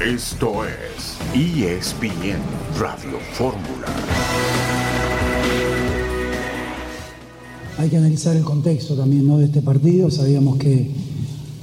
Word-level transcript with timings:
Esto 0.00 0.64
es 0.64 1.18
ESPN 1.34 2.40
Radio 2.78 3.18
Fórmula. 3.34 3.86
Hay 7.76 7.90
que 7.90 7.98
analizar 7.98 8.34
el 8.34 8.42
contexto 8.42 8.94
también 8.94 9.28
¿no? 9.28 9.36
de 9.36 9.44
este 9.44 9.60
partido. 9.60 10.10
Sabíamos 10.10 10.56
que 10.56 10.90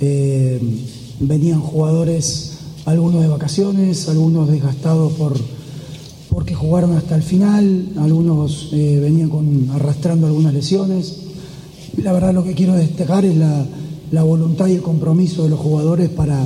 eh, 0.01 0.61
venían 1.19 1.61
jugadores, 1.61 2.59
algunos 2.85 3.23
de 3.23 3.27
vacaciones, 3.27 4.07
algunos 4.07 4.47
desgastados 4.51 5.13
por, 5.13 5.33
porque 6.29 6.53
jugaron 6.53 6.95
hasta 6.95 7.15
el 7.15 7.23
final, 7.23 7.87
algunos 7.97 8.69
eh, 8.71 8.99
venían 9.01 9.29
con, 9.29 9.71
arrastrando 9.71 10.27
algunas 10.27 10.53
lesiones. 10.53 11.21
La 11.97 12.13
verdad 12.13 12.35
lo 12.35 12.43
que 12.43 12.53
quiero 12.53 12.75
destacar 12.75 13.25
es 13.25 13.35
la, 13.35 13.65
la 14.11 14.21
voluntad 14.21 14.67
y 14.67 14.73
el 14.73 14.83
compromiso 14.83 15.43
de 15.43 15.49
los 15.49 15.59
jugadores 15.59 16.09
para 16.09 16.45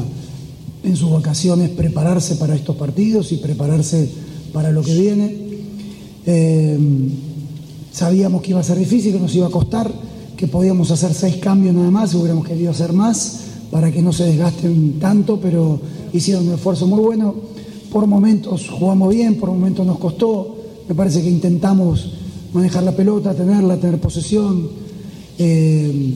en 0.83 0.95
sus 0.95 1.11
vacaciones 1.11 1.69
prepararse 1.69 2.35
para 2.35 2.55
estos 2.55 2.75
partidos 2.75 3.31
y 3.31 3.37
prepararse 3.37 4.09
para 4.51 4.71
lo 4.71 4.81
que 4.81 4.93
viene. 4.93 5.37
Eh, 6.25 6.79
sabíamos 7.91 8.41
que 8.41 8.51
iba 8.51 8.59
a 8.59 8.63
ser 8.63 8.77
difícil, 8.77 9.13
que 9.13 9.19
nos 9.19 9.35
iba 9.35 9.47
a 9.47 9.51
costar, 9.51 9.91
que 10.35 10.47
podíamos 10.47 10.89
hacer 10.91 11.13
seis 11.13 11.37
cambios 11.37 11.75
nada 11.75 11.91
más, 11.91 12.13
hubiéramos 12.15 12.47
querido 12.47 12.71
hacer 12.71 12.93
más 12.93 13.41
para 13.69 13.91
que 13.91 14.01
no 14.01 14.11
se 14.11 14.25
desgasten 14.25 14.99
tanto, 14.99 15.39
pero 15.39 15.79
hicieron 16.13 16.47
un 16.47 16.55
esfuerzo 16.55 16.87
muy 16.87 16.99
bueno. 16.99 17.35
Por 17.91 18.07
momentos 18.07 18.69
jugamos 18.69 19.13
bien, 19.13 19.35
por 19.35 19.49
momentos 19.49 19.85
nos 19.85 19.99
costó. 19.99 20.57
Me 20.87 20.95
parece 20.95 21.21
que 21.21 21.29
intentamos 21.29 22.13
manejar 22.53 22.83
la 22.83 22.91
pelota, 22.95 23.33
tenerla, 23.33 23.77
tener 23.77 23.99
posesión. 23.99 24.69
Eh, 25.37 26.15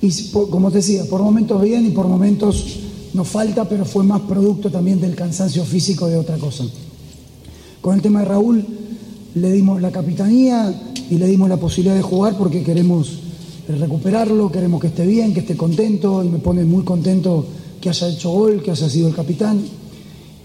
y 0.00 0.10
como 0.50 0.70
te 0.70 0.78
decía, 0.78 1.04
por 1.08 1.22
momentos 1.22 1.62
bien 1.62 1.86
y 1.86 1.90
por 1.90 2.08
momentos 2.08 2.80
nos 3.14 3.28
falta, 3.28 3.68
pero 3.68 3.84
fue 3.84 4.04
más 4.04 4.22
producto 4.22 4.70
también 4.70 5.00
del 5.00 5.14
cansancio 5.14 5.64
físico 5.64 6.06
de 6.06 6.16
otra 6.16 6.38
cosa. 6.38 6.64
Con 7.80 7.94
el 7.94 8.02
tema 8.02 8.20
de 8.20 8.26
Raúl, 8.26 8.64
le 9.34 9.52
dimos 9.52 9.80
la 9.80 9.90
capitanía 9.90 10.74
y 11.10 11.16
le 11.16 11.26
dimos 11.26 11.48
la 11.48 11.56
posibilidad 11.56 11.94
de 11.94 12.02
jugar 12.02 12.36
porque 12.38 12.62
queremos 12.62 13.18
recuperarlo, 13.68 14.50
queremos 14.50 14.80
que 14.80 14.88
esté 14.88 15.06
bien, 15.06 15.32
que 15.34 15.40
esté 15.40 15.56
contento 15.56 16.22
y 16.24 16.28
me 16.28 16.38
pone 16.38 16.64
muy 16.64 16.84
contento 16.84 17.46
que 17.80 17.88
haya 17.88 18.08
hecho 18.08 18.30
gol, 18.30 18.62
que 18.62 18.70
haya 18.70 18.88
sido 18.88 19.08
el 19.08 19.14
capitán 19.14 19.60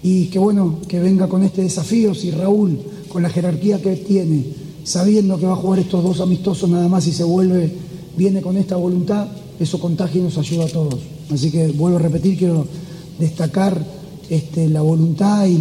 y 0.02 0.26
que 0.26 0.38
bueno, 0.38 0.78
que 0.86 1.00
venga 1.00 1.28
con 1.28 1.42
este 1.42 1.62
desafío, 1.62 2.14
si 2.14 2.30
Raúl, 2.30 2.78
con 3.08 3.22
la 3.22 3.30
jerarquía 3.30 3.80
que 3.80 3.96
tiene, 3.96 4.44
sabiendo 4.84 5.38
que 5.38 5.46
va 5.46 5.52
a 5.52 5.56
jugar 5.56 5.80
estos 5.80 6.02
dos 6.02 6.20
amistosos 6.20 6.68
nada 6.68 6.88
más 6.88 7.06
y 7.06 7.12
se 7.12 7.24
vuelve, 7.24 7.72
viene 8.16 8.40
con 8.40 8.56
esta 8.56 8.76
voluntad, 8.76 9.28
eso 9.58 9.78
contagia 9.78 10.20
y 10.20 10.24
nos 10.24 10.38
ayuda 10.38 10.64
a 10.64 10.68
todos. 10.68 11.17
Así 11.30 11.50
que 11.50 11.68
vuelvo 11.68 11.98
a 11.98 12.00
repetir, 12.00 12.38
quiero 12.38 12.66
destacar 13.18 13.84
este, 14.30 14.68
la 14.68 14.82
voluntad 14.82 15.46
y 15.46 15.60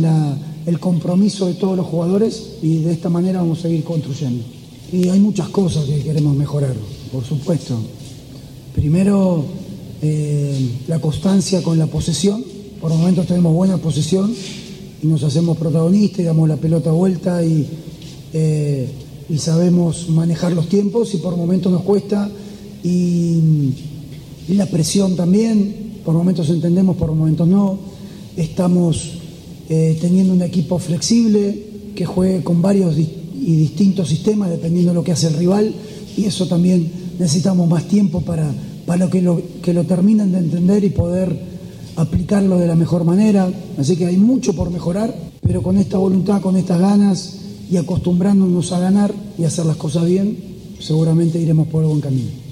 el 0.65 0.79
compromiso 0.79 1.47
de 1.47 1.53
todos 1.53 1.77
los 1.77 1.85
jugadores 1.85 2.57
y 2.61 2.79
de 2.79 2.91
esta 2.91 3.09
manera 3.09 3.39
vamos 3.39 3.59
a 3.59 3.61
seguir 3.63 3.83
construyendo. 3.83 4.43
Y 4.91 5.09
hay 5.09 5.19
muchas 5.19 5.49
cosas 5.49 5.85
que 5.85 6.01
queremos 6.01 6.35
mejorar, 6.35 6.75
por 7.11 7.23
supuesto. 7.23 7.77
Primero, 8.73 9.45
eh, 10.01 10.69
la 10.87 10.99
constancia 10.99 11.63
con 11.63 11.79
la 11.79 11.87
posesión. 11.87 12.43
Por 12.79 12.91
momentos 12.91 13.25
tenemos 13.25 13.53
buena 13.53 13.77
posesión 13.77 14.33
y 15.01 15.07
nos 15.07 15.23
hacemos 15.23 15.57
protagonistas 15.57 16.19
y 16.19 16.23
damos 16.23 16.47
la 16.47 16.57
pelota 16.57 16.91
vuelta 16.91 17.43
y, 17.43 17.67
eh, 18.33 18.89
sabemos 19.37 20.09
manejar 20.09 20.53
los 20.53 20.69
tiempos 20.69 21.13
y 21.13 21.17
por 21.17 21.35
momentos 21.35 21.71
nos 21.71 21.81
cuesta 21.81 22.29
y, 22.83 23.73
y 24.47 24.53
la 24.53 24.65
presión 24.65 25.15
también, 25.15 26.01
por 26.05 26.13
momentos 26.13 26.49
entendemos, 26.49 26.95
por 26.95 27.13
momentos 27.13 27.47
no. 27.47 27.79
Estamos 28.35 29.13
eh, 29.69 29.97
teniendo 29.99 30.33
un 30.33 30.41
equipo 30.41 30.79
flexible 30.79 31.65
que 31.95 32.05
juegue 32.05 32.43
con 32.43 32.61
varios 32.61 32.97
y 32.97 33.55
distintos 33.55 34.09
sistemas 34.09 34.49
dependiendo 34.49 34.91
de 34.91 34.95
lo 34.95 35.03
que 35.03 35.11
hace 35.11 35.27
el 35.27 35.33
rival 35.33 35.73
y 36.17 36.25
eso 36.25 36.47
también 36.47 36.91
necesitamos 37.19 37.69
más 37.69 37.87
tiempo 37.87 38.21
para, 38.21 38.51
para 38.85 39.09
que, 39.09 39.21
lo, 39.21 39.41
que 39.61 39.73
lo 39.73 39.83
terminen 39.83 40.31
de 40.31 40.39
entender 40.39 40.83
y 40.83 40.89
poder 40.89 41.37
aplicarlo 41.95 42.57
de 42.57 42.67
la 42.67 42.75
mejor 42.75 43.03
manera. 43.03 43.49
Así 43.77 43.95
que 43.95 44.07
hay 44.07 44.17
mucho 44.17 44.53
por 44.53 44.71
mejorar, 44.71 45.13
pero 45.41 45.61
con 45.61 45.77
esta 45.77 45.97
voluntad, 45.97 46.41
con 46.41 46.57
estas 46.57 46.79
ganas 46.79 47.35
y 47.69 47.77
acostumbrándonos 47.77 48.71
a 48.71 48.79
ganar 48.79 49.13
y 49.37 49.43
hacer 49.43 49.65
las 49.65 49.77
cosas 49.77 50.05
bien, 50.05 50.37
seguramente 50.79 51.39
iremos 51.39 51.67
por 51.67 51.83
el 51.83 51.89
buen 51.89 52.01
camino. 52.01 52.46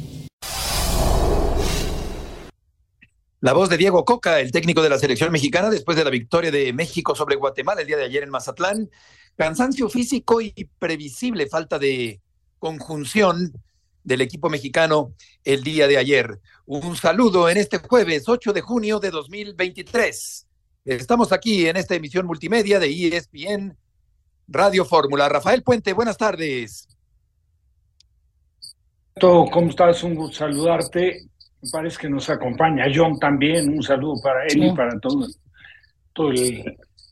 La 3.46 3.54
voz 3.54 3.70
de 3.70 3.78
Diego 3.78 4.06
Coca, 4.06 4.40
el 4.40 4.52
técnico 4.52 4.82
de 4.82 4.90
la 4.90 4.98
selección 4.98 5.32
mexicana, 5.32 5.70
después 5.70 5.96
de 5.96 6.04
la 6.04 6.10
victoria 6.10 6.50
de 6.50 6.74
México 6.74 7.14
sobre 7.14 7.36
Guatemala 7.36 7.82
el 7.82 7.86
día 7.86 7.98
de 7.98 8.06
ayer 8.06 8.24
en 8.24 8.32
Mazatlán. 8.32 8.90
Cansancio 9.36 9.88
físico 9.88 10.42
y 10.42 10.52
previsible 10.80 11.46
falta 11.46 11.78
de 11.78 12.22
conjunción 12.58 13.54
del 14.04 14.22
equipo 14.22 14.50
mexicano 14.50 15.14
el 15.44 15.64
día 15.64 15.88
de 15.88 16.00
ayer. 16.00 16.40
Un 16.66 16.96
saludo 16.96 17.48
en 17.48 17.58
este 17.58 17.78
jueves 17.78 18.28
8 18.28 18.52
de 18.52 18.62
junio 18.62 19.00
de 19.00 19.12
2023. 19.12 20.48
Estamos 20.86 21.32
aquí 21.32 21.68
en 21.68 21.78
esta 21.78 21.94
emisión 21.94 22.26
multimedia 22.26 22.80
de 22.80 22.88
ESPN 22.88 23.78
Radio 24.48 24.86
Fórmula. 24.86 25.30
Rafael 25.30 25.62
Puente, 25.62 25.94
buenas 25.94 26.18
tardes. 26.18 26.88
¿Cómo 29.22 29.70
estás? 29.70 30.02
Un 30.02 30.16
gusto 30.16 30.38
saludarte 30.38 31.30
parece 31.72 31.98
que 32.00 32.10
nos 32.10 32.30
acompaña 32.30 32.86
John 32.94 33.18
también, 33.20 33.70
un 33.70 33.84
saludo 33.84 34.16
para 34.22 34.46
él 34.46 34.64
y 34.64 34.72
para 34.76 35.00
todo, 35.00 35.28
todo 36.14 36.32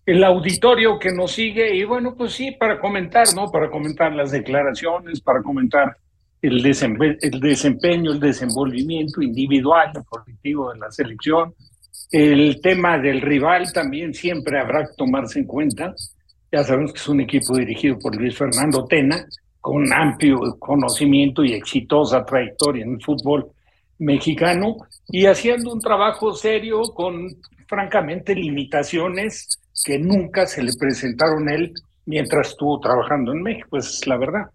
el, 0.05 0.23
auditorio 0.23 0.99
que 0.99 1.11
nos 1.11 1.31
sigue. 1.31 1.75
Y 1.75 1.83
bueno, 1.83 2.15
pues 2.15 2.33
sí, 2.33 2.51
para 2.51 2.79
comentar, 2.79 3.27
¿no? 3.35 3.49
Para 3.51 3.69
comentar 3.69 4.13
las 4.13 4.31
declaraciones, 4.31 5.21
para 5.21 5.41
comentar 5.41 5.95
el, 6.41 6.61
desempeño, 6.61 7.17
el 7.21 7.39
desempeño, 7.39 8.11
el 8.11 8.19
desenvolvimiento 8.19 9.21
individual 9.21 9.91
y 9.95 10.03
colectivo 10.05 10.73
de 10.73 10.79
la 10.79 10.91
selección. 10.91 11.53
El 12.11 12.59
tema 12.61 12.97
del 12.99 13.21
rival 13.21 13.71
también 13.73 14.13
siempre 14.13 14.59
habrá 14.59 14.85
que 14.85 14.93
tomarse 14.97 15.39
en 15.39 15.45
cuenta. 15.45 15.93
Ya 16.51 16.63
sabemos 16.63 16.93
que 16.93 16.99
es 16.99 17.07
un 17.07 17.21
equipo 17.21 17.57
dirigido 17.57 17.97
por 17.97 18.15
Luis 18.15 18.37
Fernando 18.37 18.85
Tena, 18.85 19.25
con 19.59 19.91
amplio 19.91 20.37
conocimiento 20.59 21.43
y 21.43 21.53
exitosa 21.53 22.25
trayectoria 22.25 22.83
en 22.83 22.95
el 22.95 23.01
fútbol 23.01 23.49
mexicano 23.99 24.77
y 25.07 25.25
haciendo 25.25 25.71
un 25.71 25.79
trabajo 25.79 26.33
serio 26.33 26.83
con, 26.93 27.29
francamente, 27.67 28.35
limitaciones 28.35 29.59
que 29.85 29.97
nunca 29.97 30.45
se 30.45 30.63
le 30.63 30.71
presentaron 30.79 31.49
a 31.49 31.55
él 31.55 31.73
mientras 32.05 32.49
estuvo 32.49 32.79
trabajando 32.79 33.31
en 33.31 33.41
México, 33.41 33.77
es 33.77 34.05
la 34.07 34.17
verdad. 34.17 34.49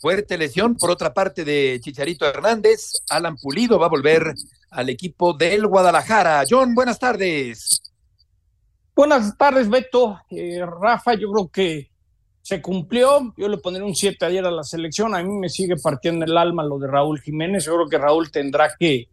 Fuerte 0.00 0.38
lesión, 0.38 0.76
por 0.76 0.90
otra 0.90 1.12
parte, 1.12 1.44
de 1.44 1.80
Chicharito 1.80 2.24
Hernández. 2.24 2.92
Alan 3.10 3.36
Pulido 3.36 3.80
va 3.80 3.86
a 3.86 3.90
volver 3.90 4.32
al 4.70 4.88
equipo 4.90 5.32
del 5.32 5.66
Guadalajara. 5.66 6.44
John, 6.48 6.72
buenas 6.74 7.00
tardes. 7.00 7.82
Buenas 8.94 9.36
tardes, 9.36 9.68
Beto. 9.68 10.20
Eh, 10.30 10.60
Rafa, 10.64 11.14
yo 11.14 11.32
creo 11.32 11.48
que 11.48 11.90
se 12.48 12.62
cumplió. 12.62 13.34
Yo 13.36 13.46
le 13.46 13.58
pondré 13.58 13.82
un 13.82 13.94
7 13.94 14.24
ayer 14.24 14.42
a 14.46 14.50
la 14.50 14.62
selección. 14.62 15.14
A 15.14 15.22
mí 15.22 15.36
me 15.36 15.50
sigue 15.50 15.76
partiendo 15.76 16.24
el 16.24 16.34
alma 16.34 16.64
lo 16.64 16.78
de 16.78 16.86
Raúl 16.86 17.20
Jiménez. 17.20 17.66
Yo 17.66 17.74
creo 17.74 17.88
que 17.90 17.98
Raúl 17.98 18.30
tendrá 18.30 18.70
que 18.78 19.10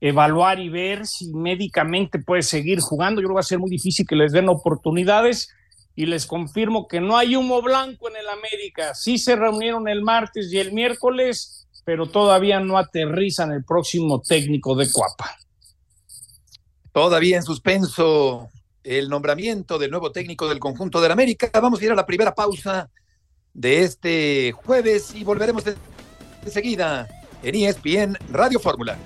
evaluar 0.00 0.60
y 0.60 0.68
ver 0.68 1.04
si 1.04 1.34
médicamente 1.34 2.20
puede 2.20 2.42
seguir 2.42 2.78
jugando. 2.78 3.20
Yo 3.20 3.26
creo 3.26 3.34
que 3.34 3.38
va 3.38 3.40
a 3.40 3.42
ser 3.42 3.58
muy 3.58 3.70
difícil 3.70 4.06
que 4.06 4.14
les 4.14 4.30
den 4.30 4.48
oportunidades. 4.48 5.48
Y 5.96 6.06
les 6.06 6.26
confirmo 6.26 6.86
que 6.86 7.00
no 7.00 7.16
hay 7.16 7.34
humo 7.34 7.60
blanco 7.60 8.08
en 8.08 8.16
el 8.16 8.28
América. 8.28 8.94
Sí 8.94 9.18
se 9.18 9.34
reunieron 9.34 9.88
el 9.88 10.02
martes 10.02 10.52
y 10.52 10.58
el 10.58 10.72
miércoles, 10.72 11.66
pero 11.84 12.06
todavía 12.06 12.60
no 12.60 12.78
aterrizan 12.78 13.50
el 13.50 13.64
próximo 13.64 14.20
técnico 14.20 14.76
de 14.76 14.86
Cuapa. 14.92 15.36
Todavía 16.92 17.38
en 17.38 17.42
suspenso 17.42 18.48
el 18.86 19.08
nombramiento 19.08 19.78
del 19.78 19.90
nuevo 19.90 20.12
técnico 20.12 20.48
del 20.48 20.60
conjunto 20.60 21.00
del 21.00 21.10
América. 21.10 21.50
Vamos 21.60 21.80
a 21.80 21.84
ir 21.84 21.90
a 21.90 21.96
la 21.96 22.06
primera 22.06 22.34
pausa 22.34 22.88
de 23.52 23.82
este 23.82 24.52
jueves 24.52 25.14
y 25.14 25.24
volveremos 25.24 25.64
enseguida 26.44 27.08
en 27.42 27.54
ESPN 27.54 28.16
Radio 28.30 28.60
Fórmula. 28.60 28.96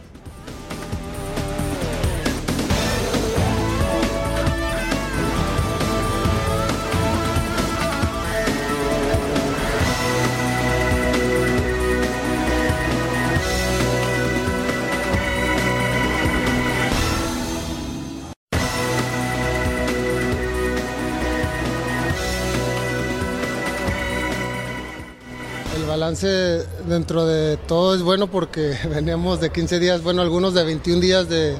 Dentro 26.88 27.24
de 27.24 27.56
todo 27.56 27.94
es 27.94 28.02
bueno 28.02 28.26
porque 28.26 28.76
veníamos 28.94 29.40
de 29.40 29.50
15 29.50 29.78
días, 29.78 30.02
bueno, 30.02 30.22
algunos 30.22 30.54
de 30.54 30.64
21 30.64 31.00
días 31.00 31.28
de, 31.28 31.54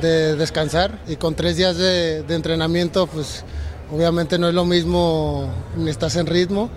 de 0.00 0.36
descansar 0.36 0.98
y 1.08 1.16
con 1.16 1.34
tres 1.34 1.56
días 1.56 1.76
de, 1.76 2.24
entrenamiento, 2.28 3.06
pues 3.06 3.44
obviamente 3.90 4.38
no 4.38 4.48
es 4.48 4.54
lo 4.54 4.64
mismo 4.64 5.48
ni 5.76 5.90
estás 5.90 6.16
en 6.16 6.26
ritmo, 6.26 6.68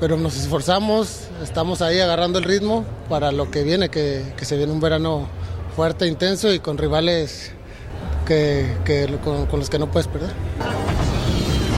pero 0.00 0.16
nos 0.16 0.36
esforzamos, 0.36 1.28
estamos 1.42 1.80
ahí 1.80 2.00
agarrando 2.00 2.38
el 2.38 2.44
ritmo 2.44 2.84
para 3.08 3.30
lo 3.30 3.50
que 3.50 3.62
viene, 3.62 3.88
que, 3.88 4.24
se 4.40 4.56
viene 4.56 4.72
un 4.72 4.80
verano 4.80 5.28
fuerte, 5.76 6.06
intenso 6.06 6.52
y 6.52 6.58
con 6.58 6.76
rivales 6.76 7.52
que, 8.26 8.66
con, 9.24 9.58
los 9.58 9.70
que 9.70 9.78
no 9.78 9.90
puedes 9.90 10.08
perder. 10.08 10.30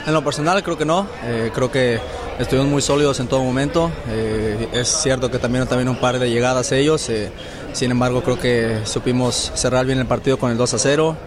En 0.05 0.13
lo 0.13 0.23
personal 0.23 0.63
creo 0.63 0.77
que 0.77 0.85
no, 0.85 1.07
eh, 1.23 1.51
creo 1.53 1.71
que 1.71 1.99
estuvimos 2.41 2.69
muy 2.69 2.81
sólidos 2.81 3.19
en 3.19 3.27
todo 3.27 3.43
momento, 3.43 3.91
eh, 4.09 4.67
es 4.73 4.87
cierto 4.87 5.29
que 5.29 5.37
también 5.37 5.67
también 5.67 5.87
un 5.89 5.97
par 5.97 6.17
de 6.17 6.29
llegadas 6.29 6.71
ellos, 6.71 7.07
eh, 7.09 7.31
sin 7.71 7.91
embargo 7.91 8.23
creo 8.23 8.39
que 8.39 8.79
supimos 8.83 9.51
cerrar 9.55 9.85
bien 9.85 9.99
el 9.99 10.07
partido 10.07 10.37
con 10.37 10.51
el 10.51 10.57
2 10.57 10.73
a 10.73 10.79
0, 10.79 11.17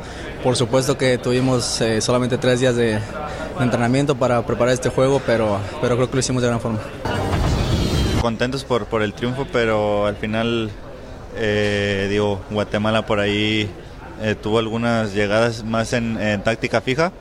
por 0.42 0.56
supuesto 0.56 0.98
que 0.98 1.16
tuvimos 1.18 1.82
solamente 2.00 2.36
tres 2.36 2.60
días 2.60 2.76
de, 2.76 2.98
entrenamiento 3.60 4.16
para 4.16 4.44
preparar 4.44 4.74
este 4.74 4.88
juego, 4.88 5.22
pero, 5.24 5.58
pero 5.80 5.94
creo 5.94 6.08
que 6.08 6.14
lo 6.16 6.20
hicimos 6.20 6.42
de 6.42 6.48
gran 6.48 6.60
forma. 6.60 6.80
Contentos 8.20 8.64
por, 8.64 8.86
por 8.86 9.02
el 9.02 9.14
triunfo, 9.14 9.46
pero 9.52 10.06
al 10.06 10.16
final, 10.16 10.70
digo, 12.10 12.40
Guatemala 12.50 13.06
por 13.06 13.20
ahí 13.20 13.70
tuvo 14.42 14.58
algunas 14.58 15.14
llegadas 15.14 15.62
más 15.64 15.92
en 15.92 16.42
táctica 16.42 16.80
fija 16.80 17.12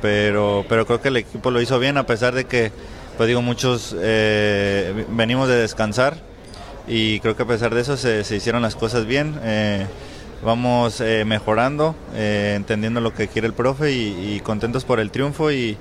pero, 0.00 0.64
pero 0.68 0.86
creo 0.86 1.00
que 1.00 1.08
el 1.08 1.16
equipo 1.16 1.50
lo 1.50 1.60
hizo 1.60 1.78
bien 1.78 1.96
a 1.96 2.06
pesar 2.06 2.34
de 2.34 2.44
que, 2.44 2.72
pues 3.20 3.28
digo, 3.28 3.42
muchos 3.42 3.94
eh, 4.00 5.04
venimos 5.10 5.46
de 5.46 5.56
descansar 5.56 6.16
y 6.88 7.20
creo 7.20 7.36
que 7.36 7.42
a 7.42 7.46
pesar 7.46 7.74
de 7.74 7.82
eso 7.82 7.98
se, 7.98 8.20
hicieron 8.34 8.62
las 8.62 8.76
cosas 8.76 9.04
bien. 9.04 9.38
Eh, 9.42 9.86
vamos 10.42 11.02
eh, 11.02 11.26
mejorando, 11.26 11.94
entendiendo 12.14 13.02
lo 13.02 13.12
que 13.12 13.28
quiere 13.28 13.46
el 13.46 13.52
profe 13.52 13.92
y, 13.92 14.40
contentos 14.40 14.86
por 14.86 15.00
el 15.00 15.10
triunfo 15.10 15.52
y, 15.52 15.76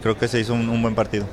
creo 0.00 0.16
que 0.16 0.26
se 0.26 0.40
hizo 0.40 0.54
un, 0.54 0.70
un 0.70 0.80
buen 0.80 0.94
partido. 0.94 1.28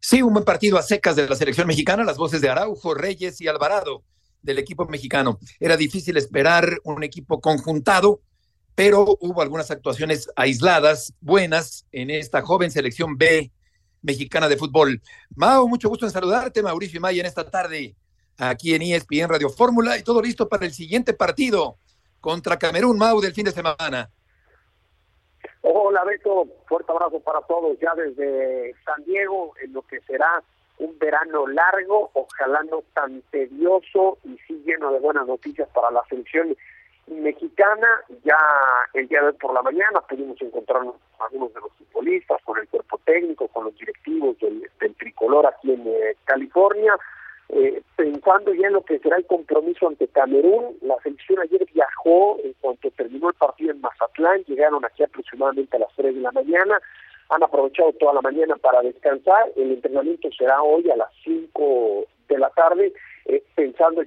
Sí, 0.00 0.22
un 0.22 0.32
buen 0.32 0.46
partido 0.46 0.78
a 0.78 0.82
secas 0.82 1.14
de 1.14 1.28
la 1.28 1.36
selección 1.36 1.66
mexicana, 1.66 2.04
las 2.04 2.16
voces 2.16 2.40
de 2.40 2.48
Araujo, 2.48 2.94
Reyes 2.94 3.38
y 3.42 3.48
Alvarado 3.48 4.02
del 4.40 4.58
equipo 4.58 4.86
mexicano. 4.86 5.38
Era 5.58 5.76
difícil 5.76 6.16
esperar 6.16 6.78
un 6.84 7.02
equipo 7.02 7.38
conjuntado, 7.42 8.22
pero 8.82 9.18
hubo 9.20 9.42
algunas 9.42 9.70
actuaciones 9.70 10.32
aisladas, 10.36 11.12
buenas, 11.20 11.86
en 11.92 12.08
esta 12.08 12.40
joven 12.40 12.70
selección 12.70 13.18
B 13.18 13.52
mexicana 14.00 14.48
de 14.48 14.56
fútbol. 14.56 15.02
Mao, 15.36 15.68
mucho 15.68 15.90
gusto 15.90 16.06
en 16.06 16.10
saludarte, 16.10 16.62
Mauricio 16.62 16.96
y 16.96 17.00
Maya, 17.00 17.20
en 17.20 17.26
esta 17.26 17.50
tarde 17.50 17.94
aquí 18.38 18.74
en 18.74 18.80
ESPN 18.80 19.28
Radio 19.28 19.50
Fórmula 19.50 19.98
y 19.98 20.02
todo 20.02 20.22
listo 20.22 20.48
para 20.48 20.64
el 20.64 20.72
siguiente 20.72 21.12
partido 21.12 21.76
contra 22.22 22.58
Camerún, 22.58 22.96
Mau, 22.96 23.20
del 23.20 23.34
fin 23.34 23.44
de 23.44 23.52
semana. 23.52 24.08
Hola 25.60 26.02
Beto, 26.04 26.46
fuerte 26.66 26.90
abrazo 26.90 27.20
para 27.20 27.42
todos 27.42 27.78
ya 27.80 27.94
desde 27.94 28.72
San 28.86 29.04
Diego 29.04 29.52
en 29.62 29.74
lo 29.74 29.82
que 29.82 30.00
será 30.06 30.42
un 30.78 30.98
verano 30.98 31.46
largo, 31.46 32.12
ojalá 32.14 32.62
no 32.62 32.82
tan 32.94 33.20
tedioso 33.30 34.16
y 34.24 34.38
sí 34.48 34.62
lleno 34.64 34.90
de 34.90 35.00
buenas 35.00 35.26
noticias 35.26 35.68
para 35.74 35.90
la 35.90 36.02
selección 36.08 36.56
mexicana. 37.06 37.88
Ya 38.24 38.36
el 38.94 39.08
día 39.08 39.20
de 39.20 39.28
hoy 39.28 39.32
por 39.34 39.54
la 39.54 39.62
mañana 39.62 40.00
pudimos 40.08 40.40
encontrarnos 40.40 40.94
con 41.16 41.26
algunos 41.26 41.54
de 41.54 41.60
los 41.60 41.72
futbolistas, 41.72 42.42
con 42.44 42.58
el 42.58 42.68
cuerpo 42.68 42.98
técnico, 43.04 43.48
con 43.48 43.64
los 43.64 43.76
directivos 43.76 44.36
del, 44.38 44.68
tricolor 44.98 45.46
aquí 45.46 45.72
en 45.72 45.86
eh, 45.86 46.16
California. 46.24 46.96
Eh, 47.48 47.82
pensando 47.96 48.54
ya 48.54 48.68
en 48.68 48.74
lo 48.74 48.84
que 48.84 49.00
será 49.00 49.16
el 49.16 49.26
compromiso 49.26 49.88
ante 49.88 50.06
Camerún, 50.08 50.76
la 50.82 50.96
selección 51.02 51.40
ayer 51.40 51.66
viajó 51.74 52.38
en 52.44 52.52
cuanto 52.60 52.90
terminó 52.92 53.28
el 53.28 53.34
partido 53.34 53.72
en 53.72 53.80
Mazatlán, 53.80 54.44
llegaron 54.44 54.84
aquí 54.84 55.02
aproximadamente 55.02 55.76
a 55.76 55.80
las 55.80 55.92
3 55.96 56.14
de 56.14 56.20
la 56.20 56.30
mañana, 56.30 56.80
han 57.28 57.42
aprovechado 57.42 57.92
toda 57.94 58.14
la 58.14 58.20
mañana 58.20 58.56
para 58.56 58.82
descansar. 58.82 59.50
El 59.56 59.72
entrenamiento 59.72 60.28
será 60.36 60.62
hoy 60.62 60.88
a 60.90 60.96
las 60.96 61.10
5 61.24 62.06
de 62.28 62.38
la 62.38 62.50
tarde, 62.50 62.92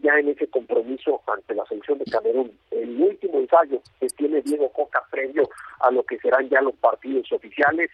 ya 0.02 0.20
en 0.20 0.30
ese 0.30 0.48
compromiso 0.48 1.22
ante 1.28 1.56
la 1.56 1.66
selección 1.66 1.98
de 2.00 2.06
Camerún. 2.06 2.52
El 2.72 3.02
último 3.02 3.40
ensayo 3.40 3.82
que 4.00 4.08
tiene 4.08 4.42
Diego 4.42 4.70
Coca 4.70 5.04
previo 5.10 5.50
a 5.80 5.92
lo 5.92 6.04
que 6.04 6.18
serán 6.20 6.50
ya 6.50 6.62
los 6.62 6.76
partidos 6.76 7.32
oficiales 7.32 7.90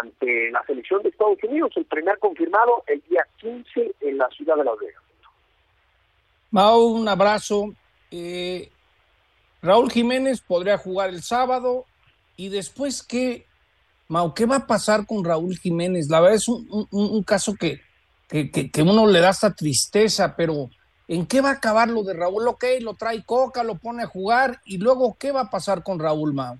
ante 0.00 0.50
la 0.50 0.62
selección 0.66 1.02
de 1.02 1.10
Estados 1.10 1.38
Unidos, 1.42 1.72
el 1.76 1.84
primer 1.84 2.18
confirmado 2.18 2.82
el 2.86 3.02
día 3.08 3.26
15 3.38 3.94
en 4.00 4.18
la 4.18 4.28
ciudad 4.30 4.56
de 4.56 4.64
Las 4.64 4.78
Vegas. 4.78 5.02
Mau, 6.50 6.80
un 6.80 7.08
abrazo. 7.08 7.74
Eh, 8.10 8.70
Raúl 9.62 9.90
Jiménez 9.90 10.40
podría 10.40 10.78
jugar 10.78 11.10
el 11.10 11.22
sábado 11.22 11.84
y 12.36 12.48
después 12.48 13.02
que 13.02 13.46
Mau, 14.08 14.34
¿qué 14.34 14.44
va 14.44 14.56
a 14.56 14.66
pasar 14.66 15.06
con 15.06 15.24
Raúl 15.24 15.56
Jiménez? 15.56 16.08
La 16.10 16.20
verdad 16.20 16.36
es 16.36 16.48
un, 16.48 17.22
caso 17.22 17.54
que, 17.58 17.80
que, 18.28 18.82
uno 18.82 19.06
le 19.06 19.20
da 19.20 19.30
esta 19.30 19.54
tristeza, 19.54 20.36
pero 20.36 20.68
¿en 21.08 21.26
qué 21.26 21.40
va 21.40 21.50
a 21.50 21.54
acabar 21.54 21.88
lo 21.88 22.02
de 22.02 22.14
Raúl? 22.14 22.48
Ok, 22.48 22.64
lo 22.80 22.94
trae 22.94 23.24
Coca, 23.24 23.62
lo 23.62 23.76
pone 23.76 24.02
a 24.02 24.06
jugar, 24.06 24.60
y 24.64 24.78
luego, 24.78 25.16
¿qué 25.18 25.32
va 25.32 25.42
a 25.42 25.50
pasar 25.50 25.82
con 25.82 25.98
Raúl, 25.98 26.34
Mau? 26.34 26.56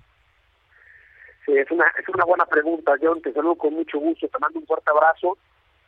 Sí, 1.45 1.53
es 1.55 1.69
una, 1.69 1.85
es 1.99 2.09
una 2.09 2.25
buena 2.25 2.45
pregunta, 2.45 2.93
John, 3.01 3.21
te 3.21 3.31
saludo 3.31 3.55
con 3.55 3.73
mucho 3.73 3.99
gusto, 3.99 4.27
te 4.27 4.39
mando 4.39 4.59
un 4.59 4.65
fuerte 4.65 4.89
abrazo. 4.89 5.37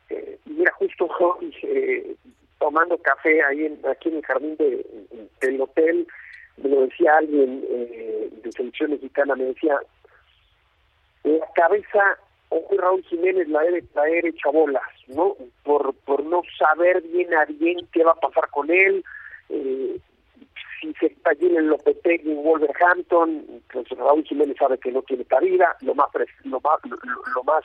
Eh, 0.09 0.39
mira, 0.45 0.71
justo 0.73 1.09
eh, 1.63 2.15
tomando 2.59 2.97
café 2.99 3.43
ahí 3.43 3.65
en, 3.65 3.79
aquí 3.89 4.09
en 4.09 4.17
el 4.17 4.25
jardín 4.25 4.55
del 4.57 5.61
hotel, 5.61 6.07
me 6.57 6.69
lo 6.69 6.81
decía 6.81 7.17
alguien 7.17 7.63
eh, 7.69 8.29
de 8.43 8.51
selección 8.51 8.91
mexicana, 8.91 9.35
me 9.35 9.45
decía, 9.45 9.79
la 11.23 11.47
cabeza 11.53 12.17
hoy 12.49 12.77
Raúl 12.77 13.03
Jiménez 13.05 13.47
la 13.49 13.61
debe 13.61 13.81
traer 13.81 14.25
hecha 14.25 14.49
bolas, 14.49 14.83
¿no? 15.07 15.35
Por, 15.63 15.93
por 16.05 16.23
no 16.23 16.41
saber 16.57 17.01
bien 17.03 17.33
a 17.33 17.45
bien 17.45 17.87
qué 17.91 18.03
va 18.03 18.11
a 18.11 18.19
pasar 18.19 18.49
con 18.49 18.69
él, 18.71 19.03
eh, 19.49 19.99
si 20.79 20.93
se 20.93 21.07
está 21.07 21.31
allí 21.31 21.47
en 21.47 21.67
Lopetegui 21.67 22.31
en 22.31 22.43
Wolverhampton, 22.43 23.61
pues 23.71 23.89
Raúl 23.89 24.23
Jiménez 24.23 24.57
sabe 24.57 24.77
que 24.77 24.91
no 24.91 25.01
tiene 25.01 25.25
cabida, 25.25 25.75
lo 25.81 25.95
más 25.95 26.09
lo 26.43 26.59
más, 26.61 26.79
lo, 27.35 27.43
más 27.43 27.63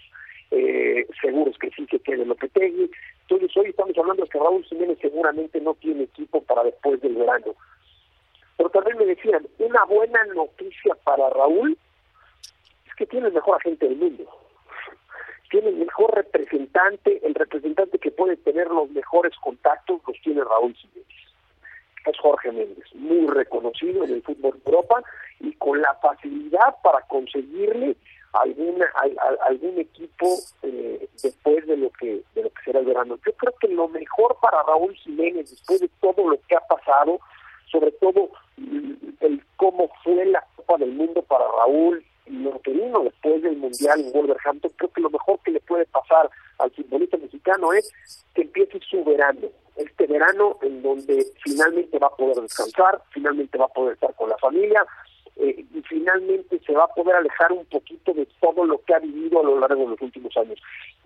eh, 0.51 1.07
seguro 1.21 1.51
es 1.51 1.59
que 1.59 1.71
sí 1.71 1.87
se 1.91 1.99
quede 2.01 2.25
Lopetegui. 2.25 2.91
Entonces 3.23 3.57
hoy 3.57 3.67
estamos 3.67 3.97
hablando 3.99 4.25
de 4.25 4.29
que 4.29 4.39
Raúl 4.39 4.65
Jiménez 4.65 4.99
seguramente 5.01 5.61
no 5.61 5.75
tiene 5.75 6.05
equipo 6.05 6.43
para 6.43 6.65
después 6.65 7.01
del 7.01 7.17
verano. 7.17 7.55
Pero 8.57 8.71
también 8.71 8.99
me 8.99 9.07
decían, 9.07 9.47
una 9.59 9.85
buena 9.85 10.25
noticia 10.35 10.95
para 11.05 11.29
Raúl 11.31 11.77
que 12.97 13.07
tiene 13.07 13.29
el 13.29 13.35
mejor 13.35 13.57
agente 13.57 13.89
del 13.89 13.97
mundo. 13.97 14.42
Tiene 15.53 15.69
el 15.69 15.77
mejor 15.77 16.15
representante, 16.15 17.21
el 17.23 17.35
representante 17.35 17.99
que 17.99 18.11
puede 18.11 18.39
tener 18.39 18.69
los 18.69 18.91
mejores 18.91 19.37
contactos 19.37 20.01
los 20.07 20.17
tiene 20.23 20.43
Raúl 20.43 20.75
Jiménez. 20.75 21.07
Es 22.07 22.19
Jorge 22.19 22.51
Méndez, 22.51 22.87
muy 22.95 23.27
reconocido 23.27 24.03
en 24.03 24.15
el 24.15 24.23
fútbol 24.23 24.59
Europa 24.65 25.03
y 25.41 25.53
con 25.57 25.83
la 25.83 25.95
facilidad 25.97 26.77
para 26.83 27.03
conseguirle 27.03 27.97
alguna 28.33 28.87
algún 29.47 29.79
equipo 29.79 30.39
eh, 30.63 31.07
después 31.23 31.67
de 31.67 31.77
lo 31.77 31.91
que 31.91 32.23
de 32.35 32.45
lo 32.45 32.49
que 32.49 32.63
será 32.65 32.81
el 32.81 32.87
verano. 32.87 33.19
Yo 33.27 33.35
creo 33.35 33.53
que 33.61 33.69
lo 33.69 33.89
mejor 33.89 34.39
para 34.41 34.63
Raúl 34.63 34.95
Jiménez 34.95 35.51
después 35.51 35.81
de 35.81 35.91
todo 36.01 36.31
lo 36.31 36.41
que 36.49 36.57
ha 36.57 36.67
pasado, 36.67 37.21
sobre 37.71 37.93
todo 37.93 38.31
el 39.21 39.45
cómo 39.57 39.91
fue 40.03 40.25
la 40.25 40.43
Copa 40.57 40.79
del 40.79 40.93
Mundo 40.93 41.21
para 41.21 41.45
Raúl, 41.47 42.03
vino 42.27 43.05
después 43.05 43.43
del 43.43 43.57
Mundial 43.57 44.01
en 44.01 44.13
Wolverhampton, 44.13 44.71
creo 44.77 44.93
que 44.93 45.01
lo 45.01 45.11
mejor 45.11 45.39
que 45.45 45.51
le 45.53 45.61
puede 45.61 45.85
pasar 45.87 46.31
al 46.59 46.71
futbolista 46.71 47.17
mexicano 47.17 47.73
es 47.73 47.93
que 48.35 48.43
empiece 48.43 48.81
su 48.89 49.05
verano, 49.05 49.49
este 49.77 50.07
verano 50.07 50.59
en 50.63 50.83
donde 50.83 51.27
finalmente 51.43 51.99
va 51.99 52.09
a 52.09 52.17
poder 52.17 52.37
descansar, 52.43 53.03
finalmente 53.11 53.59
va 53.59 53.67
a 53.67 53.69
poder 53.69 53.95
estar 53.95 54.15
con 54.15 54.29
la 54.29 54.39
familia 54.39 54.85
eh, 55.37 55.65
y 55.75 55.83
finalmente 55.83 56.61
se 56.65 56.73
va 56.73 56.85
a 56.85 56.95
poder 56.95 57.17
alejar 57.17 57.53
un 57.53 57.65
poquito 57.67 58.13
de 58.13 58.27
todo 58.41 58.65
lo 58.65 58.79
que 58.83 58.95
ha 58.95 58.99
vivido 58.99 59.41
a 59.41 59.45
lo 59.45 59.59
largo 59.59 59.83
de 59.83 59.91
los 59.91 60.01
últimos 60.01 60.37
años. 60.37 60.61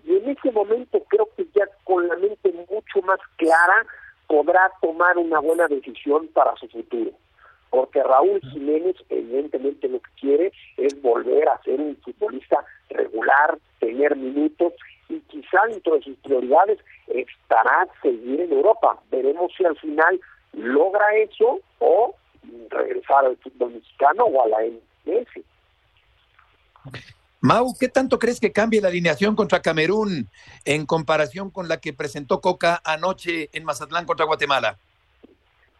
Y 0.04 0.16
en 0.16 0.28
ese 0.28 0.50
momento 0.50 1.02
creo 1.08 1.28
que 1.36 1.46
ya 1.54 1.68
con 1.84 2.06
la 2.08 2.16
mente 2.16 2.52
mucho 2.70 3.02
más 3.02 3.20
clara 3.36 3.86
podrá 4.26 4.72
tomar 4.82 5.16
una 5.18 5.38
buena 5.40 5.68
decisión 5.68 6.26
para 6.28 6.54
su 6.56 6.68
futuro 6.68 7.12
porque 7.70 8.02
Raúl 8.02 8.40
Jiménez 8.52 8.96
evidentemente 9.08 9.88
lo 9.88 10.00
que 10.00 10.10
quiere 10.20 10.52
es 10.76 11.00
volver 11.02 11.48
a 11.48 11.60
ser 11.62 11.80
un 11.80 11.96
futbolista 11.96 12.64
regular, 12.90 13.58
tener 13.80 14.16
minutos 14.16 14.72
y 15.08 15.20
quizá 15.20 15.60
dentro 15.68 15.94
de 15.94 16.02
sus 16.02 16.16
prioridades 16.18 16.78
estará 17.06 17.86
seguir 18.02 18.40
en 18.40 18.52
Europa. 18.52 18.98
Veremos 19.10 19.52
si 19.56 19.64
al 19.64 19.76
final 19.78 20.20
logra 20.52 21.14
eso 21.16 21.60
o 21.78 22.14
regresar 22.70 23.26
al 23.26 23.36
fútbol 23.38 23.74
mexicano 23.74 24.24
o 24.24 24.42
a 24.42 24.48
la 24.48 24.58
MLS. 24.60 25.44
Mau, 27.40 27.74
¿qué 27.78 27.88
tanto 27.88 28.18
crees 28.18 28.40
que 28.40 28.52
cambie 28.52 28.80
la 28.80 28.88
alineación 28.88 29.36
contra 29.36 29.62
Camerún 29.62 30.28
en 30.64 30.86
comparación 30.86 31.50
con 31.50 31.68
la 31.68 31.78
que 31.78 31.92
presentó 31.92 32.40
Coca 32.40 32.80
anoche 32.84 33.50
en 33.52 33.64
Mazatlán 33.64 34.06
contra 34.06 34.26
Guatemala? 34.26 34.78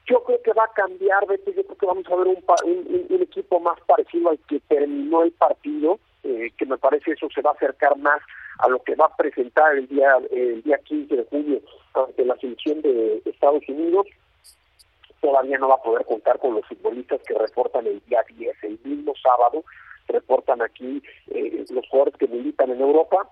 Yo 0.07 0.23
creo 0.23 0.41
que 0.43 0.53
va 0.53 0.65
a 0.65 0.73
cambiar, 0.73 1.27
Beto, 1.27 1.51
yo 1.51 1.65
creo 1.65 1.77
que 1.77 1.87
vamos 1.87 2.07
a 2.07 2.17
ver 2.17 2.29
un, 2.29 3.07
un, 3.11 3.23
equipo 3.23 3.59
más 3.59 3.79
parecido 3.87 4.31
al 4.31 4.39
que 4.49 4.61
terminó 4.61 5.23
el 5.23 5.33
partido, 5.33 5.99
eh, 6.23 6.53
que 6.57 6.67
me 6.67 6.79
parece 6.79 7.13
eso 7.13 7.29
se 7.35 7.43
va 7.43 7.51
a 7.51 7.55
acercar 7.55 7.97
más 7.99 8.21
a 8.59 8.69
lo 8.69 8.83
que 8.83 8.95
va 8.95 9.07
a 9.07 9.17
presentar 9.17 9.77
el 9.77 9.89
día 9.89 10.17
el 10.31 10.63
día 10.63 10.79
15 10.79 11.17
de 11.17 11.25
junio 11.25 11.61
ante 11.95 12.25
la 12.25 12.37
selección 12.37 12.83
de 12.83 13.21
Estados 13.25 13.69
Unidos. 13.69 14.07
Todavía 15.21 15.59
no 15.59 15.69
va 15.69 15.75
a 15.75 15.83
poder 15.83 16.07
contar 16.07 16.39
con 16.39 16.55
los 16.55 16.67
futbolistas 16.67 17.21
que 17.27 17.35
reportan 17.35 17.87
el 17.87 18.01
día 18.07 18.21
10, 18.29 18.63
el 18.63 18.79
mismo 18.85 19.13
sábado 19.21 19.65
reportan 20.09 20.63
aquí 20.63 21.03
eh, 21.29 21.65
los 21.71 21.89
jugadores 21.89 22.17
que 22.19 22.29
militan 22.29 22.71
en 22.71 22.81
Europa. 22.81 23.29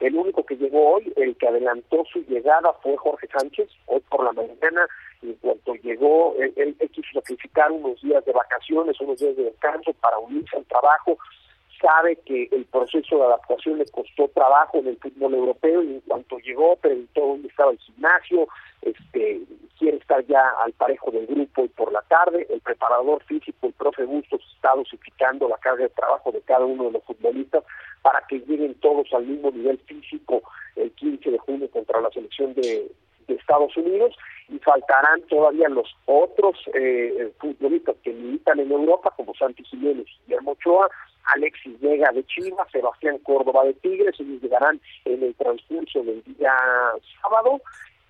El 0.00 0.16
único 0.16 0.44
que 0.44 0.56
llegó 0.56 0.94
hoy, 0.94 1.12
el 1.16 1.36
que 1.36 1.48
adelantó 1.48 2.04
su 2.12 2.20
llegada 2.24 2.72
fue 2.82 2.96
Jorge 2.96 3.28
Sánchez. 3.28 3.68
Hoy 3.86 4.00
por 4.08 4.24
la 4.24 4.32
mañana, 4.32 4.86
en 5.22 5.34
cuanto 5.34 5.74
llegó, 5.74 6.34
él, 6.38 6.52
él, 6.56 6.90
quiso 6.90 7.08
sacrificar 7.14 7.70
unos 7.70 8.00
días 8.02 8.24
de 8.24 8.32
vacaciones, 8.32 9.00
unos 9.00 9.18
días 9.18 9.36
de 9.36 9.44
descanso 9.44 9.92
para 10.00 10.18
unirse 10.18 10.56
al 10.56 10.64
trabajo. 10.64 11.18
Sabe 11.82 12.16
que 12.24 12.48
el 12.52 12.64
proceso 12.66 13.16
de 13.16 13.24
adaptación 13.24 13.78
le 13.78 13.86
costó 13.86 14.28
trabajo 14.28 14.78
en 14.78 14.86
el 14.86 14.96
fútbol 14.98 15.34
europeo 15.34 15.82
y 15.82 15.94
en 15.94 16.00
cuanto 16.02 16.38
llegó 16.38 16.76
preguntó 16.76 17.26
dónde 17.26 17.48
estaba 17.48 17.72
el 17.72 17.78
gimnasio, 17.78 18.46
este, 18.82 19.40
quiere 19.80 19.96
estar 19.96 20.24
ya 20.26 20.48
al 20.64 20.72
parejo 20.74 21.10
del 21.10 21.26
grupo 21.26 21.64
y 21.64 21.68
por 21.68 21.92
la 21.92 22.02
tarde. 22.02 22.46
El 22.50 22.60
preparador 22.60 23.24
físico, 23.24 23.66
el 23.66 23.72
profe 23.72 24.04
Bustos, 24.04 24.40
está 24.54 24.76
dosificando 24.76 25.48
la 25.48 25.56
carga 25.56 25.82
de 25.82 25.90
trabajo 25.90 26.30
de 26.30 26.40
cada 26.42 26.64
uno 26.64 26.84
de 26.84 26.92
los 26.92 27.02
futbolistas 27.02 27.64
para 28.00 28.24
que 28.28 28.38
lleguen 28.38 28.74
todos 28.74 29.12
al 29.12 29.26
mismo 29.26 29.50
nivel 29.50 29.78
físico 29.78 30.40
el 30.76 30.92
15 30.92 31.32
de 31.32 31.38
junio 31.38 31.68
contra 31.68 32.00
la 32.00 32.10
selección 32.10 32.54
de, 32.54 32.92
Estados 33.28 33.76
Unidos 33.76 34.16
y 34.48 34.58
faltarán 34.58 35.22
todavía 35.22 35.68
los 35.68 35.88
otros 36.06 36.56
eh, 36.74 37.32
futbolistas 37.38 37.96
que 38.02 38.12
militan 38.12 38.60
en 38.60 38.70
Europa 38.70 39.12
como 39.16 39.34
Santi 39.34 39.64
Jiménez 39.64 40.06
y 40.06 40.24
Guillermo 40.26 40.52
Ochoa, 40.52 40.88
Alexis 41.34 41.80
Vega 41.80 42.10
de 42.12 42.24
Chivas, 42.24 42.70
Sebastián 42.70 43.18
Córdoba 43.18 43.64
de 43.64 43.74
Tigres, 43.74 44.18
ellos 44.18 44.42
llegarán 44.42 44.80
en 45.04 45.22
el 45.22 45.34
transcurso 45.34 46.02
del 46.02 46.22
día 46.24 46.54
sábado 47.20 47.60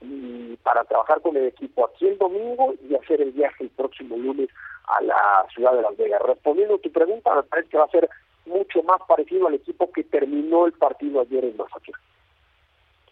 y 0.01 0.57
para 0.63 0.85
trabajar 0.85 1.21
con 1.21 1.37
el 1.37 1.47
equipo 1.47 1.87
aquí 1.87 2.09
el 2.09 2.19
domingo 2.19 2.75
y 2.89 2.95
hacer 2.95 3.21
el 3.21 3.33
viaje 3.33 3.65
el 3.65 3.71
próximo 3.71 4.17
lunes 4.17 4.49
a 4.87 5.03
la 5.03 5.47
ciudad 5.55 5.75
de 5.75 5.83
Las 5.83 5.97
Vegas. 5.97 6.23
Respondiendo 6.23 6.75
a 6.75 6.79
tu 6.79 6.91
pregunta, 6.91 7.35
me 7.35 7.43
parece 7.45 7.69
que 7.69 7.79
va 7.79 7.85
a 7.85 7.91
ser 7.91 8.09
mucho 8.47 8.83
más 8.83 9.01
parecido 9.07 9.47
al 9.47 9.55
equipo 9.55 9.91
que 9.93 10.03
terminó 10.05 10.67
el 10.67 10.73
partido 10.73 11.21
ayer 11.21 11.45
en 11.45 11.57
Mazatlán. 11.57 12.01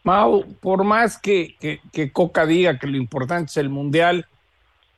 Mau, 0.03 0.45
por 0.61 0.85
más 0.85 1.21
que, 1.21 1.57
que, 1.93 2.13
Coca 2.13 2.47
diga 2.47 2.79
que 2.79 2.87
lo 2.87 2.97
importante 2.97 3.51
es 3.51 3.57
el 3.59 3.69
Mundial, 3.69 4.27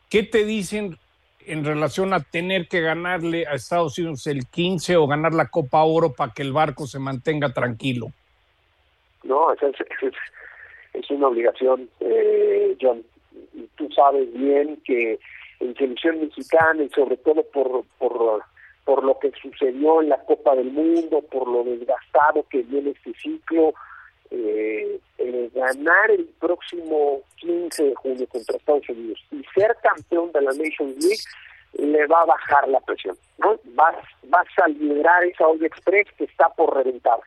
¿qué 0.09 0.23
te 0.23 0.45
dicen 0.45 0.97
en 1.45 1.65
relación 1.65 2.15
a 2.15 2.21
tener 2.21 2.69
que 2.69 2.81
ganarle 2.81 3.47
a 3.47 3.55
Estados 3.55 3.99
Unidos 3.99 4.27
el 4.29 4.47
15 4.47 4.97
o 4.97 5.09
ganar 5.09 5.35
la 5.35 5.49
Copa 5.49 5.83
Oro 5.83 6.13
para 6.13 6.33
que 6.33 6.43
el 6.43 6.53
barco 6.53 6.87
se 6.87 7.01
mantenga 7.01 7.53
tranquilo? 7.53 8.13
No, 9.25 9.53
es, 9.53 9.61
es, 9.63 10.15
es 10.95 11.11
una 11.11 11.29
obligación, 11.29 11.89
eh, 12.01 12.77
John. 12.81 13.03
Tú 13.77 13.89
sabes 13.93 14.33
bien 14.33 14.81
que 14.85 15.19
en 15.59 15.75
selección 15.77 16.21
mexicana 16.21 16.83
y 16.83 16.89
sobre 16.91 17.17
todo 17.17 17.43
por, 17.45 17.85
por, 17.99 18.43
por 18.85 19.05
lo 19.05 19.19
que 19.19 19.33
sucedió 19.41 20.03
en 20.03 20.09
la 20.09 20.19
Copa 20.25 20.55
del 20.55 20.71
Mundo, 20.71 21.23
por 21.23 21.49
lo 21.49 21.65
desgastado 21.65 22.45
que 22.51 22.63
viene 22.63 22.91
este 22.91 23.13
ciclo, 23.15 23.75
eh, 24.33 25.01
ganar 25.55 26.11
el 26.11 26.27
próximo 26.41 27.21
15 27.37 27.85
de 27.85 27.95
junio 27.95 28.27
contra 28.29 28.57
Estados 28.57 28.89
Unidos 28.89 29.19
y 29.31 29.43
ser 29.55 29.77
campeón 29.83 30.33
de 30.33 30.41
la 30.41 30.53
Nations 30.53 31.05
League 31.05 31.23
le 31.75 32.07
va 32.07 32.23
a 32.23 32.27
bajar 32.27 32.69
la 32.69 32.81
presión, 32.81 33.17
¿no? 33.39 33.59
Vas, 33.75 33.97
vas 34.25 34.49
a 34.63 34.69
liberar 34.69 35.25
esa 35.25 35.47
olla 35.47 35.67
express 35.67 36.07
que 36.17 36.25
está 36.25 36.49
por 36.51 36.75
reventar 36.75 37.21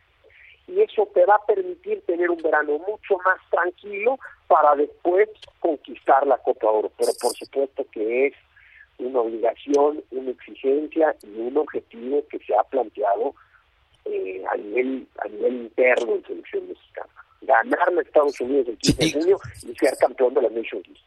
y 0.67 0.81
eso 0.81 1.07
te 1.13 1.25
va 1.25 1.35
a 1.35 1.45
permitir 1.45 2.01
tener 2.05 2.29
un 2.29 2.41
verano 2.41 2.79
mucho 2.79 3.17
más 3.23 3.37
tranquilo 3.51 4.17
para 4.47 4.75
después 4.75 5.29
conquistar 5.59 6.25
la 6.25 6.37
Copa 6.37 6.67
Oro. 6.67 6.91
Pero 6.97 7.11
por 7.21 7.33
supuesto 7.33 7.85
que 7.91 8.27
es 8.27 8.33
una 8.97 9.19
obligación, 9.19 10.03
una 10.11 10.31
exigencia 10.31 11.15
y 11.23 11.39
un 11.39 11.57
objetivo 11.57 12.23
que 12.29 12.39
se 12.39 12.55
ha 12.55 12.63
planteado 12.63 13.35
eh, 14.05 14.43
a 14.51 14.55
nivel 14.57 15.07
a 15.23 15.27
nivel 15.27 15.55
interno 15.55 16.15
en 16.15 16.25
selección 16.25 16.67
mexicana. 16.67 17.09
Ganar 17.41 17.89
a 17.89 18.01
Estados 18.01 18.39
Unidos 18.41 18.67
el 18.69 18.77
15 18.77 19.05
de 19.05 19.11
junio 19.11 19.39
y 19.63 19.75
ser 19.75 19.97
campeón 19.97 20.33
de 20.33 20.41
la 20.41 20.49
Nations 20.49 20.87
League. 20.87 21.01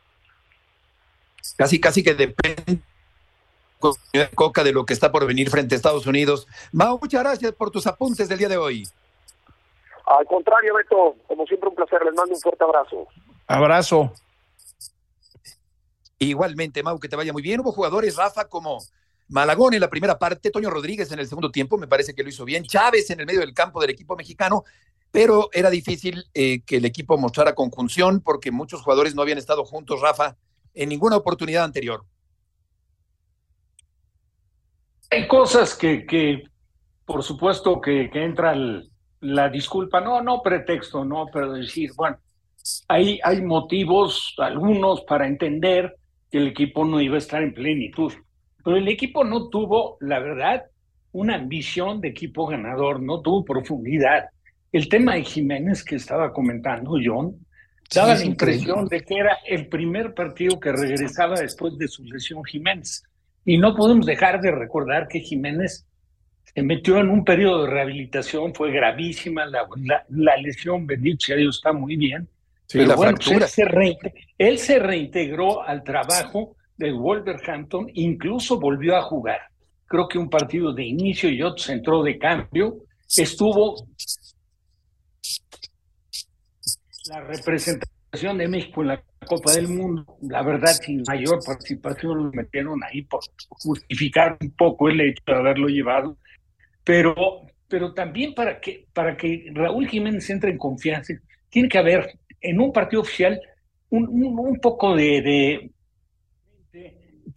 Casi, 1.56 1.80
casi 1.80 2.02
que 2.02 2.14
depende 2.14 2.78
Coca 4.34 4.64
de 4.64 4.72
lo 4.72 4.84
que 4.84 4.92
está 4.92 5.12
por 5.12 5.26
venir 5.26 5.50
frente 5.50 5.74
a 5.74 5.76
Estados 5.76 6.06
Unidos. 6.06 6.48
Mao, 6.72 6.98
muchas 7.00 7.22
gracias 7.22 7.52
por 7.52 7.70
tus 7.70 7.86
apuntes 7.86 8.28
del 8.28 8.38
día 8.38 8.48
de 8.48 8.56
hoy. 8.56 8.88
Al 10.04 10.24
contrario, 10.26 10.74
Beto, 10.74 11.16
como 11.26 11.46
siempre 11.46 11.68
un 11.68 11.76
placer, 11.76 12.02
les 12.04 12.14
mando 12.14 12.34
un 12.34 12.40
fuerte 12.40 12.64
abrazo. 12.64 13.06
Abrazo. 13.46 14.12
Igualmente, 16.18 16.82
Mau, 16.82 16.98
que 16.98 17.08
te 17.08 17.14
vaya 17.14 17.32
muy 17.32 17.42
bien. 17.42 17.60
Hubo 17.60 17.70
jugadores, 17.70 18.16
Rafa, 18.16 18.46
como 18.46 18.78
Malagón 19.28 19.74
en 19.74 19.80
la 19.80 19.90
primera 19.90 20.18
parte, 20.18 20.50
Toño 20.50 20.70
Rodríguez 20.70 21.10
en 21.12 21.18
el 21.18 21.26
segundo 21.26 21.50
tiempo, 21.50 21.76
me 21.78 21.86
parece 21.86 22.14
que 22.14 22.22
lo 22.22 22.28
hizo 22.28 22.44
bien, 22.44 22.64
Chávez 22.64 23.10
en 23.10 23.20
el 23.20 23.26
medio 23.26 23.40
del 23.40 23.54
campo 23.54 23.80
del 23.80 23.90
equipo 23.90 24.16
mexicano, 24.16 24.64
pero 25.10 25.48
era 25.52 25.70
difícil 25.70 26.24
eh, 26.34 26.62
que 26.64 26.76
el 26.76 26.84
equipo 26.84 27.18
mostrara 27.18 27.54
conjunción 27.54 28.20
porque 28.20 28.50
muchos 28.50 28.82
jugadores 28.82 29.14
no 29.14 29.22
habían 29.22 29.38
estado 29.38 29.64
juntos, 29.64 30.00
Rafa, 30.00 30.36
en 30.74 30.88
ninguna 30.88 31.16
oportunidad 31.16 31.64
anterior. 31.64 32.04
Hay 35.10 35.26
cosas 35.26 35.74
que, 35.74 36.06
que 36.06 36.42
por 37.08 37.22
supuesto, 37.22 37.80
que, 37.80 38.10
que 38.10 38.22
entra 38.22 38.54
la 39.20 39.48
disculpa, 39.48 39.98
no, 40.00 40.20
no 40.22 40.42
pretexto, 40.42 41.06
no, 41.06 41.26
pero 41.32 41.54
decir, 41.54 41.90
bueno, 41.96 42.18
hay, 42.86 43.18
hay 43.24 43.40
motivos, 43.40 44.34
algunos, 44.36 45.00
para 45.02 45.26
entender 45.26 45.96
que 46.30 46.36
el 46.36 46.48
equipo 46.48 46.84
no 46.84 47.00
iba 47.00 47.14
a 47.14 47.18
estar 47.18 47.42
en 47.42 47.54
plenitud. 47.54 48.12
Pero 48.68 48.80
el 48.80 48.88
equipo 48.88 49.24
no 49.24 49.48
tuvo, 49.48 49.96
la 50.02 50.18
verdad, 50.18 50.66
una 51.12 51.36
ambición 51.36 52.02
de 52.02 52.08
equipo 52.08 52.46
ganador, 52.46 53.00
no 53.00 53.22
tuvo 53.22 53.42
profundidad. 53.42 54.26
El 54.70 54.90
tema 54.90 55.14
de 55.14 55.24
Jiménez 55.24 55.82
que 55.82 55.96
estaba 55.96 56.34
comentando 56.34 56.98
John, 57.02 57.34
daba 57.94 58.14
la 58.14 58.24
impresión 58.26 58.86
de 58.86 59.00
que 59.00 59.16
era 59.16 59.38
el 59.46 59.68
primer 59.68 60.12
partido 60.12 60.60
que 60.60 60.70
regresaba 60.70 61.40
después 61.40 61.78
de 61.78 61.88
su 61.88 62.04
lesión 62.04 62.44
Jiménez. 62.44 63.04
Y 63.46 63.56
no 63.56 63.74
podemos 63.74 64.04
dejar 64.04 64.38
de 64.42 64.50
recordar 64.50 65.08
que 65.08 65.20
Jiménez 65.20 65.86
se 66.44 66.62
metió 66.62 66.98
en 66.98 67.08
un 67.08 67.24
periodo 67.24 67.64
de 67.64 67.70
rehabilitación, 67.70 68.54
fue 68.54 68.70
gravísima, 68.70 69.46
la, 69.46 69.66
la, 70.10 70.36
lesión, 70.36 70.86
bendito 70.86 71.24
sea 71.24 71.36
Dios, 71.36 71.56
está 71.56 71.72
muy 71.72 71.96
bien. 71.96 72.28
pero 72.70 72.96
bueno, 72.96 73.16
pues 73.16 73.30
él, 73.30 73.44
se 73.44 73.98
él 74.36 74.58
se 74.58 74.78
reintegró 74.78 75.66
al 75.66 75.82
trabajo 75.82 76.57
del 76.78 76.94
Wolverhampton, 76.94 77.90
incluso 77.94 78.58
volvió 78.58 78.96
a 78.96 79.02
jugar. 79.02 79.40
Creo 79.86 80.08
que 80.08 80.18
un 80.18 80.30
partido 80.30 80.72
de 80.72 80.84
inicio 80.84 81.28
y 81.28 81.42
otro 81.42 81.72
entró 81.72 82.02
de 82.02 82.18
cambio. 82.18 82.78
Estuvo 83.16 83.86
la 87.10 87.20
representación 87.20 88.38
de 88.38 88.48
México 88.48 88.82
en 88.82 88.88
la 88.88 89.02
Copa 89.26 89.52
del 89.52 89.68
Mundo, 89.68 90.16
la 90.22 90.42
verdad, 90.42 90.72
sin 90.72 91.02
mayor 91.06 91.40
participación, 91.44 92.16
lo 92.16 92.32
metieron 92.32 92.82
ahí 92.84 93.02
por 93.02 93.20
justificar 93.48 94.38
un 94.40 94.50
poco 94.52 94.88
el 94.88 95.00
hecho 95.00 95.22
de 95.26 95.34
haberlo 95.34 95.68
llevado 95.68 96.16
pero, 96.88 97.42
pero 97.68 97.92
también 97.92 98.32
para 98.32 98.60
que, 98.60 98.86
para 98.94 99.14
que 99.14 99.50
Raúl 99.52 99.86
Jiménez 99.86 100.30
entre 100.30 100.52
en 100.52 100.56
confianza, 100.56 101.12
tiene 101.50 101.68
que 101.68 101.76
haber 101.76 102.18
en 102.40 102.62
un 102.62 102.72
partido 102.72 103.02
oficial 103.02 103.38
un, 103.90 104.08
un, 104.08 104.58
poco 104.58 104.96
de, 104.96 105.70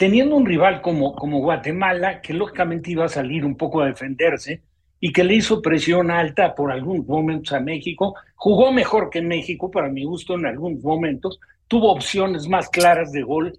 teniendo 0.01 0.36
un 0.36 0.48
rival 0.48 0.81
como, 0.81 1.13
como 1.13 1.41
Guatemala, 1.41 2.22
que 2.22 2.34
lógicamente 2.34 2.89
iba 2.89 3.05
a 3.05 3.08
salir 3.08 3.46
un 3.46 3.55
poco 3.55 3.81
a 3.81 3.86
defenderse 3.86 4.63
y 5.00 5.13
que 5.13 5.24
le 5.24 5.36
hizo 5.36 5.62
presión 5.62 6.10
alta 6.10 6.55
por 6.55 6.72
algunos 6.72 7.05
momentos 7.05 7.53
a 7.53 7.60
México, 7.60 8.15
jugó 8.34 8.72
mejor 8.72 9.12
que 9.12 9.22
México, 9.22 9.70
para 9.70 9.89
mi 9.89 10.03
gusto, 10.03 10.34
en 10.34 10.48
algunos 10.48 10.81
momentos, 10.81 11.39
tuvo 11.67 11.91
opciones 11.91 12.48
más 12.48 12.67
claras 12.67 13.12
de 13.12 13.22
gol 13.22 13.53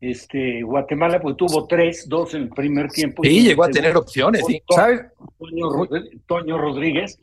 este, 0.00 0.62
Guatemala 0.64 1.20
pues 1.20 1.36
tuvo 1.36 1.66
tres, 1.68 2.08
dos 2.08 2.34
en 2.34 2.42
el 2.42 2.48
primer 2.48 2.88
tiempo. 2.88 3.22
Sí, 3.22 3.42
llegó 3.42 3.62
a 3.62 3.70
tener 3.70 3.96
opciones, 3.96 4.44
sí. 4.46 4.60
¿Sabes? 4.68 5.02
Toño, 6.26 6.58
Rodríguez. 6.58 7.20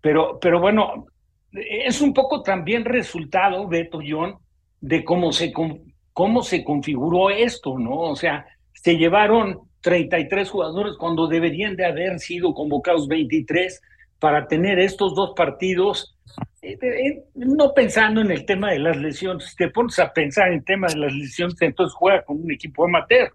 Pero, 0.00 0.40
pero 0.40 0.60
bueno, 0.60 1.06
es 1.52 2.00
un 2.00 2.12
poco 2.12 2.42
también 2.42 2.84
resultado, 2.84 3.68
Beto 3.68 4.00
John, 4.04 4.36
de 4.80 5.04
cómo 5.04 5.30
se, 5.30 5.52
cómo 6.14 6.42
se 6.42 6.64
configuró 6.64 7.28
esto, 7.28 7.78
¿no? 7.78 7.98
O 7.98 8.16
sea, 8.16 8.46
se 8.72 8.96
llevaron 8.96 9.60
33 9.82 10.48
jugadores 10.48 10.94
cuando 10.98 11.26
deberían 11.26 11.76
de 11.76 11.84
haber 11.84 12.18
sido 12.18 12.54
convocados 12.54 13.06
23 13.06 13.82
para 14.18 14.48
tener 14.48 14.78
estos 14.78 15.14
dos 15.14 15.34
partidos 15.36 16.14
eh, 16.62 16.78
eh, 16.80 17.24
no 17.34 17.74
pensando 17.74 18.22
en 18.22 18.30
el 18.30 18.46
tema 18.46 18.70
de 18.70 18.78
las 18.78 18.96
lesiones, 18.96 19.50
si 19.50 19.56
te 19.56 19.68
pones 19.68 19.98
a 19.98 20.12
pensar 20.12 20.48
en 20.48 20.54
el 20.54 20.64
tema 20.64 20.86
de 20.86 20.96
las 20.96 21.12
lesiones, 21.12 21.60
entonces 21.60 21.94
juega 21.94 22.22
con 22.22 22.42
un 22.42 22.50
equipo 22.50 22.84
amateur 22.84 23.30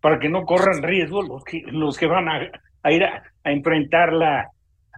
para 0.00 0.20
que 0.20 0.28
no 0.28 0.44
corran 0.44 0.82
riesgo 0.82 1.22
los 1.22 1.42
que, 1.42 1.62
los 1.66 1.98
que 1.98 2.06
van 2.06 2.28
a, 2.28 2.90
ir 2.90 3.02
a, 3.02 3.24
enfrentar 3.42 4.12
la, 4.12 4.52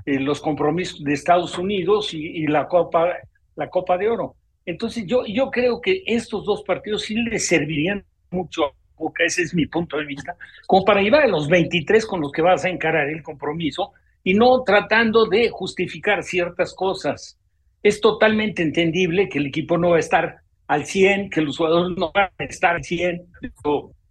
los 0.05 0.43
compromisos 0.43 1.03
de 1.03 1.15
Estados 1.15 1.57
Unidos 1.57 2.13
y, 2.13 2.47
la 2.47 2.69
Copa 2.69 3.15
la 3.57 3.71
Copa 3.71 3.97
de 3.97 4.09
Oro. 4.11 4.37
Entonces 4.67 5.05
yo, 5.07 5.25
yo 5.27 5.51
creo 5.51 5.81
que 5.81 6.03
estos 6.07 6.45
dos 6.45 6.63
partidos 6.63 7.03
sí 7.03 7.15
les 7.15 7.47
servirían 7.47 8.05
mucho 8.31 8.67
a 8.67 8.73
Boca, 8.97 9.25
ese 9.25 9.43
es 9.43 9.55
mi 9.55 9.65
punto 9.67 9.97
de 9.97 10.05
vista, 10.05 10.37
como 10.67 10.85
para 10.85 11.01
llevar 11.01 11.23
a 11.23 11.29
los 11.29 11.49
23 11.49 12.05
con 12.05 12.21
los 12.21 12.31
que 12.31 12.43
vas 12.43 12.65
a 12.67 12.69
encarar 12.69 13.09
el 13.09 13.23
compromiso 13.23 13.93
y 14.23 14.35
no 14.35 14.63
tratando 14.63 15.27
de 15.27 15.49
justificar 15.49 16.23
ciertas 16.23 16.75
cosas. 16.75 17.39
Es 17.83 18.01
totalmente 18.03 18.63
entendible 18.63 19.31
que 19.31 19.39
el 19.39 19.47
equipo 19.47 19.79
no 19.79 19.91
va 19.91 19.97
a 19.97 20.01
estar 20.01 20.41
al 20.67 20.85
100, 20.85 21.31
que 21.31 21.41
los 21.41 21.57
jugadores 21.57 21.97
no 21.97 22.13
van 22.13 22.29
a 22.37 22.45
estar 22.45 22.77
al 22.77 22.85
100. 22.85 23.23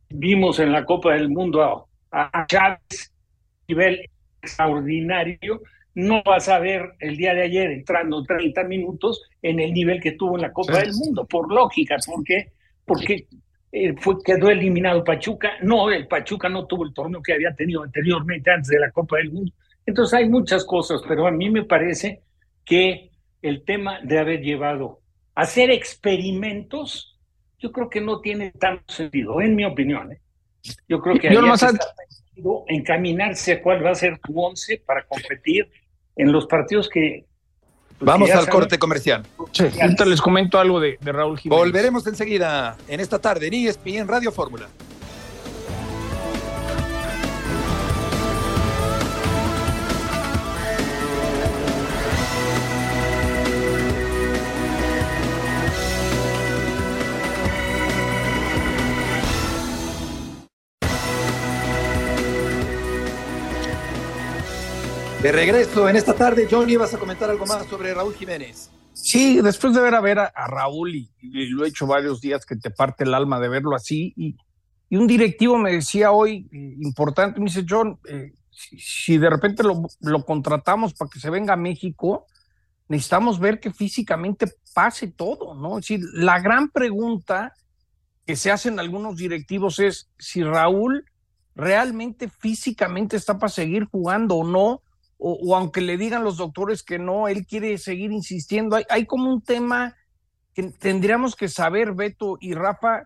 Vimos 0.10 0.60
en 0.60 0.72
la 0.72 0.84
Copa 0.86 1.14
del 1.14 1.30
Mundo 1.30 1.62
a, 2.12 2.32
a 2.32 2.48
Chávez, 2.48 3.14
nivel 3.68 4.10
extraordinario, 4.42 5.62
no 5.96 6.22
vas 6.24 6.50
a 6.50 6.60
ver 6.60 6.94
el 7.00 7.18
día 7.18 7.34
de 7.34 7.44
ayer 7.44 7.72
entrando 7.72 8.24
30 8.24 8.64
minutos 8.64 9.24
en 9.42 9.60
el 9.60 9.74
nivel 9.74 10.00
que 10.02 10.14
tuvo 10.14 10.36
en 10.36 10.44
la 10.44 10.54
Copa 10.54 10.80
del 10.80 10.94
Mundo, 10.94 11.26
por 11.26 11.52
lógica, 11.52 11.98
porque, 12.06 12.52
porque 12.86 13.28
eh, 13.72 13.96
fue, 13.98 14.16
quedó 14.24 14.50
eliminado 14.50 15.04
Pachuca. 15.04 15.54
No, 15.62 15.90
el 15.90 16.08
Pachuca 16.08 16.50
no 16.50 16.66
tuvo 16.66 16.86
el 16.86 16.94
torneo 16.94 17.22
que 17.22 17.34
había 17.34 17.54
tenido 17.54 17.84
anteriormente 17.84 18.52
antes 18.52 18.70
de 18.70 18.80
la 18.80 18.92
Copa 18.92 19.18
del 19.18 19.32
Mundo. 19.32 19.52
Entonces 19.86 20.14
hay 20.14 20.30
muchas 20.30 20.66
cosas, 20.66 21.02
pero 21.08 21.28
a 21.28 21.32
mí 21.32 21.50
me 21.50 21.64
parece 21.64 22.22
que 22.64 23.12
el 23.42 23.64
tema 23.64 24.00
de 24.04 24.20
haber 24.20 24.42
llevado 24.42 25.02
a 25.34 25.42
hacer 25.42 25.72
experimentos, 25.72 27.18
yo 27.58 27.72
creo 27.72 27.90
que 27.90 28.02
no 28.02 28.22
tiene 28.22 28.52
tanto 28.52 28.94
sentido, 28.94 29.42
en 29.42 29.56
mi 29.56 29.66
opinión. 29.66 30.12
¿eh? 30.12 30.22
Yo 30.88 31.00
creo 31.02 31.18
que 31.18 31.30
que 32.42 32.74
encaminarse 32.74 33.54
a 33.54 33.62
cuál 33.62 33.86
va 33.86 33.92
a 33.92 33.96
ser 33.96 34.20
tu 34.20 34.40
once 34.40 34.82
para 34.86 35.06
competir 35.06 35.70
en 36.16 36.32
los 36.32 36.46
partidos 36.48 36.90
que 36.90 37.26
pues 38.00 38.08
Vamos 38.08 38.32
al 38.32 38.48
corte 38.48 38.80
comercial. 38.80 39.24
Sí, 39.52 39.66
ahorita 39.82 40.06
les 40.06 40.22
comento 40.22 40.58
algo 40.58 40.80
de, 40.80 40.98
de 41.02 41.12
Raúl 41.12 41.38
Jiménez. 41.38 41.60
Volveremos 41.60 42.08
enseguida 42.08 42.78
en 42.88 43.02
esta 43.02 43.20
tarde 43.20 43.48
en 43.48 43.54
ESPN 43.54 44.08
Radio 44.08 44.32
Fórmula. 44.32 44.70
De 65.22 65.34
regreso 65.34 65.90
en 65.90 65.98
esta 65.98 66.14
tarde, 66.14 66.48
Johnny, 66.50 66.78
¿vas 66.78 66.94
a 66.94 66.98
comentar 66.98 67.30
algo 67.30 67.46
más 67.46 67.66
sobre 67.68 67.94
Raúl 67.94 68.16
Jiménez? 68.16 68.70
Sí, 68.94 69.42
después 69.42 69.74
de 69.74 69.82
ver 69.82 69.94
a 69.94 70.00
ver 70.00 70.18
a, 70.18 70.48
Raúl, 70.48 70.96
y, 70.96 71.10
lo 71.50 71.66
he 71.66 71.68
hecho 71.68 71.86
varios 71.86 72.22
días 72.22 72.46
que 72.46 72.56
te 72.56 72.72
parte 72.72 73.04
el 73.04 73.14
alma 73.14 73.38
de 73.42 73.50
verlo 73.50 73.76
así, 73.76 74.14
y, 74.16 74.38
un 74.96 75.08
directivo 75.08 75.58
me 75.58 75.74
decía 75.74 76.12
hoy, 76.12 76.48
eh, 76.54 76.76
importante, 76.80 77.38
me 77.38 77.48
dice, 77.48 77.66
John, 77.70 78.00
eh, 78.08 78.32
si, 78.50 79.18
de 79.18 79.30
repente 79.30 79.62
lo, 79.62 79.88
lo, 80.00 80.24
contratamos 80.24 80.94
para 80.94 81.10
que 81.10 81.20
se 81.20 81.30
venga 81.30 81.54
a 81.54 81.58
México, 81.58 82.26
necesitamos 82.88 83.42
ver 83.42 83.60
que 83.60 83.74
físicamente 83.74 84.48
pase 84.74 85.10
todo, 85.10 85.54
¿no? 85.54 85.80
Es 85.80 85.88
decir, 85.88 86.00
la 86.14 86.40
gran 86.40 86.70
pregunta 86.70 87.54
que 88.26 88.38
se 88.38 88.52
hacen 88.52 88.80
algunos 88.80 89.18
directivos 89.18 89.80
es 89.80 90.10
si 90.18 90.44
Raúl 90.44 91.04
realmente 91.56 92.30
físicamente 92.30 93.18
está 93.18 93.38
para 93.38 93.50
seguir 93.50 93.84
jugando 93.84 94.36
o 94.36 94.48
no, 94.48 94.82
o, 95.22 95.54
aunque 95.56 95.82
le 95.82 95.98
digan 95.98 96.24
los 96.24 96.38
doctores 96.38 96.82
que 96.82 96.98
no, 96.98 97.28
él 97.28 97.46
quiere 97.46 97.78
seguir 97.78 98.12
insistiendo. 98.12 98.80
Hay, 98.90 99.06
como 99.06 99.30
un 99.30 99.42
tema 99.42 99.98
que 100.54 100.64
tendríamos 100.64 101.36
que 101.36 101.50
saber, 101.50 101.94
Beto 101.94 102.38
y 102.40 102.54
Rafa, 102.54 103.06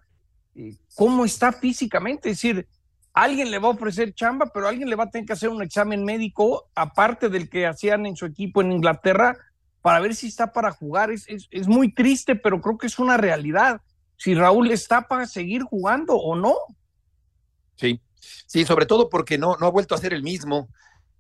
eh, 0.54 0.78
cómo 0.96 1.26
está 1.26 1.52
físicamente. 1.52 2.30
Es 2.30 2.38
decir, 2.38 2.68
alguien 3.14 3.50
le 3.50 3.58
va 3.58 3.70
a 3.70 3.72
ofrecer 3.72 4.14
chamba, 4.14 4.46
pero 4.54 4.68
alguien 4.68 4.90
le 4.90 4.96
va 4.96 5.06
a 5.06 5.10
tener 5.10 5.26
que 5.26 5.34
hacer 5.34 5.50
un 5.50 5.64
examen 5.64 6.06
médico, 6.06 6.70
aparte 6.76 7.30
del 7.30 7.50
que 7.50 7.66
hacían 7.66 8.06
en 8.06 8.16
su 8.16 8.28
equipo 8.28 8.62
en 8.62 8.72
Inglaterra, 8.72 9.36
para 9.82 10.00
ver 10.00 10.14
si 10.14 10.28
está 10.28 10.54
para 10.54 10.72
jugar. 10.72 11.10
Es, 11.10 11.28
es, 11.28 11.48
es 11.50 11.68
muy 11.68 11.96
triste, 11.96 12.36
pero 12.36 12.62
creo 12.62 12.78
que 12.78 12.88
es 12.88 13.00
una 13.00 13.18
realidad. 13.18 13.82
Si 14.18 14.36
Raúl 14.36 14.70
está 14.70 15.08
para 15.08 15.26
seguir 15.26 15.64
jugando 15.64 16.14
o 16.14 16.36
no. 16.36 16.56
Sí, 17.76 18.00
sí, 18.46 18.66
sobre 18.66 18.86
todo 18.86 19.10
porque 19.10 19.40
no, 19.40 19.58
no 19.60 19.66
ha 19.66 19.72
vuelto 19.72 19.96
a 19.96 19.98
ser 19.98 20.14
el 20.14 20.22
mismo. 20.22 20.70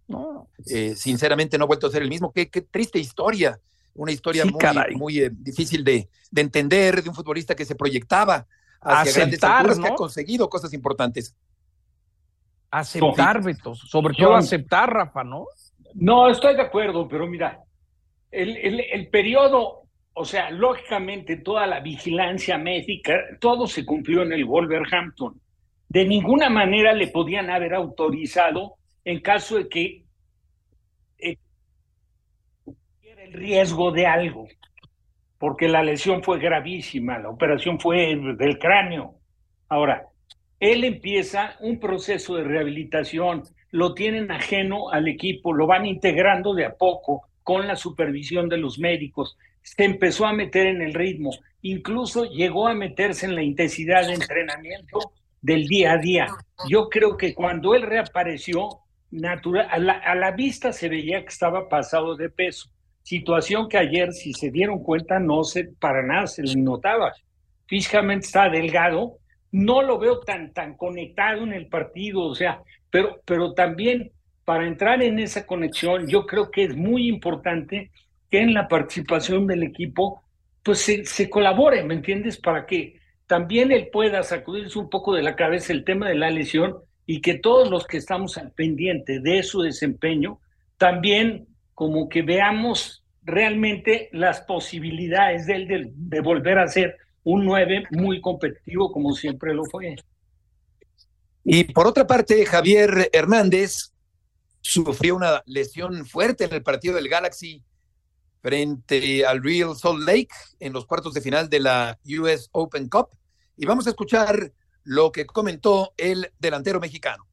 No, 0.07 0.49
eh, 0.69 0.95
sinceramente 0.95 1.57
no 1.57 1.63
ha 1.63 1.67
vuelto 1.67 1.87
a 1.87 1.91
ser 1.91 2.01
el 2.01 2.09
mismo. 2.09 2.31
Qué, 2.33 2.45
triste 2.45 2.99
historia, 2.99 3.59
una 3.93 4.11
historia 4.11 4.45
muy, 4.45 4.95
muy 4.95 5.19
eh, 5.19 5.29
difícil 5.31 5.83
de, 5.83 6.09
entender 6.35 7.01
de 7.01 7.09
un 7.09 7.15
futbolista 7.15 7.55
que 7.55 7.65
se 7.65 7.75
proyectaba 7.75 8.45
hacia 8.81 9.23
Aceptar, 9.23 9.63
grandes 9.63 9.79
que 9.79 9.87
ha 9.87 9.95
conseguido 9.95 10.49
cosas 10.49 10.73
importantes. 10.73 11.35
Aceptar, 12.69 13.41
Beto, 13.43 13.75
sobre 13.75 14.15
todo 14.15 14.35
aceptar, 14.35 14.91
Rafa, 14.91 15.23
¿no? 15.23 15.45
No, 15.93 16.27
estoy 16.27 16.55
de 16.55 16.63
acuerdo, 16.63 17.07
pero 17.07 17.27
mira, 17.27 17.61
el, 18.31 18.57
el, 18.57 18.79
el 18.79 19.09
periodo, 19.09 19.83
o 20.13 20.25
sea, 20.25 20.49
lógicamente 20.49 21.37
toda 21.37 21.67
la 21.67 21.79
vigilancia 21.81 22.57
médica, 22.57 23.13
todo 23.39 23.67
se 23.67 23.85
cumplió 23.85 24.23
en 24.23 24.33
el 24.33 24.43
Wolverhampton. 24.45 25.39
De 25.87 26.05
ninguna 26.05 26.49
manera 26.49 26.93
le 26.93 27.07
podían 27.07 27.51
haber 27.51 27.75
autorizado 27.75 28.77
en 29.05 29.19
caso 29.19 29.57
de 29.57 29.69
que 29.69 30.05
eh, 31.19 31.37
el 33.17 33.33
riesgo 33.33 33.91
de 33.91 34.05
algo, 34.05 34.47
porque 35.37 35.67
la 35.67 35.83
lesión 35.83 36.23
fue 36.23 36.39
gravísima, 36.39 37.19
la 37.19 37.29
operación 37.29 37.79
fue 37.79 38.15
del 38.15 38.57
cráneo. 38.57 39.15
Ahora, 39.67 40.07
él 40.59 40.83
empieza 40.85 41.57
un 41.59 41.79
proceso 41.79 42.35
de 42.35 42.43
rehabilitación, 42.43 43.43
lo 43.71 43.93
tienen 43.93 44.31
ajeno 44.31 44.89
al 44.91 45.07
equipo, 45.07 45.53
lo 45.53 45.67
van 45.67 45.85
integrando 45.85 46.53
de 46.53 46.65
a 46.65 46.75
poco 46.75 47.27
con 47.43 47.67
la 47.67 47.75
supervisión 47.75 48.47
de 48.47 48.57
los 48.57 48.79
médicos, 48.79 49.37
se 49.61 49.83
empezó 49.83 50.25
a 50.25 50.33
meter 50.33 50.67
en 50.67 50.81
el 50.81 50.93
ritmo, 50.93 51.31
incluso 51.61 52.25
llegó 52.25 52.67
a 52.67 52.73
meterse 52.73 53.25
en 53.25 53.35
la 53.35 53.43
intensidad 53.43 54.07
de 54.07 54.13
entrenamiento 54.13 55.13
del 55.41 55.67
día 55.67 55.93
a 55.93 55.97
día. 55.97 56.27
Yo 56.69 56.89
creo 56.89 57.17
que 57.17 57.33
cuando 57.33 57.75
él 57.75 57.81
reapareció, 57.81 58.82
natural, 59.13 59.67
a 59.69 60.15
la, 60.15 60.31
vista 60.31 60.73
se 60.73 60.89
veía 60.89 61.21
que 61.21 61.27
estaba 61.27 61.69
pasado 61.69 62.15
de 62.15 62.29
peso. 62.29 62.69
Situación 63.03 63.69
que 63.69 63.77
ayer, 63.77 64.11
si 64.11 64.33
se 64.33 64.49
dieron 64.49 64.81
cuenta, 64.81 65.19
no 65.19 65.43
se, 65.43 65.65
para 65.65 66.01
nada 66.01 66.25
se 66.25 66.41
le 66.41 66.55
notaba. 66.55 67.13
Físicamente 67.67 68.25
está 68.25 68.49
delgado, 68.49 69.17
no 69.51 69.81
lo 69.83 69.99
veo 69.99 70.19
tan, 70.21 70.51
tan 70.51 70.75
conectado 70.75 71.43
en 71.43 71.53
el 71.53 71.67
partido, 71.67 72.21
o 72.21 72.33
sea, 72.33 72.61
pero, 72.89 73.21
pero 73.25 73.53
también 73.53 74.11
para 74.45 74.67
entrar 74.67 75.01
en 75.03 75.19
esa 75.19 75.45
conexión, 75.45 76.07
yo 76.07 76.25
creo 76.25 76.49
que 76.49 76.63
es 76.63 76.75
muy 76.75 77.07
importante 77.07 77.91
que 78.31 78.39
en 78.39 78.53
la 78.53 78.67
participación 78.67 79.45
del 79.45 79.63
equipo, 79.63 80.23
pues 80.63 80.79
se, 80.79 81.05
se 81.05 81.29
colabore, 81.29 81.83
¿me 81.83 81.93
entiendes? 81.93 82.39
Para 82.39 82.65
que 82.65 82.99
también 83.27 83.71
él 83.71 83.89
pueda 83.91 84.23
sacudirse 84.23 84.79
un 84.79 84.89
poco 84.89 85.13
de 85.13 85.21
la 85.21 85.35
cabeza 85.35 85.71
el 85.71 85.83
tema 85.83 86.09
de 86.09 86.15
la 86.15 86.31
lesión 86.31 86.77
y 87.05 87.21
que 87.21 87.35
todos 87.35 87.69
los 87.69 87.85
que 87.85 87.97
estamos 87.97 88.37
al 88.37 88.51
pendiente 88.51 89.19
de 89.19 89.43
su 89.43 89.61
desempeño, 89.61 90.39
también 90.77 91.47
como 91.73 92.07
que 92.07 92.21
veamos 92.21 93.03
realmente 93.23 94.09
las 94.11 94.41
posibilidades 94.41 95.47
de 95.47 95.55
él 95.55 95.91
de, 95.95 96.21
volver 96.21 96.59
a 96.59 96.67
ser 96.67 96.97
un 97.23 97.45
9 97.45 97.85
muy 97.91 98.21
competitivo 98.21 98.91
como 98.91 99.13
siempre 99.13 99.53
lo 99.53 99.63
fue. 99.65 99.95
Y 101.43 101.65
por 101.65 101.87
otra 101.87 102.05
parte, 102.05 102.45
Javier 102.45 103.09
Hernández 103.11 103.93
sufrió 104.61 105.15
una 105.15 105.41
lesión 105.45 106.05
fuerte 106.05 106.45
en 106.45 106.53
el 106.53 106.63
partido 106.63 106.95
del 106.95 107.09
Galaxy 107.09 107.63
frente 108.41 109.25
al 109.25 109.41
Real 109.41 109.75
Salt 109.75 110.05
Lake 110.05 110.29
en 110.59 110.73
los 110.73 110.85
cuartos 110.85 111.13
de 111.13 111.21
final 111.21 111.49
de 111.49 111.59
la 111.59 111.97
US 112.05 112.49
Open 112.51 112.89
Cup. 112.89 113.07
Y 113.57 113.65
vamos 113.65 113.87
a 113.87 113.91
escuchar 113.91 114.51
lo 114.83 115.11
que 115.11 115.25
comentó 115.25 115.93
el 115.97 116.31
delantero 116.39 116.79
mexicano. 116.79 117.25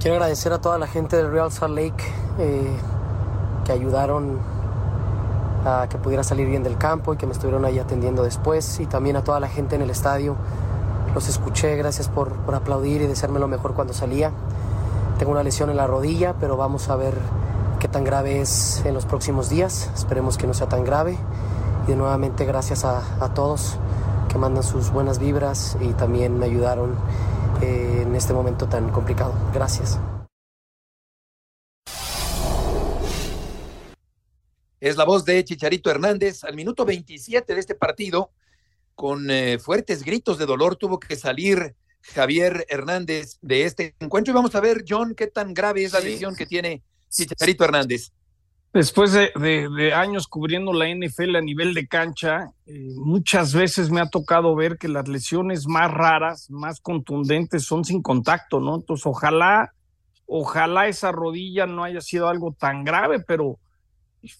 Quiero 0.00 0.16
agradecer 0.16 0.52
a 0.52 0.60
toda 0.60 0.78
la 0.78 0.86
gente 0.86 1.16
del 1.16 1.30
Real 1.30 1.52
Salt 1.52 1.74
Lake 1.74 2.04
eh, 2.38 2.76
que 3.64 3.72
ayudaron 3.72 4.40
a 5.64 5.86
que 5.88 5.98
pudiera 5.98 6.22
salir 6.24 6.48
bien 6.48 6.62
del 6.62 6.76
campo 6.76 7.14
y 7.14 7.16
que 7.16 7.26
me 7.26 7.32
estuvieron 7.32 7.64
ahí 7.64 7.78
atendiendo 7.78 8.22
después 8.22 8.80
y 8.80 8.86
también 8.86 9.16
a 9.16 9.24
toda 9.24 9.40
la 9.40 9.48
gente 9.48 9.76
en 9.76 9.82
el 9.82 9.90
estadio. 9.90 10.36
Los 11.14 11.28
escuché, 11.28 11.76
gracias 11.76 12.08
por, 12.08 12.34
por 12.44 12.54
aplaudir 12.54 13.02
y 13.02 13.06
desearme 13.06 13.38
lo 13.38 13.48
mejor 13.48 13.74
cuando 13.74 13.94
salía. 13.94 14.32
Tengo 15.18 15.32
una 15.32 15.42
lesión 15.42 15.70
en 15.70 15.76
la 15.76 15.86
rodilla, 15.86 16.34
pero 16.40 16.56
vamos 16.56 16.88
a 16.88 16.96
ver 16.96 17.14
qué 17.78 17.88
tan 17.88 18.04
grave 18.04 18.40
es 18.40 18.82
en 18.84 18.94
los 18.94 19.06
próximos 19.06 19.48
días. 19.48 19.90
Esperemos 19.94 20.36
que 20.36 20.46
no 20.46 20.54
sea 20.54 20.68
tan 20.68 20.84
grave. 20.84 21.16
Y 21.86 21.92
nuevamente 21.92 22.44
gracias 22.46 22.84
a, 22.84 23.02
a 23.20 23.32
todos 23.32 23.78
que 24.34 24.38
mandan 24.40 24.64
sus 24.64 24.90
buenas 24.90 25.20
vibras 25.20 25.76
y 25.80 25.92
también 25.92 26.36
me 26.36 26.46
ayudaron 26.46 26.98
eh, 27.62 28.00
en 28.02 28.16
este 28.16 28.32
momento 28.32 28.68
tan 28.68 28.90
complicado. 28.90 29.32
Gracias. 29.54 30.00
Es 34.80 34.96
la 34.96 35.04
voz 35.04 35.24
de 35.24 35.44
Chicharito 35.44 35.88
Hernández 35.88 36.42
al 36.42 36.56
minuto 36.56 36.84
27 36.84 37.54
de 37.54 37.60
este 37.60 37.76
partido. 37.76 38.32
Con 38.96 39.30
eh, 39.30 39.60
fuertes 39.60 40.02
gritos 40.02 40.36
de 40.36 40.46
dolor 40.46 40.74
tuvo 40.74 40.98
que 40.98 41.14
salir 41.14 41.76
Javier 42.02 42.66
Hernández 42.68 43.38
de 43.40 43.64
este 43.66 43.94
encuentro. 44.00 44.32
Y 44.32 44.34
vamos 44.34 44.56
a 44.56 44.60
ver, 44.60 44.84
John, 44.86 45.14
qué 45.14 45.28
tan 45.28 45.54
grave 45.54 45.84
es 45.84 45.92
la 45.92 46.00
lesión 46.00 46.34
que 46.34 46.46
tiene 46.46 46.82
Chicharito 47.08 47.64
Hernández. 47.64 48.10
Después 48.74 49.12
de, 49.12 49.92
años 49.94 50.26
cubriendo 50.26 50.72
la 50.72 50.88
NFL 50.88 51.36
a 51.36 51.40
nivel 51.40 51.74
de 51.74 51.86
cancha, 51.86 52.50
eh, 52.66 52.88
muchas 52.96 53.54
veces 53.54 53.88
me 53.88 54.00
ha 54.00 54.10
tocado 54.10 54.56
ver 54.56 54.78
que 54.78 54.88
las 54.88 55.06
lesiones 55.06 55.68
más 55.68 55.92
raras, 55.92 56.50
más 56.50 56.80
contundentes, 56.80 57.62
son 57.64 57.84
sin 57.84 58.02
contacto, 58.02 58.58
¿no? 58.58 58.74
Entonces, 58.74 59.06
ojalá, 59.06 59.72
ojalá 60.26 60.88
esa 60.88 61.12
rodilla 61.12 61.66
no 61.66 61.84
haya 61.84 62.00
sido 62.00 62.28
algo 62.28 62.52
tan 62.58 62.82
grave, 62.82 63.20
pero 63.20 63.60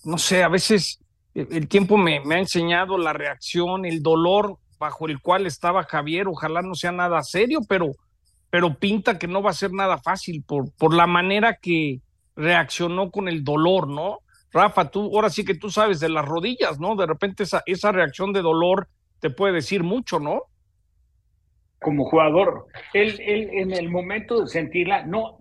no 0.03 0.19
sé, 0.19 0.43
a 0.43 0.49
veces 0.49 0.99
el 1.33 1.69
tiempo 1.69 1.97
me, 1.97 2.17
ha 2.19 2.39
enseñado 2.39 2.99
la 2.99 3.13
reacción, 3.13 3.85
el 3.85 4.03
dolor 4.03 4.59
bajo 4.81 5.07
el 5.07 5.21
cual 5.21 5.47
estaba 5.47 5.85
Javier, 5.85 6.27
ojalá 6.27 6.61
no 6.61 6.75
sea 6.75 6.91
nada 6.91 7.23
serio, 7.23 7.61
pero, 7.69 7.93
pero 8.51 8.75
pinta 8.75 9.17
que 9.17 9.29
no 9.29 9.43
va 9.43 9.51
a 9.51 9.55
ser 9.55 9.73
nada 9.73 9.99
fácil 9.99 10.43
por, 10.45 10.73
por 10.73 10.93
la 10.93 11.07
manera 11.07 11.55
que 11.55 12.01
reaccionó 12.35 13.13
con 13.13 13.29
el 13.29 13.45
dolor, 13.45 13.87
¿no? 13.87 14.24
Rafa, 14.55 14.89
tú 14.89 15.11
ahora 15.13 15.31
sí 15.31 15.45
que 15.45 15.57
tú 15.57 15.69
sabes 15.69 15.99
de 15.99 16.09
las 16.09 16.25
rodillas, 16.25 16.79
¿no? 16.79 16.95
De 16.95 17.07
repente 17.07 17.43
esa, 17.43 17.63
esa 17.67 17.91
reacción 17.91 18.33
de 18.33 18.41
dolor 18.41 18.89
te 19.19 19.29
puede 19.29 19.55
decir 19.55 19.83
mucho, 19.83 20.21
¿no? 20.21 20.43
Como 21.81 22.05
jugador, 22.05 22.67
él, 22.95 23.21
él 23.21 23.51
en 23.53 23.73
el 23.73 23.91
momento 23.91 24.43
de 24.43 24.47
sentirla, 24.47 25.05
no, 25.05 25.37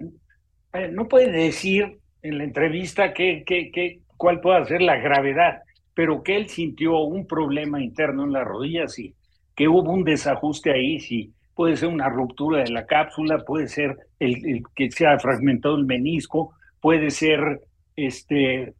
eh, 0.74 0.90
no 0.92 1.08
puede 1.08 1.32
decir 1.32 2.00
en 2.24 2.40
la 2.40 2.44
entrevista 2.44 3.14
que, 3.14 3.44
que, 3.46 3.72
que, 3.72 4.00
cuál 4.18 4.42
puede 4.42 4.66
ser 4.66 4.82
la 4.82 4.98
gravedad, 4.98 5.62
pero 5.94 6.24
que 6.24 6.36
él 6.36 6.50
sintió 6.50 6.98
un 6.98 7.28
problema 7.28 7.82
interno 7.82 8.24
en 8.24 8.34
las 8.34 8.46
rodillas 8.46 8.98
y 8.98 9.14
que 9.56 9.68
hubo 9.68 9.92
un 9.92 10.04
desajuste 10.04 10.72
ahí, 10.72 11.00
sí, 11.00 11.34
puede 11.54 11.78
ser 11.78 11.90
una 11.90 12.10
ruptura 12.10 12.64
de 12.64 12.72
la 12.72 12.88
cápsula, 12.88 13.44
puede 13.46 13.68
ser 13.68 13.96
el, 14.20 14.64
que 14.76 14.90
se 14.90 15.06
ha 15.06 15.20
fragmentado 15.20 15.76
el 15.76 15.86
menisco, 15.86 16.56
puede 16.82 17.12
ser 17.12 17.62
este 17.96 18.74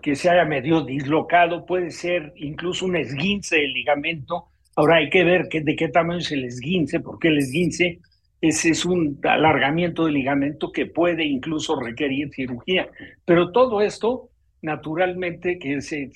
que 0.00 0.16
se 0.16 0.30
haya 0.30 0.44
medio 0.44 0.82
dislocado, 0.82 1.66
puede 1.66 1.90
ser 1.90 2.32
incluso 2.36 2.86
un 2.86 2.96
esguince 2.96 3.56
del 3.56 3.72
ligamento. 3.72 4.46
Ahora 4.76 4.96
hay 4.96 5.10
que 5.10 5.24
ver 5.24 5.48
de 5.48 5.76
qué 5.76 5.88
tamaño 5.88 6.20
es 6.20 6.32
el 6.32 6.44
esguince, 6.44 7.00
porque 7.00 7.28
el 7.28 7.38
esguince 7.38 8.00
es, 8.40 8.64
es 8.64 8.84
un 8.84 9.18
alargamiento 9.22 10.04
del 10.04 10.14
ligamento 10.14 10.70
que 10.72 10.86
puede 10.86 11.24
incluso 11.24 11.78
requerir 11.80 12.30
cirugía. 12.30 12.88
Pero 13.24 13.52
todo 13.52 13.80
esto 13.80 14.30
naturalmente 14.62 15.58
que 15.58 15.80
se, 15.80 16.10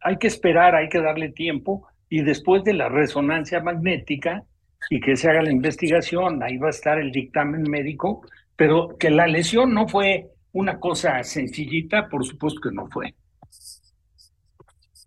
hay 0.00 0.16
que 0.18 0.26
esperar, 0.26 0.74
hay 0.74 0.88
que 0.88 1.00
darle 1.00 1.30
tiempo 1.30 1.86
y 2.08 2.22
después 2.22 2.64
de 2.64 2.74
la 2.74 2.88
resonancia 2.88 3.60
magnética 3.60 4.44
y 4.90 5.00
que 5.00 5.16
se 5.16 5.28
haga 5.28 5.42
la 5.42 5.50
investigación, 5.50 6.42
ahí 6.42 6.56
va 6.56 6.68
a 6.68 6.70
estar 6.70 6.98
el 6.98 7.10
dictamen 7.10 7.62
médico, 7.62 8.22
pero 8.56 8.96
que 8.98 9.10
la 9.10 9.26
lesión 9.26 9.74
no 9.74 9.88
fue 9.88 10.28
una 10.52 10.78
cosa 10.78 11.22
sencillita, 11.24 12.08
por 12.08 12.24
supuesto 12.24 12.60
que 12.60 12.74
no 12.74 12.86
fue. 12.88 13.14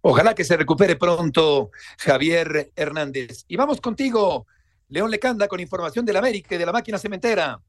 Ojalá 0.02 0.34
que 0.34 0.44
se 0.44 0.58
recupere 0.58 0.96
pronto 0.96 1.70
Javier 2.00 2.72
Hernández. 2.76 3.46
Y 3.48 3.56
vamos 3.56 3.80
contigo, 3.80 4.48
León 4.90 5.12
Lecanda, 5.12 5.48
con 5.48 5.60
información 5.60 6.06
del 6.06 6.18
América 6.18 6.56
y 6.56 6.58
de 6.58 6.66
la 6.66 6.72
máquina 6.72 6.98
cementera. 6.98 7.60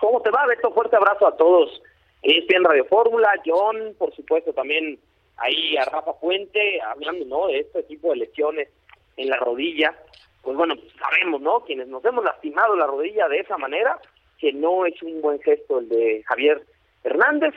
¿Cómo 0.00 0.20
te 0.22 0.30
va, 0.30 0.46
Beto? 0.46 0.72
Fuerte 0.72 0.96
abrazo 0.96 1.26
a 1.26 1.36
todos. 1.36 1.82
ESPN 2.22 2.64
Radio 2.64 2.84
Fórmula, 2.86 3.28
John, 3.44 3.94
por 3.98 4.14
supuesto 4.14 4.52
también 4.52 4.98
ahí 5.36 5.76
a 5.76 5.84
Rafa 5.84 6.14
Fuente, 6.14 6.80
hablando 6.80 7.24
¿no? 7.26 7.46
de 7.48 7.60
este 7.60 7.82
tipo 7.84 8.10
de 8.10 8.16
lesiones 8.16 8.68
en 9.16 9.28
la 9.28 9.36
rodilla. 9.36 9.94
Pues 10.42 10.56
bueno, 10.56 10.74
sabemos, 10.98 11.40
¿no? 11.40 11.60
Quienes 11.60 11.88
nos 11.88 12.04
hemos 12.04 12.24
lastimado 12.24 12.74
la 12.74 12.86
rodilla 12.86 13.28
de 13.28 13.40
esa 13.40 13.58
manera, 13.58 13.98
que 14.38 14.52
no 14.52 14.86
es 14.86 15.00
un 15.02 15.20
buen 15.20 15.40
gesto 15.40 15.78
el 15.78 15.88
de 15.88 16.22
Javier 16.26 16.64
Hernández. 17.04 17.54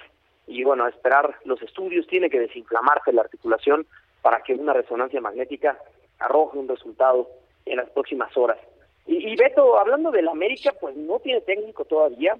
Y 0.47 0.63
bueno, 0.63 0.85
a 0.85 0.89
esperar 0.89 1.35
los 1.45 1.61
estudios, 1.61 2.07
tiene 2.07 2.29
que 2.29 2.39
desinflamarse 2.39 3.13
la 3.13 3.21
articulación 3.21 3.85
para 4.21 4.41
que 4.41 4.53
una 4.53 4.73
resonancia 4.73 5.21
magnética 5.21 5.77
arroje 6.19 6.57
un 6.57 6.67
resultado 6.67 7.27
en 7.65 7.77
las 7.77 7.89
próximas 7.89 8.35
horas. 8.37 8.57
Y, 9.07 9.31
y 9.31 9.35
Beto, 9.35 9.77
hablando 9.77 10.11
del 10.11 10.27
América, 10.27 10.73
pues 10.79 10.95
no 10.95 11.19
tiene 11.19 11.41
técnico 11.41 11.85
todavía, 11.85 12.35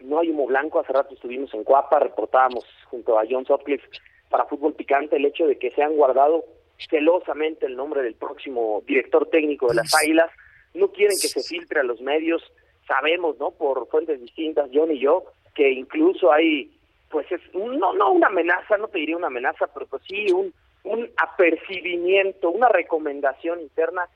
no 0.00 0.20
hay 0.20 0.30
humo 0.30 0.46
blanco. 0.46 0.80
Hace 0.80 0.92
rato 0.92 1.14
estuvimos 1.14 1.52
en 1.54 1.64
Cuapa, 1.64 1.98
reportábamos 1.98 2.64
junto 2.86 3.18
a 3.18 3.24
John 3.28 3.44
Sutcliffe 3.44 3.88
para 4.30 4.44
Fútbol 4.46 4.74
Picante 4.74 5.16
el 5.16 5.24
hecho 5.24 5.46
de 5.46 5.58
que 5.58 5.70
se 5.70 5.82
han 5.82 5.96
guardado 5.96 6.44
celosamente 6.88 7.66
el 7.66 7.76
nombre 7.76 8.02
del 8.02 8.14
próximo 8.14 8.82
director 8.86 9.28
técnico 9.28 9.68
de 9.68 9.76
las 9.76 9.94
Águilas. 9.94 10.30
No 10.74 10.88
quieren 10.92 11.16
que 11.20 11.28
se 11.28 11.42
filtre 11.42 11.80
a 11.80 11.84
los 11.84 12.00
medios. 12.00 12.42
Sabemos, 12.86 13.38
¿no? 13.38 13.50
Por 13.50 13.88
fuentes 13.88 14.20
distintas, 14.20 14.70
John 14.72 14.92
y 14.92 15.00
yo, 15.00 15.24
que 15.54 15.70
incluso 15.70 16.32
hay, 16.32 16.70
pues 17.10 17.30
es, 17.32 17.40
no, 17.54 17.92
no 17.94 18.12
una 18.12 18.26
amenaza, 18.28 18.76
no 18.76 18.88
te 18.88 18.98
diría 18.98 19.16
una 19.16 19.28
amenaza, 19.28 19.66
pero 19.68 19.86
pues 19.86 20.02
sí 20.06 20.30
un, 20.32 20.52
un 20.84 21.10
apercibimiento, 21.16 22.50
una 22.50 22.68
recomendación 22.68 23.60
interna 23.60 24.08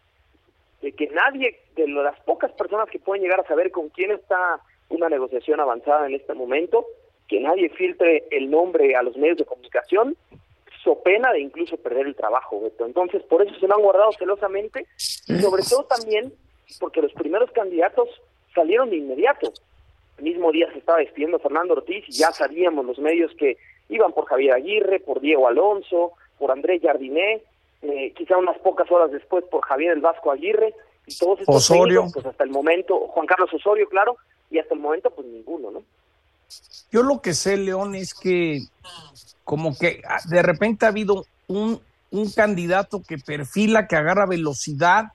de 0.80 0.92
que 0.92 1.08
nadie, 1.08 1.60
de 1.76 1.86
las 1.86 2.18
pocas 2.20 2.52
personas 2.52 2.88
que 2.90 2.98
pueden 2.98 3.22
llegar 3.22 3.40
a 3.40 3.46
saber 3.46 3.70
con 3.70 3.88
quién 3.90 4.10
está 4.10 4.60
una 4.88 5.08
negociación 5.08 5.60
avanzada 5.60 6.06
en 6.06 6.14
este 6.14 6.34
momento, 6.34 6.86
que 7.28 7.40
nadie 7.40 7.70
filtre 7.70 8.24
el 8.30 8.50
nombre 8.50 8.94
a 8.94 9.02
los 9.02 9.16
medios 9.16 9.38
de 9.38 9.44
comunicación, 9.44 10.16
so 10.82 11.00
pena 11.02 11.32
de 11.32 11.40
incluso 11.40 11.76
perder 11.76 12.06
el 12.06 12.16
trabajo. 12.16 12.60
Entonces, 12.80 13.22
por 13.22 13.42
eso 13.42 13.54
se 13.58 13.68
lo 13.68 13.76
han 13.76 13.82
guardado 13.82 14.12
celosamente, 14.12 14.86
y 15.28 15.38
sobre 15.38 15.62
todo 15.62 15.84
también 15.84 16.32
porque 16.80 17.00
los 17.00 17.12
primeros 17.12 17.50
candidatos 17.52 18.08
salieron 18.54 18.90
de 18.90 18.96
inmediato. 18.96 19.52
Mismo 20.22 20.52
día 20.52 20.70
se 20.72 20.78
estaba 20.78 20.98
despidiendo 20.98 21.38
Fernando 21.40 21.74
Ortiz 21.74 22.04
y 22.08 22.12
ya 22.12 22.30
sabíamos 22.32 22.86
los 22.86 22.98
medios 22.98 23.32
que 23.36 23.56
iban 23.88 24.12
por 24.12 24.26
Javier 24.26 24.54
Aguirre, 24.54 25.00
por 25.00 25.20
Diego 25.20 25.48
Alonso, 25.48 26.12
por 26.38 26.52
Andrés 26.52 26.80
Jardiné, 26.80 27.42
eh, 27.82 28.12
quizá 28.16 28.38
unas 28.38 28.58
pocas 28.58 28.90
horas 28.90 29.10
después 29.10 29.44
por 29.50 29.62
Javier 29.64 29.92
el 29.92 30.00
Vasco 30.00 30.30
Aguirre, 30.30 30.74
y 31.06 31.16
todos 31.16 31.40
estos 31.40 31.56
Osorio. 31.56 32.06
pues 32.12 32.24
hasta 32.24 32.44
el 32.44 32.50
momento, 32.50 33.08
Juan 33.08 33.26
Carlos 33.26 33.52
Osorio, 33.52 33.88
claro, 33.88 34.16
y 34.50 34.58
hasta 34.58 34.74
el 34.74 34.80
momento 34.80 35.10
pues 35.10 35.26
ninguno, 35.26 35.70
¿no? 35.70 35.82
Yo 36.92 37.02
lo 37.02 37.20
que 37.20 37.34
sé, 37.34 37.56
León, 37.56 37.94
es 37.94 38.14
que 38.14 38.60
como 39.44 39.76
que 39.76 40.02
ah, 40.08 40.20
de 40.28 40.42
repente 40.42 40.84
ha 40.86 40.90
habido 40.90 41.24
un, 41.48 41.80
un 42.10 42.30
candidato 42.30 43.02
que 43.02 43.18
perfila, 43.18 43.88
que 43.88 43.96
agarra 43.96 44.26
velocidad 44.26 45.06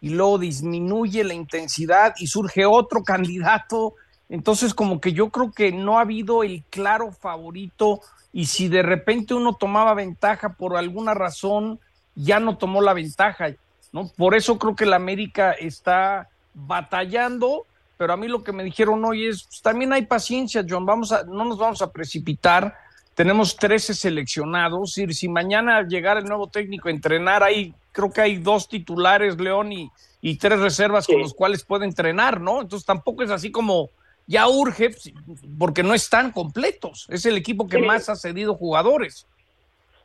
y 0.00 0.10
luego 0.10 0.38
disminuye 0.38 1.22
la 1.24 1.34
intensidad 1.34 2.14
y 2.18 2.26
surge 2.26 2.64
otro 2.66 3.02
candidato. 3.04 3.94
Entonces, 4.30 4.72
como 4.72 5.00
que 5.00 5.12
yo 5.12 5.28
creo 5.28 5.52
que 5.52 5.72
no 5.72 5.98
ha 5.98 6.02
habido 6.02 6.42
el 6.42 6.62
claro 6.70 7.12
favorito 7.12 8.00
y 8.32 8.46
si 8.46 8.68
de 8.68 8.82
repente 8.82 9.34
uno 9.34 9.54
tomaba 9.54 9.92
ventaja 9.92 10.54
por 10.54 10.76
alguna 10.76 11.12
razón, 11.12 11.78
ya 12.14 12.40
no 12.40 12.56
tomó 12.56 12.80
la 12.80 12.94
ventaja, 12.94 13.48
¿no? 13.92 14.08
Por 14.16 14.34
eso 14.34 14.58
creo 14.58 14.74
que 14.74 14.86
la 14.86 14.96
América 14.96 15.52
está 15.52 16.28
batallando 16.54 17.66
pero 18.00 18.14
a 18.14 18.16
mí 18.16 18.28
lo 18.28 18.42
que 18.42 18.52
me 18.52 18.64
dijeron 18.64 19.04
hoy 19.04 19.26
es, 19.26 19.42
pues, 19.42 19.60
también 19.60 19.92
hay 19.92 20.06
paciencia, 20.06 20.64
John, 20.66 20.86
vamos 20.86 21.12
a, 21.12 21.22
no 21.24 21.44
nos 21.44 21.58
vamos 21.58 21.82
a 21.82 21.92
precipitar, 21.92 22.74
tenemos 23.14 23.56
13 23.56 23.92
seleccionados, 23.92 24.96
y 24.96 25.12
si 25.12 25.28
mañana 25.28 25.82
llegara 25.82 26.18
el 26.18 26.24
nuevo 26.24 26.46
técnico 26.46 26.88
a 26.88 26.92
entrenar, 26.92 27.42
ahí 27.42 27.74
creo 27.92 28.10
que 28.10 28.22
hay 28.22 28.38
dos 28.38 28.70
titulares, 28.70 29.38
León, 29.38 29.72
y, 29.72 29.90
y 30.22 30.36
tres 30.36 30.60
reservas 30.60 31.06
con 31.06 31.20
los 31.20 31.34
cuales 31.34 31.62
puede 31.62 31.84
entrenar, 31.84 32.40
¿no? 32.40 32.62
Entonces 32.62 32.86
tampoco 32.86 33.22
es 33.22 33.30
así 33.30 33.50
como 33.50 33.90
ya 34.30 34.46
urge, 34.48 34.90
pues, 34.90 35.12
porque 35.58 35.82
no 35.82 35.92
están 35.92 36.30
completos, 36.30 37.08
es 37.10 37.26
el 37.26 37.36
equipo 37.36 37.66
que 37.66 37.78
más 37.78 38.08
ha 38.08 38.14
cedido 38.14 38.54
jugadores. 38.54 39.26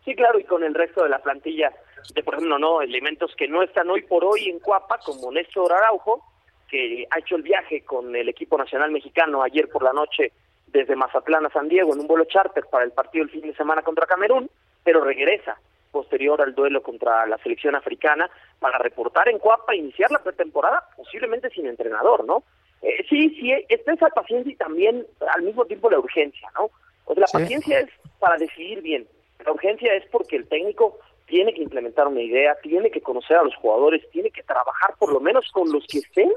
Sí, 0.03 0.15
claro, 0.15 0.39
y 0.39 0.43
con 0.45 0.63
el 0.63 0.73
resto 0.73 1.03
de 1.03 1.09
la 1.09 1.19
plantilla, 1.19 1.71
de 2.15 2.23
por 2.23 2.33
ejemplo, 2.33 2.57
no, 2.57 2.81
elementos 2.81 3.35
que 3.37 3.47
no 3.47 3.61
están 3.61 3.87
hoy 3.87 4.01
por 4.01 4.25
hoy 4.25 4.49
en 4.49 4.59
Cuapa, 4.59 4.97
como 5.05 5.31
Néstor 5.31 5.71
Araujo, 5.73 6.23
que 6.67 7.05
ha 7.11 7.19
hecho 7.19 7.35
el 7.35 7.43
viaje 7.43 7.81
con 7.85 8.15
el 8.15 8.27
equipo 8.27 8.57
nacional 8.57 8.89
mexicano 8.89 9.43
ayer 9.43 9.69
por 9.69 9.83
la 9.83 9.93
noche 9.93 10.31
desde 10.65 10.95
Mazatlán 10.95 11.45
a 11.45 11.51
San 11.51 11.69
Diego 11.69 11.93
en 11.93 11.99
un 11.99 12.07
vuelo 12.07 12.25
charter 12.25 12.65
para 12.65 12.83
el 12.83 12.93
partido 12.93 13.25
el 13.25 13.29
fin 13.29 13.41
de 13.41 13.55
semana 13.55 13.83
contra 13.83 14.07
Camerún, 14.07 14.49
pero 14.83 15.03
regresa 15.03 15.55
posterior 15.91 16.41
al 16.41 16.55
duelo 16.55 16.81
contra 16.81 17.27
la 17.27 17.37
selección 17.37 17.75
africana 17.75 18.27
para 18.59 18.79
reportar 18.79 19.29
en 19.29 19.37
Cuapa 19.37 19.75
iniciar 19.75 20.09
la 20.09 20.23
pretemporada 20.23 20.89
posiblemente 20.97 21.51
sin 21.51 21.67
entrenador, 21.67 22.25
¿no? 22.25 22.43
Eh, 22.85 23.03
sí, 23.09 23.35
sí, 23.39 23.51
está 23.67 23.93
esa 23.93 24.09
paciencia 24.09 24.53
y 24.53 24.55
también 24.55 25.07
al 25.33 25.41
mismo 25.41 25.65
tiempo 25.65 25.89
la 25.89 25.97
urgencia, 25.97 26.47
¿no? 26.55 26.69
O 27.05 27.15
sea, 27.15 27.21
la 27.21 27.27
paciencia 27.27 27.79
es 27.79 27.89
para 28.19 28.37
decidir 28.37 28.83
bien. 28.83 29.07
La 29.43 29.51
urgencia 29.51 29.91
es 29.95 30.05
porque 30.11 30.35
el 30.35 30.47
técnico 30.47 30.99
tiene 31.25 31.51
que 31.55 31.63
implementar 31.63 32.07
una 32.07 32.21
idea, 32.21 32.55
tiene 32.61 32.91
que 32.91 33.01
conocer 33.01 33.37
a 33.37 33.43
los 33.43 33.55
jugadores, 33.55 34.07
tiene 34.11 34.29
que 34.29 34.43
trabajar 34.43 34.93
por 34.99 35.11
lo 35.11 35.19
menos 35.19 35.49
con 35.51 35.71
los 35.71 35.83
que 35.87 35.97
estén 35.97 36.31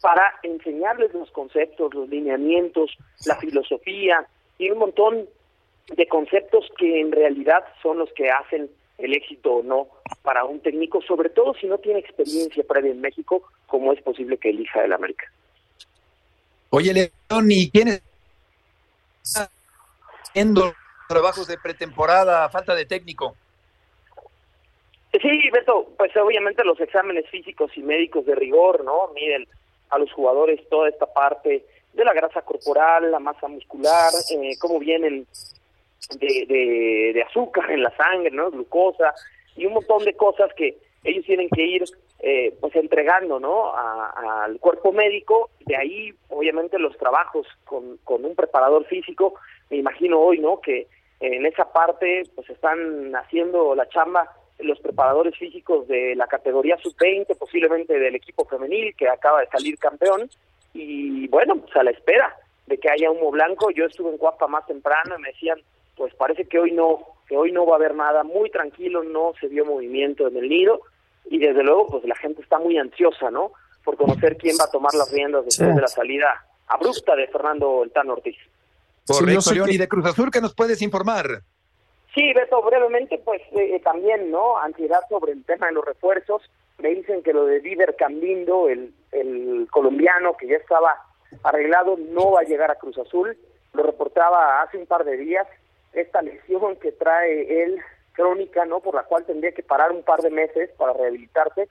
para 0.00 0.32
enseñarles 0.42 1.12
los 1.12 1.30
conceptos, 1.32 1.92
los 1.92 2.08
lineamientos, 2.08 2.96
la 3.26 3.36
filosofía 3.36 4.26
y 4.56 4.70
un 4.70 4.78
montón 4.78 5.28
de 5.94 6.08
conceptos 6.08 6.66
que 6.78 6.98
en 6.98 7.12
realidad 7.12 7.62
son 7.82 7.98
los 7.98 8.10
que 8.14 8.30
hacen 8.30 8.70
el 8.96 9.12
éxito 9.12 9.56
o 9.56 9.62
no 9.62 9.88
para 10.22 10.44
un 10.44 10.60
técnico, 10.60 11.02
sobre 11.02 11.28
todo 11.28 11.52
si 11.52 11.66
no 11.66 11.76
tiene 11.76 12.00
experiencia 12.00 12.64
previa 12.64 12.92
en 12.92 13.02
México, 13.02 13.42
como 13.66 13.92
es 13.92 14.00
posible 14.00 14.38
que 14.38 14.48
elija 14.48 14.82
el 14.82 14.94
América. 14.94 15.30
Oye, 16.70 16.92
León, 16.92 17.50
¿y 17.50 17.70
quién 17.70 18.00
está 19.22 19.50
haciendo 20.22 20.74
trabajos 21.08 21.46
de 21.48 21.58
pretemporada, 21.58 22.48
falta 22.50 22.74
de 22.74 22.84
técnico? 22.84 23.34
Sí, 25.12 25.50
Beto, 25.50 25.88
pues 25.96 26.14
obviamente 26.16 26.62
los 26.64 26.78
exámenes 26.80 27.28
físicos 27.30 27.70
y 27.76 27.82
médicos 27.82 28.26
de 28.26 28.34
rigor, 28.34 28.84
¿no? 28.84 29.08
Miden 29.14 29.48
a 29.88 29.98
los 29.98 30.12
jugadores 30.12 30.60
toda 30.68 30.90
esta 30.90 31.06
parte 31.06 31.64
de 31.94 32.04
la 32.04 32.12
grasa 32.12 32.42
corporal, 32.42 33.10
la 33.10 33.18
masa 33.18 33.48
muscular, 33.48 34.12
eh, 34.30 34.58
cómo 34.60 34.78
vienen 34.78 35.26
de, 36.20 37.12
de, 37.14 37.22
azúcar 37.22 37.70
en 37.70 37.82
la 37.82 37.96
sangre, 37.96 38.30
¿no? 38.30 38.50
Glucosa 38.50 39.14
y 39.56 39.64
un 39.64 39.72
montón 39.72 40.04
de 40.04 40.14
cosas 40.14 40.52
que 40.54 40.76
ellos 41.04 41.24
tienen 41.24 41.48
que 41.48 41.62
ir 41.62 41.84
eh, 42.20 42.56
pues 42.60 42.74
entregando, 42.74 43.38
¿no? 43.38 43.72
al 43.74 44.58
cuerpo 44.58 44.92
médico. 44.92 45.50
De 45.66 45.76
ahí, 45.76 46.12
obviamente, 46.28 46.78
los 46.78 46.96
trabajos 46.96 47.46
con, 47.64 47.98
con 48.04 48.24
un 48.24 48.34
preparador 48.34 48.84
físico. 48.86 49.34
Me 49.70 49.76
imagino 49.76 50.18
hoy, 50.20 50.38
¿no? 50.38 50.60
Que 50.60 50.88
en 51.20 51.46
esa 51.46 51.72
parte 51.72 52.22
pues 52.34 52.48
están 52.50 53.14
haciendo 53.16 53.74
la 53.74 53.88
chamba 53.88 54.32
los 54.60 54.80
preparadores 54.80 55.36
físicos 55.36 55.86
de 55.86 56.16
la 56.16 56.26
categoría 56.26 56.76
sub-20, 56.78 57.36
posiblemente 57.38 57.98
del 57.98 58.16
equipo 58.16 58.44
femenil 58.44 58.94
que 58.96 59.08
acaba 59.08 59.40
de 59.40 59.46
salir 59.48 59.78
campeón. 59.78 60.28
Y 60.74 61.28
bueno, 61.28 61.56
pues 61.56 61.74
a 61.76 61.84
la 61.84 61.92
espera 61.92 62.34
de 62.66 62.78
que 62.78 62.90
haya 62.90 63.10
humo 63.10 63.30
blanco. 63.30 63.70
Yo 63.70 63.84
estuve 63.84 64.10
en 64.10 64.18
Cuapa 64.18 64.46
más 64.48 64.66
temprano 64.66 65.14
y 65.16 65.22
me 65.22 65.28
decían, 65.28 65.60
pues 65.96 66.14
parece 66.14 66.46
que 66.46 66.58
hoy 66.58 66.72
no, 66.72 66.98
que 67.28 67.36
hoy 67.36 67.52
no 67.52 67.66
va 67.66 67.74
a 67.74 67.76
haber 67.76 67.94
nada, 67.94 68.24
muy 68.24 68.50
tranquilo, 68.50 69.04
no 69.04 69.32
se 69.40 69.46
vio 69.46 69.64
movimiento 69.64 70.26
en 70.26 70.36
el 70.36 70.48
nido 70.48 70.80
y 71.30 71.38
desde 71.38 71.62
luego 71.62 71.86
pues 71.86 72.04
la 72.04 72.16
gente 72.16 72.42
está 72.42 72.58
muy 72.58 72.78
ansiosa, 72.78 73.30
¿no? 73.30 73.52
Por 73.84 73.96
conocer 73.96 74.36
quién 74.36 74.56
va 74.60 74.64
a 74.64 74.70
tomar 74.70 74.94
las 74.94 75.10
riendas 75.12 75.44
después 75.44 75.74
de 75.74 75.80
la 75.80 75.88
salida 75.88 76.44
abrupta 76.66 77.16
de 77.16 77.26
Fernando 77.28 77.82
El 77.84 77.90
Tano 77.90 78.14
Ortiz. 78.14 78.36
Correcto, 79.06 79.54
León, 79.54 79.70
y 79.70 79.78
de 79.78 79.88
Cruz 79.88 80.04
Azul, 80.04 80.30
¿qué 80.30 80.40
nos 80.40 80.54
puedes 80.54 80.82
informar? 80.82 81.42
Sí, 82.14 82.32
Beto, 82.34 82.62
brevemente, 82.62 83.18
pues 83.24 83.40
eh, 83.52 83.76
eh, 83.76 83.80
también, 83.80 84.30
¿no? 84.30 84.58
Ansiedad 84.58 85.00
sobre 85.08 85.32
el 85.32 85.44
tema 85.44 85.66
de 85.68 85.72
los 85.72 85.84
refuerzos. 85.84 86.42
Me 86.78 86.90
dicen 86.90 87.22
que 87.22 87.32
lo 87.32 87.44
de 87.46 87.60
Diver 87.60 87.96
Cambindo, 87.96 88.68
el, 88.68 88.92
el 89.12 89.66
colombiano 89.70 90.36
que 90.36 90.48
ya 90.48 90.56
estaba 90.56 90.94
arreglado, 91.42 91.96
no 91.96 92.32
va 92.32 92.40
a 92.40 92.44
llegar 92.44 92.70
a 92.70 92.76
Cruz 92.76 92.98
Azul. 92.98 93.36
Lo 93.72 93.82
reportaba 93.82 94.62
hace 94.62 94.78
un 94.78 94.86
par 94.86 95.04
de 95.04 95.16
días. 95.16 95.46
Esta 95.92 96.22
lesión 96.22 96.76
que 96.76 96.92
trae 96.92 97.62
él, 97.62 97.80
crónica, 98.18 98.64
¿no? 98.64 98.80
Por 98.80 98.96
la 98.96 99.04
cual 99.04 99.24
tendría 99.24 99.52
que 99.52 99.62
parar 99.62 99.92
un 99.92 100.02
par 100.02 100.20
de 100.22 100.30
meses 100.30 100.70
para 100.76 100.92
rehabilitarse, 100.92 101.68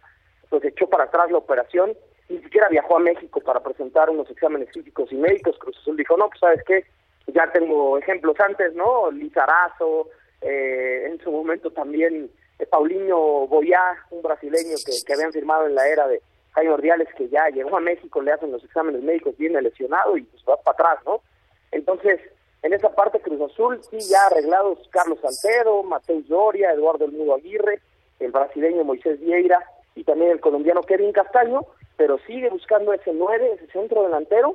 pues 0.50 0.64
echó 0.64 0.88
para 0.88 1.04
atrás 1.04 1.30
la 1.30 1.40
operación. 1.40 1.94
Ni 2.30 2.40
siquiera 2.40 2.70
viajó 2.70 2.96
a 2.96 3.02
México 3.02 3.42
para 3.42 3.60
presentar 3.60 4.10
unos 4.10 4.30
exámenes 4.32 4.70
físicos 4.72 5.12
y 5.12 5.16
médicos. 5.16 5.58
Cruz 5.60 5.78
Azul 5.78 5.98
dijo, 5.98 6.16
no, 6.16 6.30
pues 6.30 6.40
sabes 6.40 6.64
qué, 6.64 6.86
ya 7.28 7.52
tengo 7.52 7.98
ejemplos 7.98 8.40
antes, 8.40 8.74
¿no? 8.76 9.12
Lizarazo, 9.12 10.08
eh, 10.42 11.08
en 11.08 11.20
su 11.20 11.32
momento 11.32 11.72
también 11.72 12.32
eh, 12.60 12.66
Paulinho 12.66 13.48
Boyá, 13.48 13.98
un 14.12 14.22
brasileño 14.22 14.78
que, 14.86 14.94
que 15.06 15.14
habían 15.14 15.34
firmado 15.34 15.68
en 15.68 15.76
la 15.76 15.86
era 15.90 16.08
de 16.08 16.22
Jaime 16.54 16.72
Ordiales, 16.72 17.10
que 17.18 17.28
ya 17.28 17.50
llegó 17.50 17.76
a 17.76 17.82
México, 17.82 18.22
le 18.22 18.32
hacen 18.32 18.54
los 18.54 18.64
exámenes 18.64 19.04
médicos, 19.04 19.38
viene 19.38 19.62
lesionado 19.62 20.16
y 20.16 20.24
pues 20.24 20.44
va 20.48 20.56
para 20.62 20.92
atrás, 20.92 21.06
¿no? 21.06 21.22
Entonces, 21.72 22.22
en 22.68 22.74
esa 22.74 22.90
parte 22.90 23.22
Cruz 23.22 23.40
Azul, 23.50 23.80
sí, 23.90 23.98
ya 24.10 24.18
arreglados 24.30 24.78
Carlos 24.90 25.20
Salcedo, 25.22 25.84
Mateus 25.84 26.28
Doria, 26.28 26.74
Eduardo 26.74 27.06
El 27.06 27.14
Mudo 27.14 27.36
Aguirre, 27.36 27.80
el 28.20 28.32
brasileño 28.32 28.84
Moisés 28.84 29.22
Vieira 29.22 29.60
y 29.96 30.04
también 30.04 30.32
el 30.32 30.42
colombiano 30.42 30.82
Kevin 30.82 31.14
Castaño, 31.14 31.62
pero 31.96 32.20
sigue 32.28 32.50
buscando 32.50 32.92
ese 32.92 33.14
9, 33.14 33.54
ese 33.54 33.72
centro 33.72 34.04
delantero 34.04 34.54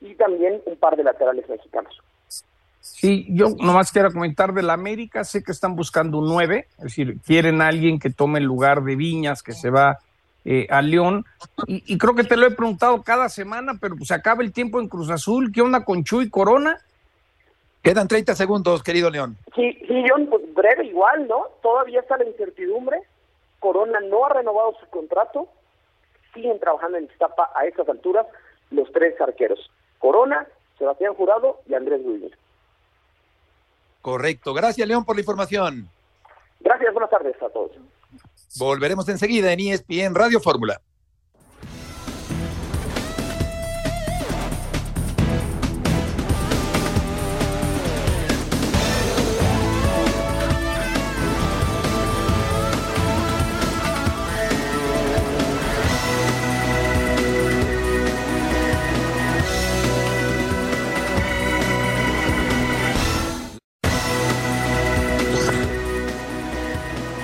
y 0.00 0.14
también 0.14 0.62
un 0.64 0.76
par 0.76 0.96
de 0.96 1.04
laterales 1.04 1.46
mexicanos. 1.50 2.00
Sí, 2.80 3.26
yo 3.28 3.50
nomás 3.58 3.92
quiero 3.92 4.10
comentar 4.10 4.54
de 4.54 4.62
la 4.62 4.72
América, 4.72 5.22
sé 5.24 5.42
que 5.42 5.52
están 5.52 5.76
buscando 5.76 6.18
un 6.18 6.28
9, 6.28 6.66
es 6.78 6.82
decir, 6.82 7.18
quieren 7.26 7.60
alguien 7.60 7.98
que 7.98 8.08
tome 8.08 8.38
el 8.38 8.46
lugar 8.46 8.82
de 8.84 8.96
Viñas, 8.96 9.42
que 9.42 9.52
se 9.52 9.68
va 9.68 9.98
eh, 10.46 10.66
a 10.70 10.80
León, 10.80 11.26
y, 11.66 11.98
creo 11.98 12.14
que 12.14 12.24
te 12.24 12.38
lo 12.38 12.46
he 12.46 12.52
preguntado 12.52 13.02
cada 13.02 13.28
semana, 13.28 13.74
pero 13.78 13.96
se 14.02 14.14
acaba 14.14 14.42
el 14.42 14.52
tiempo 14.52 14.80
en 14.80 14.88
Cruz 14.88 15.10
Azul, 15.10 15.52
¿qué 15.52 15.60
onda 15.60 15.84
con 15.84 16.04
Chuy 16.04 16.30
Corona? 16.30 16.80
Quedan 17.82 18.08
30 18.08 18.34
segundos, 18.34 18.82
querido 18.82 19.10
León. 19.10 19.36
Sí, 19.54 19.72
sí, 19.86 19.92
León, 19.92 20.26
pues 20.28 20.42
breve 20.54 20.86
igual, 20.86 21.26
¿no? 21.26 21.46
Todavía 21.62 22.00
está 22.00 22.18
la 22.18 22.24
incertidumbre, 22.26 23.02
Corona 23.58 24.00
no 24.00 24.26
ha 24.26 24.30
renovado 24.30 24.74
su 24.80 24.86
contrato, 24.90 25.48
siguen 26.34 26.60
trabajando 26.60 26.98
en 26.98 27.04
Iztapa 27.04 27.50
a 27.54 27.64
estas 27.66 27.88
alturas 27.88 28.26
los 28.70 28.90
tres 28.92 29.18
arqueros, 29.20 29.70
Corona, 29.98 30.46
Sebastián 30.78 31.14
Jurado 31.14 31.60
y 31.66 31.74
Andrés 31.74 32.02
Guillermo. 32.02 32.36
Correcto. 34.02 34.54
Gracias, 34.54 34.86
León, 34.88 35.04
por 35.04 35.16
la 35.16 35.20
información. 35.20 35.88
Gracias, 36.60 36.92
buenas 36.92 37.10
tardes 37.10 37.36
a 37.42 37.48
todos. 37.50 37.72
Volveremos 38.58 39.08
enseguida 39.08 39.52
en 39.52 39.60
ESPN 39.60 40.14
Radio 40.14 40.40
Fórmula. 40.40 40.80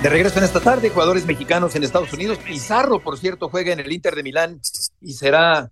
De 0.07 0.13
regreso 0.13 0.39
en 0.39 0.45
esta 0.45 0.61
tarde, 0.61 0.89
jugadores 0.89 1.25
mexicanos 1.25 1.75
en 1.75 1.83
Estados 1.83 2.13
Unidos. 2.13 2.37
Pizarro, 2.37 3.03
por 3.03 3.17
cierto, 3.17 3.49
juega 3.49 3.73
en 3.73 3.81
el 3.81 3.91
Inter 3.91 4.15
de 4.15 4.23
Milán 4.23 4.61
y 5.01 5.11
será 5.11 5.69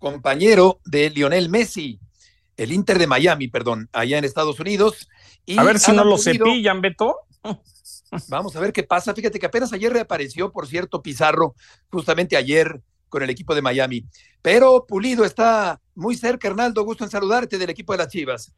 compañero 0.00 0.80
de 0.84 1.08
Lionel 1.08 1.48
Messi. 1.48 2.00
El 2.56 2.72
Inter 2.72 2.98
de 2.98 3.06
Miami, 3.06 3.46
perdón, 3.46 3.88
allá 3.92 4.18
en 4.18 4.24
Estados 4.24 4.58
Unidos. 4.58 5.08
a 5.56 5.62
ver 5.62 5.78
si 5.78 5.92
no 5.92 6.02
lo 6.02 6.18
cepillan, 6.18 6.80
Beto. 6.80 7.14
Vamos 8.28 8.56
a 8.56 8.60
ver 8.60 8.72
qué 8.72 8.82
pasa. 8.82 9.14
Fíjate 9.14 9.38
que 9.38 9.46
apenas 9.46 9.72
ayer 9.72 9.92
reapareció, 9.92 10.50
por 10.50 10.66
cierto, 10.66 11.00
Pizarro, 11.00 11.54
justamente 11.88 12.36
ayer 12.36 12.80
con 13.08 13.22
el 13.22 13.30
equipo 13.30 13.54
de 13.54 13.62
Miami. 13.62 14.04
Pero 14.42 14.84
Pulido 14.84 15.24
está 15.24 15.80
muy 15.94 16.16
cerca, 16.16 16.48
Hernaldo. 16.48 16.82
Gusto 16.82 17.04
en 17.04 17.10
saludarte 17.10 17.56
del 17.56 17.70
equipo 17.70 17.92
de 17.92 17.98
las 17.98 18.08
Chivas 18.08 18.52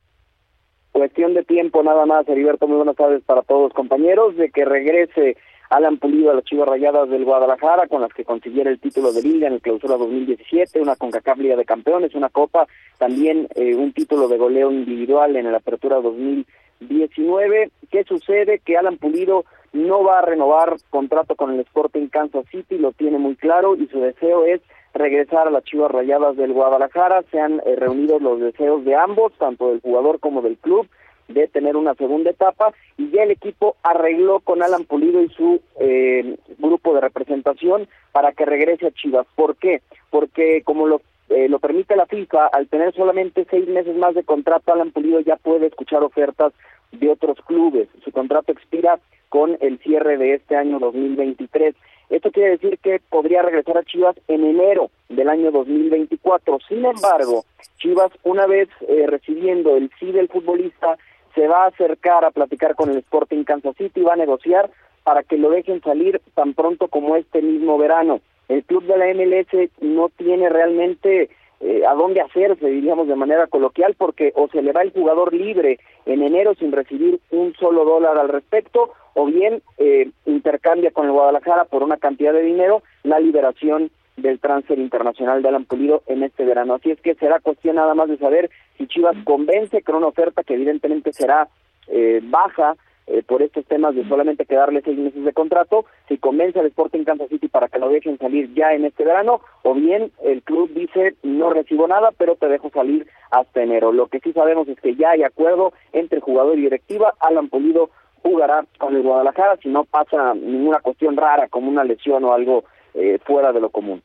cuestión 0.99 1.33
de 1.33 1.45
tiempo 1.45 1.85
nada 1.85 2.07
más, 2.07 2.29
Heriberto, 2.29 2.67
muy 2.67 2.77
buenas 2.77 2.97
tardes 2.97 3.23
para 3.25 3.43
todos 3.43 3.73
compañeros, 3.73 4.37
de 4.37 4.51
que 4.51 4.65
regrese 4.65 5.37
Alan 5.71 5.99
Pulido 5.99 6.33
a 6.33 6.35
las 6.35 6.45
Chivas 6.45 6.69
Rayadas 6.69 7.09
del 7.09 7.25
Guadalajara, 7.25 7.87
con 7.87 8.03
las 8.03 8.13
que 8.13 8.25
consiguiera 8.25 8.69
el 8.69 8.81
título 8.81 9.13
de 9.13 9.23
Liga 9.23 9.47
en 9.47 9.53
el 9.53 9.61
Clausura 9.61 9.97
2017, 9.97 10.81
una 10.81 10.97
CONCACAF 10.97 11.39
Liga 11.39 11.55
de 11.55 11.65
Campeones, 11.65 12.17
una 12.17 12.31
Copa, 12.31 12.67
también 12.99 13.47
eh, 13.55 13.77
un 13.77 13.93
título 13.93 14.27
de 14.27 14.39
goleo 14.39 14.73
individual 14.73 15.37
en 15.37 15.53
la 15.53 15.59
Apertura 15.59 16.01
2019. 16.01 17.71
¿Qué 17.93 18.03
sucede? 18.03 18.59
Que 18.59 18.77
Alan 18.77 18.97
Pulido 18.97 19.45
no 19.73 20.03
va 20.03 20.19
a 20.19 20.23
renovar 20.23 20.79
contrato 20.91 21.37
con 21.37 21.53
el 21.53 21.61
Sporting 21.61 22.09
Kansas 22.09 22.45
City, 22.51 22.77
lo 22.77 22.91
tiene 22.91 23.19
muy 23.19 23.37
claro, 23.37 23.77
y 23.77 23.87
su 23.87 24.01
deseo 24.01 24.47
es 24.47 24.63
regresar 24.95 25.49
a 25.49 25.51
las 25.51 25.65
Chivas 25.65 25.91
Rayadas 25.91 26.37
del 26.37 26.53
Guadalajara. 26.53 27.23
Se 27.31 27.41
han 27.41 27.61
eh, 27.67 27.77
reunido 27.77 28.19
los 28.19 28.41
deseos 28.41 28.85
de 28.85 28.95
ambos, 28.95 29.33
tanto 29.39 29.71
del 29.71 29.81
jugador 29.81 30.21
como 30.21 30.43
del 30.43 30.57
club, 30.57 30.89
de 31.29 31.47
tener 31.47 31.77
una 31.77 31.95
segunda 31.95 32.31
etapa 32.31 32.73
y 32.97 33.11
ya 33.11 33.23
el 33.23 33.31
equipo 33.31 33.77
arregló 33.83 34.41
con 34.41 34.63
Alan 34.63 34.85
Pulido 34.85 35.23
y 35.23 35.29
su 35.29 35.61
eh, 35.79 36.39
grupo 36.59 36.95
de 36.95 37.03
representación 37.03 37.87
para 38.13 38.33
que 38.33 38.47
regrese 38.47 38.87
a 38.87 38.93
Chivas. 38.93 39.27
¿Por 39.35 39.57
qué? 39.57 39.83
Porque 40.11 40.63
como 40.65 40.87
lo, 40.87 41.03
eh, 41.29 41.49
lo 41.49 41.59
permite 41.59 41.97
la 41.97 42.07
FIFA, 42.07 42.47
al 42.47 42.69
tener 42.69 42.95
solamente 42.95 43.47
seis 43.51 43.69
meses 43.69 43.95
más 43.97 44.15
de 44.15 44.25
contrato, 44.25 44.73
Alan 44.73 44.91
Pulido 44.91 45.21
ya 45.21 45.37
puede 45.37 45.67
escuchar 45.67 46.03
ofertas 46.03 46.53
de 46.93 47.11
otros 47.11 47.39
clubes. 47.47 47.89
Su 48.03 48.11
contrato 48.11 48.53
expira 48.53 48.99
con 49.29 49.59
el 49.61 49.79
cierre 49.81 50.17
de 50.17 50.35
este 50.35 50.57
año 50.57 50.79
2023. 50.79 51.75
Esto 52.11 52.31
quiere 52.31 52.51
decir 52.51 52.79
que 52.79 53.01
podría 53.11 53.43
regresar 53.43 53.79
a 53.79 53.85
Chivas 53.85 54.17
en 54.29 54.45
enero 54.45 54.91
del 55.09 55.29
año 55.29 55.51
2024. 55.51 56.59
Sin 56.69 56.85
embargo, 56.85 57.45
Chivas, 57.79 58.11
una 58.23 58.47
vez 58.47 58.69
eh, 58.89 59.07
recibiendo 59.07 59.77
el 59.77 59.91
sí 60.01 60.13
del 60.13 60.29
futbolista, 60.29 60.97
se 61.35 61.47
va 61.47 61.65
a 61.65 61.69
acercar 61.69 62.25
a 62.25 62.31
platicar 62.31 62.75
con 62.75 62.91
el 62.91 62.99
Sporting 62.99 63.45
Kansas 63.45 63.77
City 63.77 64.01
y 64.01 64.05
va 64.05 64.15
a 64.15 64.17
negociar 64.17 64.71
para 65.05 65.23
que 65.23 65.39
lo 65.39 65.51
dejen 65.51 65.81
salir 65.83 66.21
tan 66.35 66.55
pronto 66.55 66.89
como 66.89 67.17
este 67.17 67.43
mismo 67.43 67.79
verano. 67.79 68.21
El 68.49 68.65
club 68.65 68.85
de 68.85 68.97
la 68.97 69.07
MLS 69.15 69.71
no 69.81 70.09
tiene 70.09 70.49
realmente 70.49 71.29
eh, 71.61 71.83
a 71.87 71.95
dónde 71.95 72.21
hacerse, 72.21 72.67
diríamos 72.67 73.09
de 73.09 73.17
manera 73.17 73.47
coloquial, 73.47 73.95
porque 73.99 74.33
o 74.37 74.49
se 74.49 74.63
le 74.63 74.73
va 74.73 74.83
el 74.83 74.93
jugador 74.93 75.35
libre 75.35 75.79
en 76.07 76.23
enero 76.23 76.55
sin 76.55 76.73
recibir 76.73 77.21
un 77.31 77.55
solo 77.55 77.85
dólar 77.85 78.17
al 78.17 78.29
respecto, 78.29 78.93
o 79.15 79.27
bien 79.27 79.63
eh, 79.79 80.11
intercambia 80.27 80.93
con 80.93 81.07
el 81.07 81.13
Guadalajara 81.13 81.65
por 81.65 81.83
una 81.83 81.97
cantidad 81.97 82.33
de 82.33 82.43
dinero 82.43 82.83
la 83.03 83.19
liberación 83.19 83.91
del 84.17 84.39
transfer 84.39 84.79
internacional 84.79 85.43
de 85.43 85.49
Alan 85.49 85.65
Pulido 85.65 86.03
en 86.07 86.23
este 86.23 86.45
verano. 86.45 86.75
Así 86.75 86.91
es 86.91 87.01
que 87.01 87.15
será 87.15 87.41
cuestión 87.41 87.77
nada 87.77 87.95
más 87.95 88.09
de 88.09 88.19
saber 88.19 88.51
si 88.77 88.87
Chivas 88.87 89.17
convence 89.25 89.83
con 89.83 89.97
una 89.97 90.09
oferta 90.09 90.43
que 90.43 90.55
evidentemente 90.55 91.13
será 91.13 91.49
eh, 91.89 92.21
baja 92.23 92.77
eh, 93.11 93.23
por 93.27 93.43
estos 93.43 93.65
temas 93.65 93.95
de 93.95 94.07
solamente 94.07 94.45
quedarle 94.45 94.83
seis 94.85 94.99
meses 94.99 95.25
de 95.25 95.33
contrato, 95.33 95.87
si 96.09 96.19
convence 96.19 96.61
al 96.61 96.67
Sporting 96.67 97.05
Kansas 97.05 97.31
City 97.31 97.49
para 97.49 97.69
que 97.69 97.79
lo 97.79 97.89
dejen 97.89 98.19
salir 98.19 98.53
ya 98.53 98.75
en 98.75 98.85
este 98.85 99.03
verano, 99.03 99.41
o 99.63 99.75
bien 99.75 100.13
el 100.23 100.43
club 100.43 100.71
dice 100.75 101.15
no 101.23 101.51
recibo 101.51 101.89
nada, 101.89 102.11
pero 102.19 102.37
te 102.37 102.49
dejo 102.49 102.69
salir 102.71 103.07
hasta 103.31 103.63
enero. 103.63 103.93
Lo 103.93 104.09
que 104.09 104.21
sí 104.21 104.33
sabemos 104.33 104.69
es 104.69 104.79
que 104.81 104.95
ya 104.95 105.11
hay 105.11 105.23
acuerdo 105.23 105.73
entre 105.93 106.21
jugador 106.21 106.59
y 106.59 106.63
directiva, 106.63 107.15
Alan 107.21 107.49
Pulido 107.49 107.91
jugará 108.23 108.67
con 108.79 108.95
el 108.95 109.03
Guadalajara 109.03 109.57
si 109.63 109.71
no 109.71 109.85
pasa 109.85 110.35
ninguna 110.35 110.81
cuestión 110.81 111.17
rara 111.17 111.49
como 111.49 111.71
una 111.71 111.85
lesión 111.85 112.25
o 112.25 112.35
algo 112.35 112.65
eh, 112.93 113.19
fuera 113.25 113.53
de 113.53 113.61
lo 113.61 113.71
común. 113.71 114.03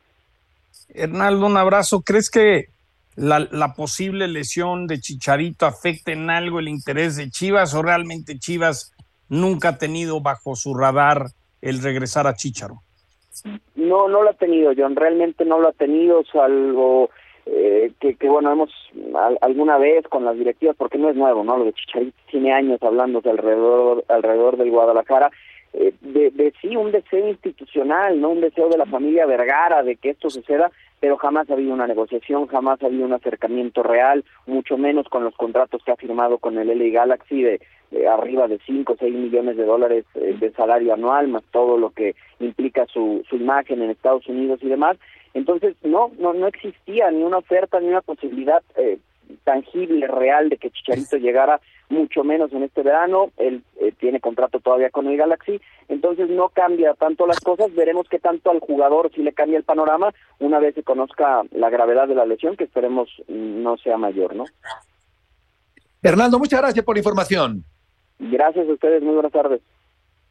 Hernaldo, 0.89 1.45
un 1.47 1.57
abrazo. 1.57 2.03
¿Crees 2.05 2.29
que 2.29 2.67
la, 3.15 3.39
la, 3.51 3.73
posible 3.73 4.27
lesión 4.27 4.87
de 4.87 4.99
Chicharito 4.99 5.65
afecte 5.65 6.13
en 6.13 6.29
algo 6.29 6.59
el 6.59 6.67
interés 6.67 7.15
de 7.15 7.29
Chivas 7.29 7.73
o 7.73 7.81
realmente 7.81 8.39
Chivas 8.39 8.92
nunca 9.33 9.69
ha 9.69 9.77
tenido 9.77 10.21
bajo 10.21 10.55
su 10.55 10.75
radar 10.75 11.27
el 11.61 11.81
regresar 11.81 12.27
a 12.27 12.35
Chicharo? 12.35 12.81
No, 13.75 14.07
no 14.07 14.23
lo 14.23 14.29
ha 14.29 14.33
tenido, 14.33 14.71
John, 14.77 14.95
realmente 14.95 15.43
no 15.43 15.59
lo 15.59 15.69
ha 15.69 15.73
tenido, 15.73 16.23
salvo 16.31 17.09
eh, 17.45 17.91
que, 17.99 18.15
que, 18.15 18.29
bueno, 18.29 18.51
hemos 18.51 18.69
alguna 19.41 19.77
vez 19.77 20.07
con 20.07 20.23
las 20.23 20.37
directivas, 20.37 20.75
porque 20.77 20.97
no 20.97 21.09
es 21.09 21.15
nuevo, 21.15 21.43
¿no? 21.43 21.57
Lo 21.57 21.65
de 21.65 21.73
Chicharito 21.73 22.17
tiene 22.31 22.53
años 22.53 22.81
hablándose 22.81 23.29
alrededor, 23.29 24.05
alrededor 24.07 24.57
del 24.57 24.71
Guadalajara, 24.71 25.29
eh, 25.73 25.93
de, 26.01 26.29
de 26.29 26.53
sí 26.61 26.75
un 26.75 26.91
deseo 26.91 27.27
institucional, 27.27 28.21
no 28.21 28.29
un 28.29 28.41
deseo 28.41 28.69
de 28.69 28.77
la 28.77 28.85
familia 28.85 29.25
Vergara 29.25 29.83
de 29.83 29.95
que 29.95 30.11
esto 30.11 30.29
suceda, 30.29 30.71
pero 30.99 31.17
jamás 31.17 31.49
ha 31.49 31.53
habido 31.53 31.73
una 31.73 31.87
negociación, 31.87 32.47
jamás 32.47 32.81
ha 32.81 32.85
habido 32.85 33.05
un 33.05 33.13
acercamiento 33.13 33.83
real, 33.83 34.23
mucho 34.45 34.77
menos 34.77 35.09
con 35.09 35.23
los 35.23 35.35
contratos 35.35 35.81
que 35.83 35.91
ha 35.91 35.97
firmado 35.97 36.37
con 36.37 36.57
el 36.57 36.67
LA 36.67 36.91
Galaxy 36.91 37.41
de, 37.41 37.59
arriba 38.07 38.47
de 38.47 38.59
5 38.65 38.93
o 38.93 38.97
6 38.97 39.13
millones 39.13 39.57
de 39.57 39.65
dólares 39.65 40.05
eh, 40.15 40.35
de 40.39 40.51
salario 40.51 40.93
anual, 40.93 41.27
más 41.27 41.43
todo 41.51 41.77
lo 41.77 41.91
que 41.91 42.15
implica 42.39 42.85
su, 42.87 43.23
su 43.29 43.35
imagen 43.35 43.81
en 43.81 43.89
Estados 43.89 44.27
Unidos 44.27 44.59
y 44.61 44.67
demás. 44.67 44.97
Entonces, 45.33 45.75
no, 45.83 46.11
no, 46.19 46.33
no 46.33 46.47
existía 46.47 47.09
ni 47.11 47.23
una 47.23 47.37
oferta 47.37 47.79
ni 47.79 47.87
una 47.87 48.01
posibilidad 48.01 48.61
eh, 48.75 48.99
tangible, 49.43 50.07
real 50.07 50.49
de 50.49 50.57
que 50.57 50.69
Chicharito 50.69 51.17
llegara 51.17 51.59
mucho 51.89 52.23
menos 52.23 52.51
en 52.53 52.63
este 52.63 52.81
verano, 52.81 53.29
él 53.37 53.63
eh, 53.79 53.93
tiene 53.99 54.19
contrato 54.19 54.59
todavía 54.59 54.89
con 54.89 55.07
el 55.07 55.17
Galaxy, 55.17 55.61
entonces 55.89 56.29
no 56.29 56.49
cambia 56.49 56.93
tanto 56.95 57.27
las 57.27 57.39
cosas, 57.39 57.73
veremos 57.75 58.07
qué 58.09 58.19
tanto 58.19 58.49
al 58.49 58.59
jugador 58.59 59.11
si 59.13 59.21
le 59.21 59.33
cambia 59.33 59.57
el 59.57 59.63
panorama 59.63 60.13
una 60.39 60.59
vez 60.59 60.75
se 60.75 60.83
conozca 60.83 61.43
la 61.51 61.69
gravedad 61.69 62.07
de 62.07 62.15
la 62.15 62.25
lesión, 62.25 62.55
que 62.55 62.63
esperemos 62.63 63.09
no 63.27 63.77
sea 63.77 63.97
mayor, 63.97 64.35
¿no? 64.35 64.45
Hernando, 66.01 66.39
muchas 66.39 66.61
gracias 66.61 66.83
por 66.83 66.95
la 66.95 66.99
información. 66.99 67.63
Gracias 68.19 68.67
a 68.67 68.71
ustedes, 68.71 69.01
muy 69.01 69.13
buenas 69.13 69.31
tardes. 69.31 69.61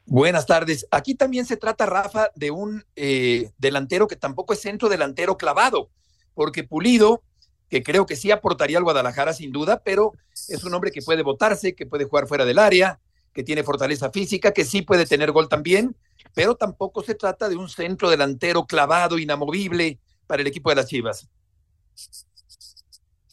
Buenas 0.05 0.47
tardes. 0.47 0.87
Aquí 0.91 1.15
también 1.15 1.47
se 1.47 1.57
trata, 1.57 1.87
Rafa, 1.87 2.31
de 2.35 2.51
un 2.51 2.85
eh, 2.97 3.51
delantero 3.59 4.09
que 4.09 4.17
tampoco 4.17 4.53
es 4.53 4.61
centro 4.61 4.89
delantero 4.89 5.37
clavado, 5.37 5.91
porque 6.35 6.65
Pulido 6.65 7.23
que 7.73 7.83
creo 7.83 8.05
que 8.05 8.17
sí 8.17 8.31
aportaría 8.31 8.77
al 8.77 8.85
Guadalajara 8.85 9.33
sin 9.33 9.51
duda, 9.51 9.81
pero 9.83 10.13
es 10.35 10.63
un 10.63 10.75
hombre 10.75 10.91
que 10.91 11.01
puede 11.01 11.23
votarse, 11.23 11.75
que 11.75 11.87
puede 11.87 12.05
jugar 12.05 12.27
fuera 12.27 12.45
del 12.45 12.59
área, 12.59 13.01
que 13.33 13.43
tiene 13.43 13.63
fortaleza 13.63 14.11
física, 14.11 14.53
que 14.53 14.67
sí 14.67 14.83
puede 14.83 15.07
tener 15.07 15.33
gol 15.33 15.49
también, 15.49 15.97
pero 16.35 16.55
tampoco 16.55 17.03
se 17.03 17.15
trata 17.15 17.49
de 17.49 17.57
un 17.57 17.71
centro 17.71 18.11
delantero 18.11 18.67
clavado, 18.67 19.19
inamovible 19.19 19.99
para 20.27 20.43
el 20.43 20.49
equipo 20.49 20.69
de 20.69 20.77
las 20.77 20.87
Chivas. 20.87 21.31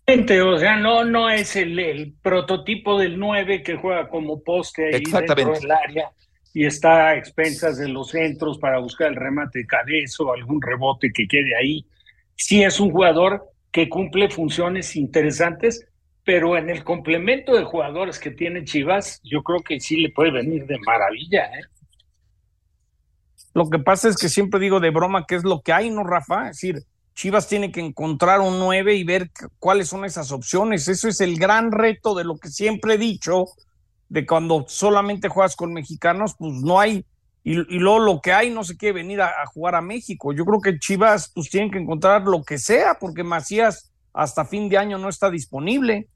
O 0.09 0.57
sea, 0.57 0.75
no, 0.75 1.03
no 1.03 1.29
es 1.29 1.55
el, 1.55 2.15
prototipo 2.23 2.97
del 2.97 3.19
9 3.19 3.61
que 3.61 3.75
juega 3.75 4.09
como 4.09 4.41
poste 4.41 4.87
ahí 4.87 5.03
dentro 5.03 5.53
del 5.53 5.71
área 5.71 6.09
y 6.51 6.65
está 6.65 7.09
a 7.09 7.15
expensas 7.15 7.77
de 7.77 7.89
los 7.89 8.09
centros 8.09 8.57
para 8.57 8.79
buscar 8.79 9.09
el 9.09 9.15
remate 9.15 9.59
de 9.59 9.67
cabeza 9.67 10.23
o 10.23 10.33
algún 10.33 10.63
rebote 10.63 11.11
que 11.13 11.27
quede 11.27 11.55
ahí. 11.55 11.85
Sí 12.35 12.63
es 12.63 12.79
un 12.79 12.89
jugador 12.89 13.51
que 13.71 13.87
cumple 13.87 14.31
funciones 14.31 14.95
interesantes, 14.95 15.85
pero 16.23 16.57
en 16.57 16.71
el 16.71 16.83
complemento 16.83 17.55
de 17.55 17.63
jugadores 17.63 18.17
que 18.17 18.31
tiene 18.31 18.63
Chivas, 18.63 19.21
yo 19.23 19.43
creo 19.43 19.59
que 19.59 19.79
sí 19.79 19.97
le 19.97 20.09
puede 20.09 20.31
venir 20.31 20.65
de 20.65 20.79
maravilla. 20.79 21.45
¿eh? 21.45 21.61
Lo 23.53 23.69
que 23.69 23.77
pasa 23.77 24.09
es 24.09 24.17
que 24.17 24.27
siempre 24.27 24.59
digo 24.59 24.79
de 24.79 24.89
broma 24.89 25.25
que 25.27 25.35
es 25.35 25.43
lo 25.43 25.61
que 25.61 25.71
hay, 25.71 25.91
¿no, 25.91 26.03
Rafa? 26.03 26.49
Es 26.49 26.61
decir, 26.61 26.83
Chivas 27.13 27.47
tiene 27.47 27.71
que 27.71 27.81
encontrar 27.81 28.39
un 28.39 28.59
9 28.59 28.95
y 28.95 29.03
ver 29.03 29.29
cuáles 29.59 29.89
son 29.89 30.05
esas 30.05 30.31
opciones. 30.31 30.87
Eso 30.87 31.07
es 31.07 31.19
el 31.21 31.37
gran 31.37 31.71
reto 31.71 32.15
de 32.15 32.23
lo 32.23 32.37
que 32.37 32.49
siempre 32.49 32.93
he 32.93 32.97
dicho, 32.97 33.45
de 34.07 34.25
cuando 34.25 34.65
solamente 34.67 35.29
juegas 35.29 35.55
con 35.55 35.73
mexicanos, 35.73 36.35
pues 36.37 36.53
no 36.53 36.79
hay 36.79 37.05
y, 37.43 37.79
luego 37.79 37.99
lo 37.99 38.21
que 38.21 38.33
hay 38.33 38.51
no 38.51 38.63
se 38.63 38.77
quiere 38.77 38.93
venir 38.93 39.21
a, 39.21 39.45
jugar 39.47 39.75
a 39.75 39.81
México. 39.81 40.33
Yo 40.33 40.45
creo 40.45 40.61
que 40.61 40.77
Chivas 40.77 41.31
pues 41.33 41.49
tienen 41.49 41.71
que 41.71 41.79
encontrar 41.79 42.23
lo 42.23 42.43
que 42.43 42.57
sea, 42.57 42.97
porque 42.99 43.23
Macías 43.23 43.91
hasta 44.13 44.45
fin 44.45 44.69
de 44.69 44.77
año 44.77 44.97
no 44.97 45.09
está 45.09 45.29
disponible. 45.29 46.07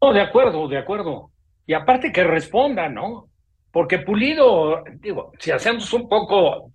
No, 0.00 0.12
de 0.12 0.22
acuerdo, 0.22 0.66
de 0.66 0.78
acuerdo. 0.78 1.30
Y 1.66 1.74
aparte 1.74 2.10
que 2.10 2.24
responda, 2.24 2.88
¿no? 2.88 3.28
Porque 3.70 3.98
Pulido, 3.98 4.82
digo, 4.94 5.32
si 5.38 5.50
hacemos 5.50 5.92
un 5.92 6.08
poco 6.08 6.72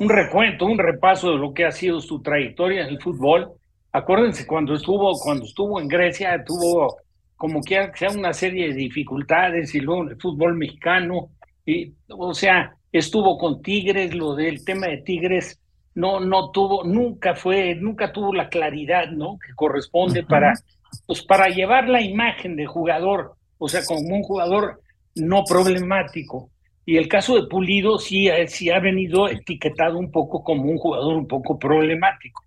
un 0.00 0.08
recuento, 0.08 0.66
un 0.66 0.78
repaso 0.78 1.30
de 1.30 1.38
lo 1.38 1.52
que 1.52 1.64
ha 1.64 1.72
sido 1.72 2.00
su 2.00 2.20
trayectoria 2.22 2.82
en 2.82 2.88
el 2.88 3.00
fútbol, 3.00 3.52
acuérdense 3.92 4.46
cuando 4.46 4.74
estuvo, 4.74 5.12
cuando 5.18 5.44
estuvo 5.44 5.80
en 5.80 5.88
Grecia, 5.88 6.42
tuvo 6.44 6.96
como 7.36 7.62
que 7.62 7.90
sea 7.94 8.10
una 8.10 8.32
serie 8.32 8.68
de 8.68 8.74
dificultades 8.74 9.74
y 9.74 9.80
luego 9.80 10.02
en 10.02 10.10
el 10.10 10.20
fútbol 10.20 10.56
mexicano 10.56 11.30
o 12.08 12.34
sea, 12.34 12.74
estuvo 12.92 13.38
con 13.38 13.62
Tigres, 13.62 14.14
lo 14.14 14.34
del 14.34 14.64
tema 14.64 14.86
de 14.86 14.98
Tigres 14.98 15.60
no, 15.94 16.20
no 16.20 16.50
tuvo, 16.50 16.84
nunca 16.84 17.34
fue, 17.34 17.74
nunca 17.74 18.12
tuvo 18.12 18.32
la 18.32 18.48
claridad, 18.48 19.10
¿no? 19.10 19.38
Que 19.38 19.52
corresponde 19.54 20.22
para, 20.22 20.52
pues 21.06 21.22
para 21.22 21.48
llevar 21.48 21.88
la 21.88 22.00
imagen 22.00 22.56
de 22.56 22.66
jugador, 22.66 23.34
o 23.58 23.68
sea, 23.68 23.84
como 23.84 24.16
un 24.16 24.22
jugador 24.22 24.80
no 25.16 25.44
problemático. 25.44 26.50
Y 26.88 26.96
el 26.96 27.06
caso 27.06 27.34
de 27.34 27.46
Pulido 27.46 27.98
sí, 27.98 28.30
sí 28.46 28.70
ha 28.70 28.80
venido 28.80 29.28
etiquetado 29.28 29.98
un 29.98 30.10
poco 30.10 30.42
como 30.42 30.62
un 30.62 30.78
jugador 30.78 31.16
un 31.16 31.28
poco 31.28 31.58
problemático. 31.58 32.42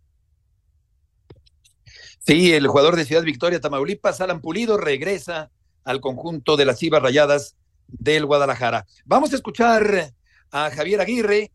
Sí, 2.25 2.51
el 2.51 2.65
jugador 2.65 2.95
de 2.95 3.05
Ciudad 3.05 3.21
Victoria, 3.21 3.59
Tamaulipas, 3.59 4.19
Alan 4.19 4.41
Pulido, 4.41 4.77
regresa 4.77 5.51
al 5.83 6.01
conjunto 6.01 6.57
de 6.57 6.65
las 6.65 6.79
Chivas 6.79 7.03
Rayadas 7.03 7.55
del 7.85 8.25
Guadalajara. 8.25 8.87
Vamos 9.05 9.31
a 9.31 9.35
escuchar 9.35 10.11
a 10.49 10.71
Javier 10.71 11.01
Aguirre, 11.01 11.51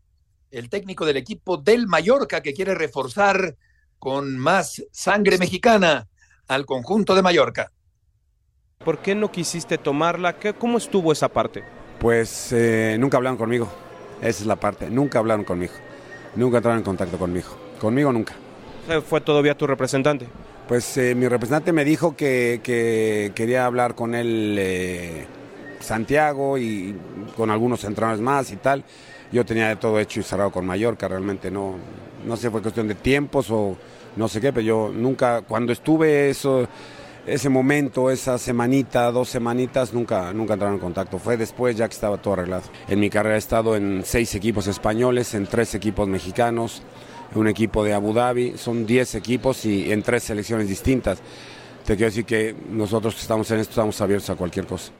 el 0.51 0.69
técnico 0.69 1.05
del 1.05 1.17
equipo 1.17 1.57
del 1.57 1.87
Mallorca, 1.87 2.41
que 2.41 2.53
quiere 2.53 2.73
reforzar 2.73 3.57
con 3.99 4.37
más 4.37 4.81
sangre 4.93 5.37
mexicana 5.37 6.07
al 6.47 6.65
conjunto 6.65 7.15
de 7.15 7.21
Mallorca. 7.21 7.73
¿Por 8.77 8.99
qué 8.99 9.13
no 9.13 9.29
quisiste 9.29 9.77
tomarla? 9.77 10.39
¿Qué, 10.39 10.53
¿Cómo 10.53 10.77
estuvo 10.77 11.11
esa 11.11 11.27
parte? 11.27 11.65
Pues 11.99 12.51
eh, 12.53 12.97
nunca 12.99 13.17
hablaron 13.17 13.37
conmigo. 13.37 13.67
Esa 14.19 14.41
es 14.41 14.45
la 14.45 14.55
parte. 14.55 14.89
Nunca 14.89 15.19
hablaron 15.19 15.43
conmigo. 15.45 15.73
Nunca 16.35 16.57
entraron 16.57 16.79
en 16.79 16.83
contacto 16.83 17.17
conmigo. 17.17 17.47
Conmigo 17.79 18.11
nunca. 18.11 18.33
¿Fue 19.05 19.21
todavía 19.21 19.55
tu 19.55 19.67
representante? 19.67 20.27
Pues 20.67 20.97
eh, 20.97 21.15
mi 21.15 21.27
representante 21.27 21.71
me 21.71 21.85
dijo 21.85 22.15
que, 22.15 22.61
que, 22.63 23.31
quería 23.35 23.65
hablar 23.65 23.95
con 23.95 24.15
él 24.15 24.55
eh, 24.59 25.25
Santiago 25.79 26.57
y 26.57 26.95
con 27.35 27.49
algunos 27.49 27.83
entrenadores 27.83 28.21
más 28.21 28.51
y 28.51 28.57
tal. 28.57 28.83
Yo 29.31 29.45
tenía 29.45 29.77
todo 29.77 29.99
hecho 29.99 30.19
y 30.19 30.23
cerrado 30.23 30.51
con 30.51 30.65
Mallorca, 30.65 31.07
realmente 31.07 31.51
no, 31.51 31.75
no 32.25 32.37
sé, 32.37 32.49
fue 32.49 32.61
cuestión 32.61 32.87
de 32.87 32.95
tiempos 32.95 33.49
o 33.51 33.77
no 34.15 34.27
sé 34.27 34.39
qué, 34.41 34.53
pero 34.53 34.65
yo 34.65 34.91
nunca, 34.93 35.41
cuando 35.41 35.73
estuve 35.73 36.29
eso, 36.29 36.67
ese 37.27 37.49
momento, 37.49 38.09
esa 38.09 38.37
semanita, 38.37 39.11
dos 39.11 39.27
semanitas, 39.27 39.93
nunca, 39.93 40.31
nunca 40.33 40.53
entraron 40.53 40.75
en 40.75 40.81
contacto. 40.81 41.19
Fue 41.19 41.35
después 41.35 41.75
ya 41.75 41.87
que 41.87 41.93
estaba 41.93 42.17
todo 42.17 42.35
arreglado. 42.35 42.63
En 42.87 42.99
mi 43.01 43.09
carrera 43.09 43.35
he 43.35 43.39
estado 43.39 43.75
en 43.75 44.03
seis 44.05 44.33
equipos 44.33 44.67
españoles, 44.67 45.33
en 45.33 45.45
tres 45.45 45.75
equipos 45.75 46.07
mexicanos, 46.07 46.81
en 47.33 47.39
un 47.39 47.47
equipo 47.49 47.83
de 47.83 47.93
Abu 47.93 48.13
Dhabi, 48.13 48.57
son 48.57 48.85
diez 48.85 49.13
equipos 49.13 49.65
y 49.65 49.91
en 49.91 50.03
tres 50.03 50.23
selecciones 50.23 50.69
distintas. 50.69 51.19
Te 51.85 51.95
quiero 51.97 52.09
decir 52.09 52.25
que 52.25 52.55
nosotros 52.69 53.15
que 53.15 53.21
estamos 53.21 53.51
en 53.51 53.59
esto 53.59 53.71
estamos 53.71 53.99
abiertos 53.99 54.29
a 54.29 54.35
cualquier 54.35 54.65
cosa. 54.65 54.93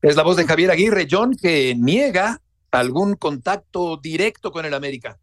Es 0.00 0.16
la 0.16 0.22
voz 0.22 0.36
de 0.36 0.46
Javier 0.46 0.70
Aguirre, 0.70 1.06
John, 1.10 1.34
que 1.34 1.74
niega 1.76 2.40
algún 2.70 3.14
contacto 3.14 3.96
directo 3.96 4.52
con 4.52 4.64
el 4.64 4.74
América. 4.74 5.18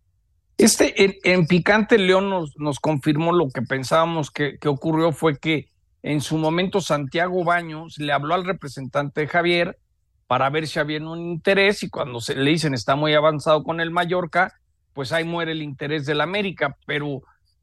Este, 0.59 0.93
en, 1.23 1.47
Picante 1.47 1.97
León 1.97 2.29
nos, 2.29 2.57
nos, 2.57 2.81
confirmó 2.81 3.31
lo 3.31 3.47
que 3.47 3.61
pensábamos 3.61 4.29
que, 4.29 4.59
que, 4.59 4.67
ocurrió 4.67 5.13
fue 5.13 5.39
que 5.39 5.69
en 6.03 6.19
su 6.19 6.37
momento 6.37 6.81
Santiago 6.81 7.45
Baños 7.45 7.97
le 7.97 8.11
habló 8.11 8.35
al 8.35 8.43
representante 8.43 9.25
Javier 9.25 9.79
para 10.27 10.49
ver 10.49 10.67
si 10.67 10.77
había 10.77 10.99
un 10.99 11.31
interés 11.31 11.81
y 11.83 11.89
cuando 11.89 12.19
se 12.19 12.35
le 12.35 12.51
dicen 12.51 12.73
está 12.73 12.97
muy 12.97 13.13
avanzado 13.13 13.63
con 13.63 13.79
el 13.79 13.89
Mallorca, 13.89 14.53
pues 14.91 15.13
ahí 15.13 15.23
muere 15.23 15.53
el 15.53 15.61
interés 15.61 16.05
del 16.05 16.19
América, 16.19 16.75
pero 16.85 17.21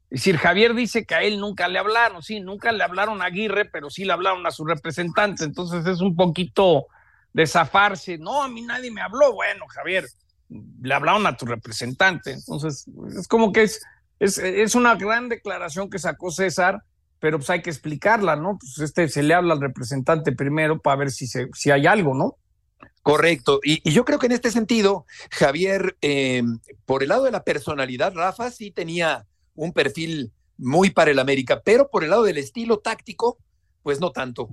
es 0.09 0.21
decir, 0.21 0.37
Javier 0.37 0.73
dice 0.73 1.05
que 1.05 1.13
a 1.13 1.21
él 1.21 1.39
nunca 1.39 1.67
le 1.67 1.77
hablaron, 1.77 2.23
sí, 2.23 2.39
nunca 2.39 2.71
le 2.71 2.83
hablaron 2.83 3.21
a 3.21 3.25
Aguirre, 3.25 3.65
pero 3.65 3.91
sí 3.91 4.05
le 4.05 4.13
hablaron 4.13 4.43
a 4.47 4.51
su 4.51 4.65
representante, 4.65 5.43
entonces 5.43 5.85
es 5.85 6.01
un 6.01 6.15
poquito 6.15 6.87
de 7.31 7.45
zafarse, 7.45 8.17
no, 8.17 8.41
a 8.41 8.47
mí 8.47 8.63
nadie 8.63 8.89
me 8.89 9.01
habló, 9.01 9.33
bueno, 9.33 9.67
Javier, 9.67 10.05
le 10.49 10.93
hablaron 10.93 11.25
a 11.27 11.35
tu 11.35 11.45
representante, 11.45 12.31
entonces 12.31 12.85
es 13.17 13.27
como 13.27 13.51
que 13.51 13.63
es, 13.63 13.81
es, 14.19 14.37
es 14.37 14.75
una 14.75 14.95
gran 14.95 15.29
declaración 15.29 15.89
que 15.89 15.99
sacó 15.99 16.31
César, 16.31 16.83
pero 17.19 17.37
pues 17.37 17.49
hay 17.49 17.61
que 17.61 17.69
explicarla, 17.69 18.35
¿no? 18.35 18.57
Pues 18.59 18.79
este 18.79 19.09
se 19.09 19.23
le 19.23 19.33
habla 19.33 19.53
al 19.53 19.61
representante 19.61 20.31
primero 20.31 20.79
para 20.79 20.97
ver 20.97 21.11
si, 21.11 21.27
se, 21.27 21.49
si 21.53 21.71
hay 21.71 21.87
algo, 21.87 22.13
¿no? 22.13 22.37
Correcto. 23.01 23.59
Y, 23.63 23.89
yo 23.89 24.05
creo 24.05 24.19
que 24.19 24.25
en 24.25 24.33
este 24.33 24.51
sentido, 24.51 25.05
Javier, 25.31 25.97
eh, 26.01 26.43
por 26.85 27.03
el 27.03 27.09
lado 27.09 27.23
de 27.23 27.31
la 27.31 27.43
personalidad, 27.43 28.13
Rafa 28.13 28.51
sí 28.51 28.71
tenía 28.71 29.25
un 29.55 29.73
perfil 29.73 30.33
muy 30.57 30.89
para 30.89 31.11
el 31.11 31.19
América, 31.19 31.61
pero 31.63 31.89
por 31.89 32.03
el 32.03 32.09
lado 32.09 32.23
del 32.23 32.37
estilo 32.37 32.79
táctico, 32.79 33.37
pues 33.81 33.99
no 33.99 34.11
tanto. 34.11 34.49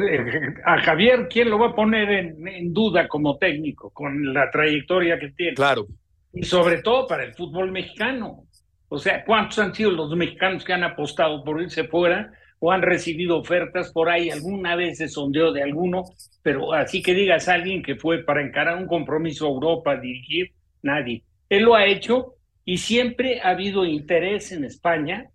A 0.64 0.80
Javier, 0.80 1.28
¿quién 1.28 1.50
lo 1.50 1.58
va 1.58 1.68
a 1.68 1.74
poner 1.74 2.10
en, 2.10 2.46
en, 2.46 2.72
duda 2.72 3.08
como 3.08 3.38
técnico 3.38 3.90
con 3.90 4.32
la 4.32 4.50
trayectoria 4.50 5.18
que 5.18 5.30
tiene? 5.30 5.54
Claro. 5.54 5.86
Y 6.32 6.42
sobre 6.42 6.82
todo 6.82 7.06
para 7.06 7.24
el 7.24 7.34
fútbol 7.34 7.72
mexicano. 7.72 8.44
O 8.88 8.98
sea, 8.98 9.24
¿cuántos 9.24 9.58
han 9.58 9.74
sido 9.74 9.90
los 9.92 10.14
mexicanos 10.16 10.64
que 10.64 10.72
han 10.72 10.82
apostado 10.82 11.44
por 11.44 11.62
irse 11.62 11.84
fuera 11.84 12.32
o 12.58 12.72
han 12.72 12.82
recibido 12.82 13.38
ofertas 13.38 13.92
por 13.92 14.08
ahí? 14.08 14.30
Alguna 14.30 14.74
vez 14.74 14.98
se 14.98 15.08
sondeó 15.08 15.52
de 15.52 15.62
alguno, 15.62 16.04
pero 16.42 16.72
así 16.72 17.00
que 17.02 17.14
digas 17.14 17.48
a 17.48 17.54
alguien 17.54 17.82
que 17.82 17.96
fue 17.96 18.24
para 18.24 18.42
encarar 18.42 18.76
un 18.78 18.86
compromiso 18.86 19.46
a 19.46 19.50
Europa, 19.50 19.96
dirigir, 19.96 20.52
nadie. 20.82 21.22
Él 21.48 21.64
lo 21.64 21.74
ha 21.74 21.86
hecho 21.86 22.34
y 22.64 22.78
siempre 22.78 23.40
ha 23.40 23.50
habido 23.50 23.84
interés 23.84 24.52
en 24.52 24.64
España 24.64 25.30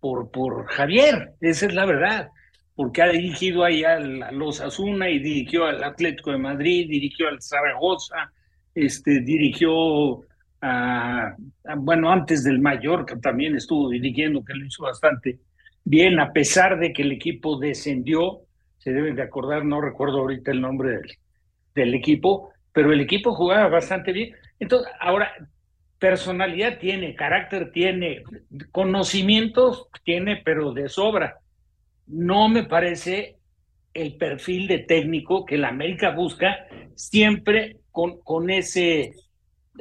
por, 0.00 0.30
por 0.30 0.66
Javier, 0.66 1.32
esa 1.40 1.66
es 1.66 1.74
la 1.74 1.86
verdad, 1.86 2.28
porque 2.74 3.02
ha 3.02 3.08
dirigido 3.08 3.64
ahí 3.64 3.84
a 3.84 3.98
los 4.00 4.60
Asuna 4.60 5.08
y 5.08 5.18
dirigió 5.18 5.66
al 5.66 5.82
Atlético 5.84 6.32
de 6.32 6.38
Madrid, 6.38 6.88
dirigió 6.88 7.28
al 7.28 7.40
Zaragoza, 7.40 8.32
este, 8.74 9.20
dirigió 9.20 10.20
a, 10.60 11.36
bueno, 11.76 12.10
antes 12.10 12.42
del 12.42 12.58
Mallorca 12.58 13.18
también 13.20 13.54
estuvo 13.54 13.90
dirigiendo, 13.90 14.44
que 14.44 14.54
lo 14.54 14.64
hizo 14.64 14.82
bastante 14.82 15.38
bien, 15.84 16.18
a 16.18 16.32
pesar 16.32 16.78
de 16.78 16.92
que 16.92 17.02
el 17.02 17.12
equipo 17.12 17.58
descendió, 17.58 18.40
se 18.78 18.92
deben 18.92 19.14
de 19.14 19.22
acordar, 19.22 19.64
no 19.64 19.80
recuerdo 19.80 20.18
ahorita 20.20 20.50
el 20.50 20.60
nombre 20.60 20.90
del, 20.90 21.18
del 21.74 21.94
equipo, 21.94 22.50
pero 22.72 22.92
el 22.92 23.00
equipo 23.00 23.34
jugaba 23.34 23.68
bastante 23.68 24.12
bien. 24.12 24.34
Entonces, 24.58 24.90
ahora, 25.00 25.32
personalidad 25.98 26.78
tiene, 26.78 27.14
carácter 27.14 27.70
tiene, 27.70 28.24
conocimientos 28.72 29.88
tiene, 30.04 30.42
pero 30.44 30.72
de 30.72 30.88
sobra. 30.88 31.38
No 32.06 32.48
me 32.48 32.64
parece 32.64 33.38
el 33.92 34.16
perfil 34.16 34.66
de 34.66 34.80
técnico 34.80 35.44
que 35.44 35.56
la 35.56 35.68
América 35.68 36.10
busca 36.10 36.66
siempre 36.94 37.78
con, 37.90 38.20
con 38.20 38.50
ese, 38.50 39.14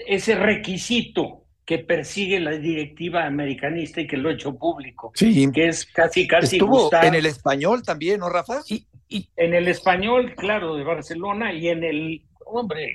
ese 0.07 0.35
requisito 0.35 1.45
que 1.65 1.79
persigue 1.79 2.39
la 2.39 2.51
directiva 2.51 3.25
americanista 3.25 4.01
y 4.01 4.07
que 4.07 4.17
lo 4.17 4.29
ha 4.29 4.33
hecho 4.33 4.55
público. 4.55 5.11
Sí. 5.15 5.49
Que 5.51 5.67
es 5.67 5.85
casi, 5.85 6.27
casi. 6.27 6.57
Estuvo 6.57 6.83
gustar. 6.83 7.05
en 7.05 7.15
el 7.15 7.25
español 7.25 7.83
también, 7.83 8.19
¿no, 8.19 8.29
Rafa? 8.29 8.61
Y, 8.67 8.85
y 9.07 9.29
en 9.37 9.53
el 9.53 9.67
español, 9.67 10.33
claro, 10.35 10.75
de 10.75 10.83
Barcelona 10.83 11.53
y 11.53 11.69
en 11.69 11.83
el, 11.83 12.25
hombre. 12.45 12.93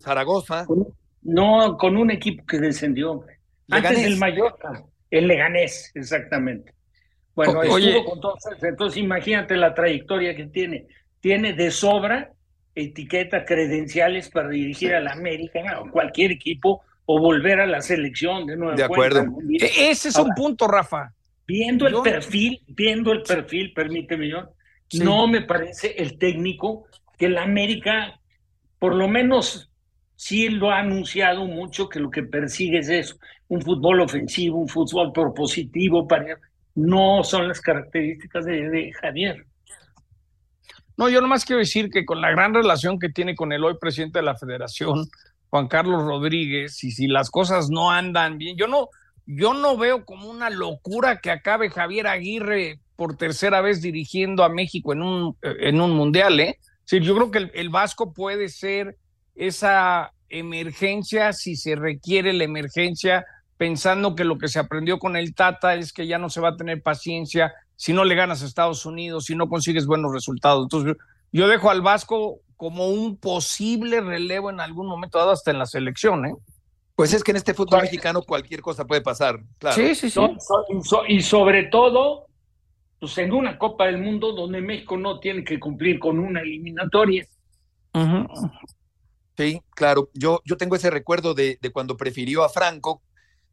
Zaragoza. 0.00 0.66
No, 1.22 1.76
con 1.76 1.96
un 1.96 2.10
equipo 2.10 2.44
que 2.46 2.58
descendió. 2.58 3.24
Leganés. 3.66 3.90
Antes 3.90 4.04
del 4.04 4.18
Mallorca, 4.18 4.84
el 5.10 5.26
Leganés, 5.26 5.92
exactamente. 5.94 6.74
Bueno, 7.34 7.60
o, 7.60 7.74
oye, 7.74 8.04
con 8.04 8.20
todos, 8.20 8.38
entonces 8.62 9.02
imagínate 9.02 9.56
la 9.56 9.74
trayectoria 9.74 10.34
que 10.34 10.46
tiene. 10.46 10.86
Tiene 11.20 11.52
de 11.52 11.70
sobra 11.70 12.32
etiqueta, 12.74 13.44
credenciales 13.44 14.30
para 14.30 14.48
dirigir 14.48 14.94
a 14.94 15.00
la 15.00 15.12
América 15.12 15.80
o 15.80 15.90
cualquier 15.90 16.32
equipo 16.32 16.82
o 17.04 17.18
volver 17.18 17.60
a 17.60 17.66
la 17.66 17.80
selección 17.80 18.46
de 18.46 18.56
nuevo. 18.56 18.76
De 18.76 18.84
acuerdo. 18.84 19.24
Cuenta. 19.26 19.66
Ese 19.66 20.08
es 20.08 20.16
Ahora, 20.16 20.28
un 20.28 20.34
punto, 20.34 20.68
Rafa. 20.68 21.12
Viendo 21.46 21.86
el 21.88 21.96
perfil, 22.02 22.62
viendo 22.68 23.12
el 23.12 23.22
perfil, 23.22 23.72
permíteme 23.72 24.28
yo, 24.28 24.54
sí. 24.88 25.00
no 25.00 25.26
me 25.26 25.42
parece 25.42 25.94
el 25.98 26.16
técnico 26.18 26.86
que 27.18 27.28
la 27.28 27.42
América, 27.42 28.20
por 28.78 28.94
lo 28.94 29.08
menos 29.08 29.70
sí 30.14 30.48
lo 30.48 30.70
ha 30.70 30.78
anunciado 30.78 31.46
mucho 31.46 31.88
que 31.88 31.98
lo 31.98 32.10
que 32.10 32.22
persigue 32.22 32.78
es 32.78 32.88
eso, 32.88 33.16
un 33.48 33.60
fútbol 33.62 34.00
ofensivo, 34.00 34.58
un 34.58 34.68
fútbol 34.68 35.12
propositivo, 35.12 36.06
para... 36.06 36.38
no 36.74 37.24
son 37.24 37.48
las 37.48 37.60
características 37.60 38.44
de, 38.44 38.92
Javier. 39.00 39.46
No, 40.96 41.08
yo 41.08 41.20
nomás 41.20 41.44
quiero 41.44 41.60
decir 41.60 41.90
que 41.90 42.04
con 42.04 42.20
la 42.20 42.30
gran 42.30 42.52
relación 42.52 42.98
que 42.98 43.08
tiene 43.08 43.34
con 43.34 43.52
el 43.52 43.64
hoy 43.64 43.76
presidente 43.80 44.18
de 44.18 44.24
la 44.24 44.36
federación, 44.36 45.08
Juan 45.48 45.68
Carlos 45.68 46.02
Rodríguez, 46.02 46.82
y 46.84 46.90
si 46.90 47.06
las 47.06 47.30
cosas 47.30 47.70
no 47.70 47.90
andan 47.90 48.38
bien, 48.38 48.56
yo 48.56 48.68
no, 48.68 48.88
yo 49.26 49.54
no 49.54 49.76
veo 49.76 50.04
como 50.04 50.28
una 50.28 50.50
locura 50.50 51.20
que 51.20 51.30
acabe 51.30 51.70
Javier 51.70 52.06
Aguirre 52.06 52.80
por 52.96 53.16
tercera 53.16 53.62
vez 53.62 53.80
dirigiendo 53.80 54.44
a 54.44 54.50
México 54.50 54.92
en 54.92 55.02
un, 55.02 55.36
en 55.42 55.80
un 55.80 55.92
mundial, 55.92 56.38
¿eh? 56.38 56.58
Sí, 56.84 57.00
yo 57.00 57.14
creo 57.14 57.30
que 57.30 57.38
el, 57.38 57.50
el 57.54 57.70
Vasco 57.70 58.12
puede 58.12 58.48
ser 58.48 58.96
esa 59.34 60.12
emergencia, 60.28 61.32
si 61.32 61.56
se 61.56 61.76
requiere 61.76 62.32
la 62.32 62.44
emergencia, 62.44 63.24
pensando 63.60 64.14
que 64.14 64.24
lo 64.24 64.38
que 64.38 64.48
se 64.48 64.58
aprendió 64.58 64.98
con 64.98 65.16
el 65.16 65.34
Tata 65.34 65.74
es 65.74 65.92
que 65.92 66.06
ya 66.06 66.16
no 66.16 66.30
se 66.30 66.40
va 66.40 66.48
a 66.48 66.56
tener 66.56 66.82
paciencia 66.82 67.52
si 67.76 67.92
no 67.92 68.06
le 68.06 68.14
ganas 68.14 68.42
a 68.42 68.46
Estados 68.46 68.86
Unidos, 68.86 69.26
si 69.26 69.34
no 69.34 69.50
consigues 69.50 69.84
buenos 69.84 70.14
resultados. 70.14 70.62
Entonces, 70.62 70.96
yo 71.30 71.46
dejo 71.46 71.68
al 71.68 71.82
Vasco 71.82 72.40
como 72.56 72.88
un 72.88 73.18
posible 73.18 74.00
relevo 74.00 74.48
en 74.48 74.60
algún 74.60 74.86
momento 74.86 75.18
dado 75.18 75.32
hasta 75.32 75.50
en 75.50 75.58
la 75.58 75.66
selección, 75.66 76.24
¿eh? 76.24 76.34
Pues 76.94 77.12
es 77.12 77.22
que 77.22 77.32
en 77.32 77.36
este 77.36 77.52
fútbol 77.52 77.82
mexicano 77.82 78.22
cualquier 78.22 78.62
cosa 78.62 78.86
puede 78.86 79.02
pasar, 79.02 79.38
claro. 79.58 79.76
Sí, 79.76 79.94
sí, 79.94 80.08
sí. 80.08 80.20
Y 81.08 81.20
sobre 81.20 81.64
todo, 81.64 82.28
pues 82.98 83.18
en 83.18 83.30
una 83.30 83.58
Copa 83.58 83.88
del 83.88 83.98
Mundo 83.98 84.32
donde 84.32 84.62
México 84.62 84.96
no 84.96 85.20
tiene 85.20 85.44
que 85.44 85.60
cumplir 85.60 85.98
con 85.98 86.18
una 86.18 86.40
eliminatoria. 86.40 87.26
Uh 87.92 87.98
-huh. 87.98 88.52
Sí, 89.36 89.60
claro. 89.74 90.08
Yo, 90.14 90.40
yo 90.46 90.56
tengo 90.56 90.76
ese 90.76 90.88
recuerdo 90.88 91.34
de, 91.34 91.58
de, 91.60 91.70
cuando 91.70 91.98
prefirió 91.98 92.42
a 92.42 92.48
Franco, 92.48 93.02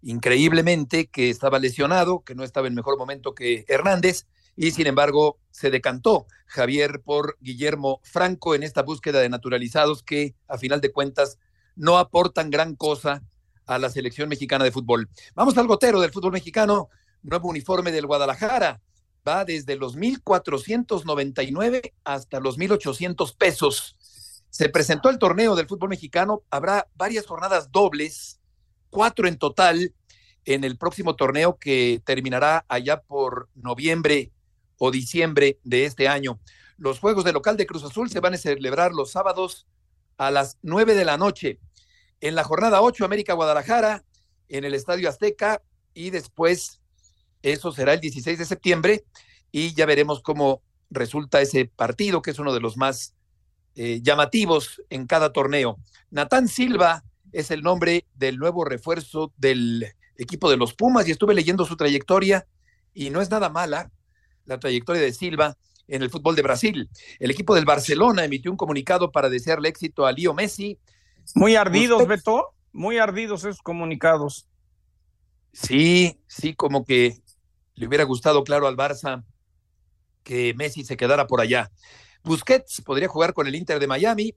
increíblemente, 0.02 1.08
que 1.08 1.30
estaba 1.30 1.60
lesionado, 1.60 2.24
que 2.24 2.36
no 2.36 2.44
estaba 2.44 2.68
en 2.68 2.76
mejor 2.76 2.98
momento 2.98 3.34
que 3.34 3.66
Hernández, 3.68 4.28
y 4.56 4.72
sin 4.72 4.88
embargo 4.88 5.38
se 5.52 5.70
decantó 5.70 6.26
Javier 6.48 7.02
por 7.02 7.38
Guillermo 7.42 8.00
Franco 8.04 8.56
en 8.56 8.64
esta 8.64 8.82
búsqueda 8.82 9.20
de 9.20 9.30
naturalizados 9.30 10.02
que, 10.04 10.36
a 10.48 10.58
final 10.58 10.82
de 10.82 10.92
cuentas, 10.92 11.38
no 11.76 11.98
aportan 12.00 12.50
gran 12.50 12.76
cosa 12.76 13.24
a 13.66 13.78
la 13.78 13.90
selección 13.90 14.30
mexicana 14.30 14.64
de 14.64 14.72
fútbol. 14.72 15.10
Vamos 15.36 15.58
al 15.58 15.68
gotero 15.68 16.00
del 16.00 16.12
fútbol 16.12 16.32
mexicano, 16.32 16.90
nuevo 17.22 17.50
uniforme 17.50 17.92
del 17.92 18.08
Guadalajara. 18.08 18.82
Va 19.28 19.46
desde 19.46 19.76
los 19.76 19.98
1.499 19.98 21.94
hasta 22.04 22.40
los 22.40 22.58
1.800 22.58 23.36
pesos 23.38 23.98
se 24.50 24.70
presentó 24.70 25.10
el 25.10 25.20
torneo 25.20 25.56
del 25.56 25.68
fútbol 25.68 25.90
mexicano, 25.90 26.42
habrá 26.50 26.88
varias 26.96 27.28
jornadas 27.28 27.72
dobles, 27.72 28.40
cuatro 28.90 29.28
en 29.28 29.38
total, 29.38 29.94
en 30.46 30.64
el 30.64 30.78
próximo 30.78 31.16
torneo 31.16 31.58
que 31.58 32.02
terminará 32.06 32.66
allá 32.68 33.02
por 33.02 33.50
noviembre 33.56 34.32
o 34.78 34.92
diciembre 34.92 35.60
de 35.64 35.86
este 35.86 36.08
año. 36.08 36.40
Los 36.78 37.00
juegos 37.00 37.24
de 37.24 37.34
local 37.34 37.58
de 37.58 37.66
Cruz 37.66 37.84
Azul 37.84 38.10
se 38.10 38.20
van 38.20 38.36
a 38.36 38.38
celebrar 38.38 38.94
los 38.94 39.12
sábados 39.12 39.68
a 40.18 40.32
las 40.32 40.58
nueve 40.62 40.96
de 40.96 41.06
la 41.06 41.18
noche. 41.18 41.60
En 42.22 42.36
la 42.36 42.44
jornada 42.44 42.82
ocho, 42.82 43.06
América 43.06 43.34
Guadalajara, 43.34 44.04
en 44.50 44.64
el 44.64 44.74
Estadio 44.74 45.10
Azteca, 45.10 45.62
y 45.94 46.12
después 46.12 46.82
eso 47.42 47.72
será 47.72 47.94
el 47.94 48.00
16 48.00 48.38
de 48.38 48.46
septiembre 48.46 49.06
y 49.52 49.74
ya 49.74 49.86
veremos 49.86 50.22
cómo 50.22 50.62
resulta 50.90 51.42
ese 51.42 51.66
partido, 51.66 52.22
que 52.22 52.32
es 52.32 52.40
uno 52.40 52.54
de 52.54 52.60
los 52.60 52.78
más 52.78 53.16
eh, 53.76 54.02
llamativos 54.02 54.82
en 54.90 55.08
cada 55.08 55.34
torneo. 55.34 55.78
Natán 56.10 56.48
Silva 56.48 57.04
es 57.38 57.52
el 57.52 57.62
nombre 57.62 58.08
del 58.16 58.38
nuevo 58.38 58.66
refuerzo 58.66 59.32
del 59.38 59.86
equipo 60.18 60.50
de 60.50 60.58
los 60.58 60.74
Pumas 60.74 61.08
y 61.08 61.12
estuve 61.12 61.36
leyendo 61.36 61.66
su 61.66 61.78
trayectoria 61.78 62.48
y 62.96 63.12
no 63.12 63.22
es 63.22 63.30
nada 63.30 63.50
mala 63.50 63.92
la 64.46 64.60
trayectoria 64.60 65.04
de 65.04 65.14
Silva 65.14 65.56
en 65.88 66.02
el 66.02 66.10
fútbol 66.10 66.36
de 66.36 66.42
Brasil. 66.42 66.90
El 67.20 67.30
equipo 67.30 67.54
del 67.54 67.66
Barcelona 67.66 68.26
emitió 68.26 68.50
un 68.50 68.58
comunicado 68.58 69.12
para 69.12 69.30
desearle 69.30 69.70
éxito 69.70 70.08
a 70.08 70.12
Lío 70.12 70.34
Messi. 70.34 70.80
Muy 71.36 71.56
ardidos, 71.56 72.08
Beto, 72.08 72.56
muy 72.72 72.98
ardidos 72.98 73.44
esos 73.44 73.62
comunicados. 73.62 74.48
Sí, 75.54 76.20
sí, 76.26 76.56
como 76.56 76.86
que 76.86 77.22
le 77.76 77.88
hubiera 77.88 78.04
gustado, 78.04 78.44
claro, 78.44 78.68
al 78.68 78.78
Barça 78.78 79.24
que 80.24 80.56
Messi 80.56 80.84
se 80.84 80.98
quedara 80.98 81.28
por 81.28 81.40
allá. 81.40 81.70
Busquets 82.24 82.82
podría 82.82 83.08
jugar 83.08 83.34
con 83.34 83.46
el 83.46 83.54
Inter 83.54 83.80
de 83.80 83.86
Miami. 83.86 84.36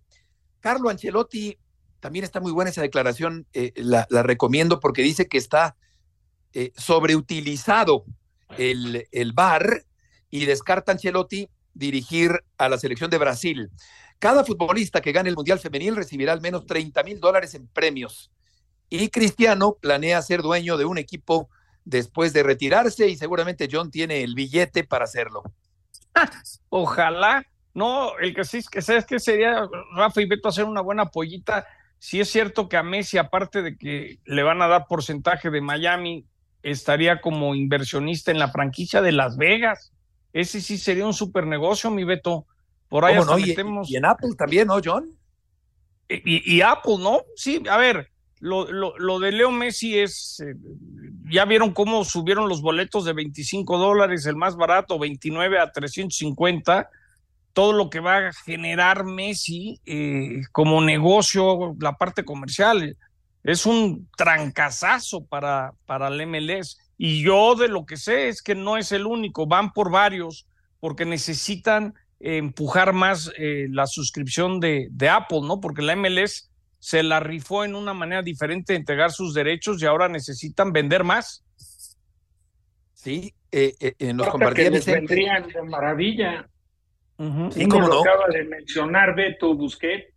Carlo 0.60 0.90
Ancelotti, 0.90 1.58
también 2.00 2.24
está 2.24 2.40
muy 2.40 2.52
buena 2.52 2.70
esa 2.70 2.82
declaración, 2.82 3.46
eh, 3.52 3.72
la, 3.76 4.06
recomiendo 4.22 4.80
porque 4.80 5.02
dice 5.02 5.28
que 5.28 5.38
está 5.38 5.76
eh, 6.52 6.72
sobreutilizado 6.76 8.04
el, 8.58 9.06
el 9.12 9.32
VAR 9.32 9.84
y 10.30 10.46
descarta 10.46 10.92
Ancelotti 10.92 11.48
dirigir 11.74 12.42
a 12.58 12.68
la 12.68 12.78
selección 12.78 13.10
de 13.10 13.18
Brasil. 13.18 13.70
Cada 14.18 14.44
futbolista 14.44 15.00
que 15.00 15.12
gane 15.12 15.30
el 15.30 15.36
Mundial 15.36 15.58
Femenil 15.58 15.96
recibirá 15.96 16.32
al 16.32 16.40
menos 16.40 16.66
30 16.66 17.02
mil 17.04 17.20
dólares 17.20 17.54
en 17.54 17.66
premios. 17.68 18.30
Y 18.88 19.08
Cristiano 19.08 19.76
planea 19.80 20.20
ser 20.20 20.42
dueño 20.42 20.76
de 20.76 20.84
un 20.84 20.98
equipo 20.98 21.48
después 21.84 22.32
de 22.32 22.42
retirarse 22.42 23.08
y 23.08 23.16
seguramente 23.16 23.68
John 23.70 23.90
tiene 23.90 24.22
el 24.22 24.34
billete 24.34 24.84
para 24.84 25.04
hacerlo. 25.04 25.42
Ojalá. 26.68 27.46
No, 27.72 28.18
el 28.18 28.34
que 28.34 28.44
sí 28.44 28.58
es 28.58 29.06
que 29.06 29.20
sería 29.20 29.68
Rafa 29.94 30.20
y 30.20 30.26
Beto 30.26 30.48
hacer 30.48 30.64
una 30.64 30.80
buena 30.80 31.06
pollita. 31.06 31.66
Si 32.00 32.18
es 32.18 32.30
cierto 32.30 32.70
que 32.70 32.78
a 32.78 32.82
Messi, 32.82 33.18
aparte 33.18 33.60
de 33.60 33.76
que 33.76 34.20
le 34.24 34.42
van 34.42 34.62
a 34.62 34.68
dar 34.68 34.86
porcentaje 34.88 35.50
de 35.50 35.60
Miami, 35.60 36.24
estaría 36.62 37.20
como 37.20 37.54
inversionista 37.54 38.30
en 38.30 38.38
la 38.38 38.50
franquicia 38.50 39.02
de 39.02 39.12
Las 39.12 39.36
Vegas. 39.36 39.92
Ese 40.32 40.62
sí 40.62 40.78
sería 40.78 41.04
un 41.04 41.12
super 41.12 41.46
negocio, 41.46 41.90
mi 41.90 42.04
Beto. 42.04 42.46
Por 42.88 43.04
ahí 43.04 43.16
hasta 43.16 43.36
metemos... 43.36 43.90
y, 43.90 43.96
en 43.96 44.06
Apple 44.06 44.30
también, 44.36 44.68
¿no, 44.68 44.80
John? 44.82 45.10
Y, 46.08 46.56
y, 46.56 46.62
Apple, 46.62 46.96
¿no? 47.00 47.20
Sí, 47.36 47.62
a 47.70 47.76
ver, 47.76 48.10
lo, 48.38 48.72
lo, 48.72 48.96
lo 48.98 49.18
de 49.18 49.32
Leo 49.32 49.50
Messi 49.50 49.98
es, 49.98 50.40
eh, 50.40 50.54
ya 51.30 51.44
vieron 51.44 51.72
cómo 51.74 52.02
subieron 52.06 52.48
los 52.48 52.62
boletos 52.62 53.04
de 53.04 53.12
25 53.12 53.76
dólares, 53.76 54.24
el 54.24 54.36
más 54.36 54.56
barato, 54.56 54.98
29 54.98 55.58
a 55.58 55.70
350, 55.70 56.88
todo 57.52 57.72
lo 57.72 57.90
que 57.90 58.00
va 58.00 58.28
a 58.28 58.32
generar 58.32 59.04
Messi 59.04 59.80
eh, 59.84 60.42
como 60.52 60.80
negocio, 60.80 61.74
la 61.80 61.96
parte 61.96 62.24
comercial, 62.24 62.96
es 63.42 63.66
un 63.66 64.08
trancazazo 64.16 65.24
para, 65.24 65.72
para 65.86 66.08
el 66.08 66.26
MLS. 66.26 66.78
Y 66.96 67.22
yo 67.22 67.54
de 67.54 67.68
lo 67.68 67.86
que 67.86 67.96
sé 67.96 68.28
es 68.28 68.42
que 68.42 68.54
no 68.54 68.76
es 68.76 68.92
el 68.92 69.06
único, 69.06 69.46
van 69.46 69.72
por 69.72 69.90
varios, 69.90 70.46
porque 70.80 71.04
necesitan 71.04 71.94
empujar 72.20 72.92
más 72.92 73.32
eh, 73.38 73.66
la 73.70 73.86
suscripción 73.86 74.60
de, 74.60 74.88
de, 74.90 75.08
Apple, 75.08 75.40
¿no? 75.42 75.58
Porque 75.60 75.80
la 75.80 75.96
MLS 75.96 76.50
se 76.78 77.02
la 77.02 77.20
rifó 77.20 77.64
en 77.64 77.74
una 77.74 77.94
manera 77.94 78.22
diferente 78.22 78.74
de 78.74 78.78
entregar 78.78 79.10
sus 79.10 79.32
derechos 79.32 79.82
y 79.82 79.86
ahora 79.86 80.08
necesitan 80.08 80.72
vender 80.72 81.02
más. 81.02 81.42
Sí, 82.92 83.34
eh, 83.50 83.74
eh, 83.80 84.12
nos 84.12 84.28
compartían. 84.28 84.74
vendrían 84.84 85.48
de 85.48 85.62
maravilla. 85.62 86.49
Y 87.54 87.68
como 87.68 87.86
lo 87.86 88.00
acaba 88.00 88.28
de 88.28 88.44
mencionar 88.44 89.14
Beto 89.14 89.54
Busquet 89.54 90.14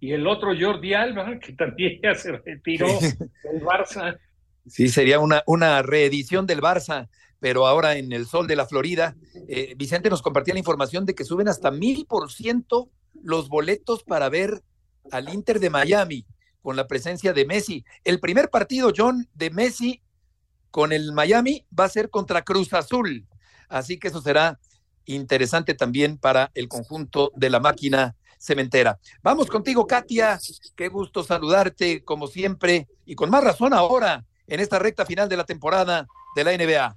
y 0.00 0.12
el 0.12 0.26
otro 0.26 0.52
Jordi 0.58 0.94
Alba, 0.94 1.38
que 1.40 1.52
también 1.52 2.00
ya 2.02 2.14
se 2.14 2.32
retiró 2.32 2.86
del 2.86 3.62
Barça. 3.62 4.18
Sí, 4.66 4.88
sería 4.88 5.18
una, 5.18 5.42
una 5.46 5.82
reedición 5.82 6.46
del 6.46 6.60
Barça, 6.60 7.08
pero 7.38 7.66
ahora 7.66 7.96
en 7.96 8.12
el 8.12 8.26
sol 8.26 8.46
de 8.46 8.56
la 8.56 8.66
Florida. 8.66 9.14
Eh, 9.48 9.74
Vicente 9.76 10.10
nos 10.10 10.22
compartía 10.22 10.54
la 10.54 10.60
información 10.60 11.04
de 11.04 11.14
que 11.14 11.24
suben 11.24 11.48
hasta 11.48 11.70
mil 11.70 12.06
por 12.06 12.32
ciento 12.32 12.90
los 13.22 13.48
boletos 13.48 14.02
para 14.02 14.28
ver 14.28 14.62
al 15.10 15.32
Inter 15.32 15.60
de 15.60 15.70
Miami 15.70 16.26
con 16.62 16.76
la 16.76 16.86
presencia 16.86 17.32
de 17.32 17.46
Messi. 17.46 17.84
El 18.04 18.20
primer 18.20 18.50
partido, 18.50 18.92
John, 18.96 19.28
de 19.34 19.50
Messi 19.50 20.02
con 20.70 20.92
el 20.92 21.12
Miami 21.12 21.66
va 21.78 21.84
a 21.84 21.90
ser 21.90 22.10
contra 22.10 22.42
Cruz 22.42 22.72
Azul. 22.72 23.26
Así 23.68 23.98
que 23.98 24.08
eso 24.08 24.20
será 24.20 24.58
interesante 25.14 25.74
también 25.74 26.18
para 26.18 26.50
el 26.54 26.68
conjunto 26.68 27.32
de 27.34 27.50
la 27.50 27.60
máquina 27.60 28.14
cementera. 28.38 28.98
Vamos 29.22 29.48
contigo, 29.48 29.86
Katia. 29.86 30.38
Qué 30.76 30.88
gusto 30.88 31.22
saludarte, 31.22 32.04
como 32.04 32.26
siempre, 32.26 32.86
y 33.04 33.14
con 33.14 33.30
más 33.30 33.42
razón 33.42 33.74
ahora, 33.74 34.24
en 34.46 34.60
esta 34.60 34.78
recta 34.78 35.04
final 35.04 35.28
de 35.28 35.36
la 35.36 35.44
temporada 35.44 36.06
de 36.34 36.44
la 36.44 36.52
NBA. 36.52 36.96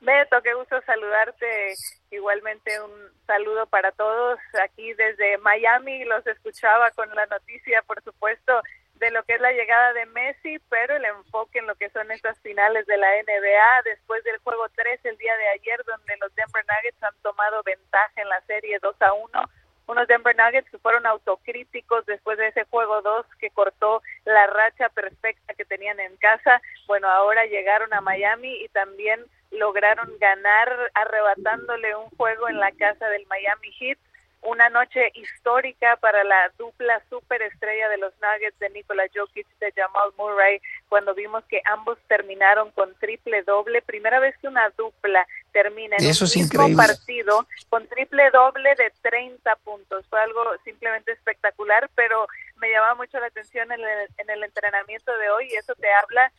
Beto, 0.00 0.40
qué 0.42 0.54
gusto 0.54 0.80
saludarte. 0.86 1.74
Igualmente 2.12 2.80
un 2.80 2.92
saludo 3.26 3.66
para 3.66 3.90
todos 3.90 4.38
aquí 4.62 4.94
desde 4.94 5.36
Miami. 5.38 6.04
Los 6.04 6.24
escuchaba 6.26 6.90
con 6.92 7.12
la 7.14 7.26
noticia, 7.26 7.82
por 7.82 8.02
supuesto, 8.04 8.62
de 8.98 9.10
lo 9.10 9.22
que 9.24 9.34
es 9.34 9.40
la 9.40 9.52
llegada 9.52 9.92
de 9.92 10.06
Messi, 10.06 10.58
pero 10.68 10.96
el 10.96 11.04
enfoque 11.04 11.58
en 11.58 11.66
lo 11.66 11.74
que 11.74 11.90
son 11.90 12.10
estas 12.10 12.38
finales 12.40 12.86
de 12.86 12.96
la 12.96 13.08
NBA 13.22 13.82
después 13.84 14.24
del 14.24 14.38
juego 14.38 14.66
3 14.74 15.00
el 15.04 15.18
día 15.18 15.36
de 15.36 15.48
ayer, 15.48 15.82
donde 15.84 16.16
los 16.18 16.34
Denver 16.34 16.64
Nuggets 16.66 17.02
han 17.02 17.14
tomado 17.22 17.62
ventaja 17.62 18.20
en 18.20 18.28
la 18.28 18.40
serie 18.42 18.78
2 18.80 18.96
a 19.00 19.12
1 19.12 19.44
unos 19.88 20.08
Denver 20.08 20.34
Nuggets 20.36 20.68
que 20.70 20.78
fueron 20.78 21.06
autocríticos 21.06 22.04
después 22.06 22.38
de 22.38 22.48
ese 22.48 22.64
juego 22.64 23.02
2 23.02 23.26
que 23.38 23.50
cortó 23.50 24.02
la 24.24 24.46
racha 24.48 24.88
perfecta 24.88 25.54
que 25.54 25.64
tenían 25.64 26.00
en 26.00 26.16
casa. 26.16 26.60
Bueno, 26.86 27.08
ahora 27.08 27.46
llegaron 27.46 27.92
a 27.94 28.00
Miami 28.00 28.64
y 28.64 28.68
también 28.68 29.24
lograron 29.52 30.10
ganar 30.18 30.90
arrebatándole 30.94 31.94
un 31.94 32.10
juego 32.10 32.48
en 32.48 32.58
la 32.58 32.72
casa 32.72 33.08
del 33.08 33.26
Miami 33.26 33.70
Heat 33.78 33.98
una 34.42 34.68
noche 34.68 35.10
histórica 35.14 35.96
para 35.96 36.22
la 36.24 36.52
dupla 36.58 37.02
superestrella 37.10 37.88
de 37.88 37.98
los 37.98 38.12
Nuggets 38.20 38.58
de 38.58 38.70
Nikola 38.70 39.04
Jokic 39.14 39.46
de 39.58 39.72
Jamal 39.72 40.10
Murray 40.16 40.60
cuando 40.88 41.14
vimos 41.14 41.44
que 41.44 41.60
ambos 41.64 41.98
terminaron 42.06 42.70
con 42.70 42.94
triple 42.96 43.42
doble, 43.42 43.82
primera 43.82 44.20
vez 44.20 44.36
que 44.38 44.48
una 44.48 44.70
dupla 44.70 45.26
termina 45.52 45.96
en 45.98 46.06
un 46.06 46.30
mismo 46.34 46.76
partido 46.76 47.46
con 47.68 47.86
triple 47.88 48.30
doble 48.30 48.74
de 48.76 48.92
30 49.02 49.56
puntos. 49.56 50.06
Fue 50.08 50.20
algo 50.20 50.42
simplemente 50.64 51.12
espectacular, 51.12 51.90
pero 51.94 52.28
me 52.56 52.70
llamaba 52.70 52.94
mucho 52.94 53.18
la 53.18 53.26
atención 53.26 53.72
en 53.72 53.80
el, 53.80 54.08
en 54.18 54.30
el 54.30 54.44
entrenamiento 54.44 55.16
de 55.16 55.30
hoy. 55.30 55.48
Y 55.50 55.56
eso 55.56 55.74
te 55.74 55.92
habla 55.92 56.30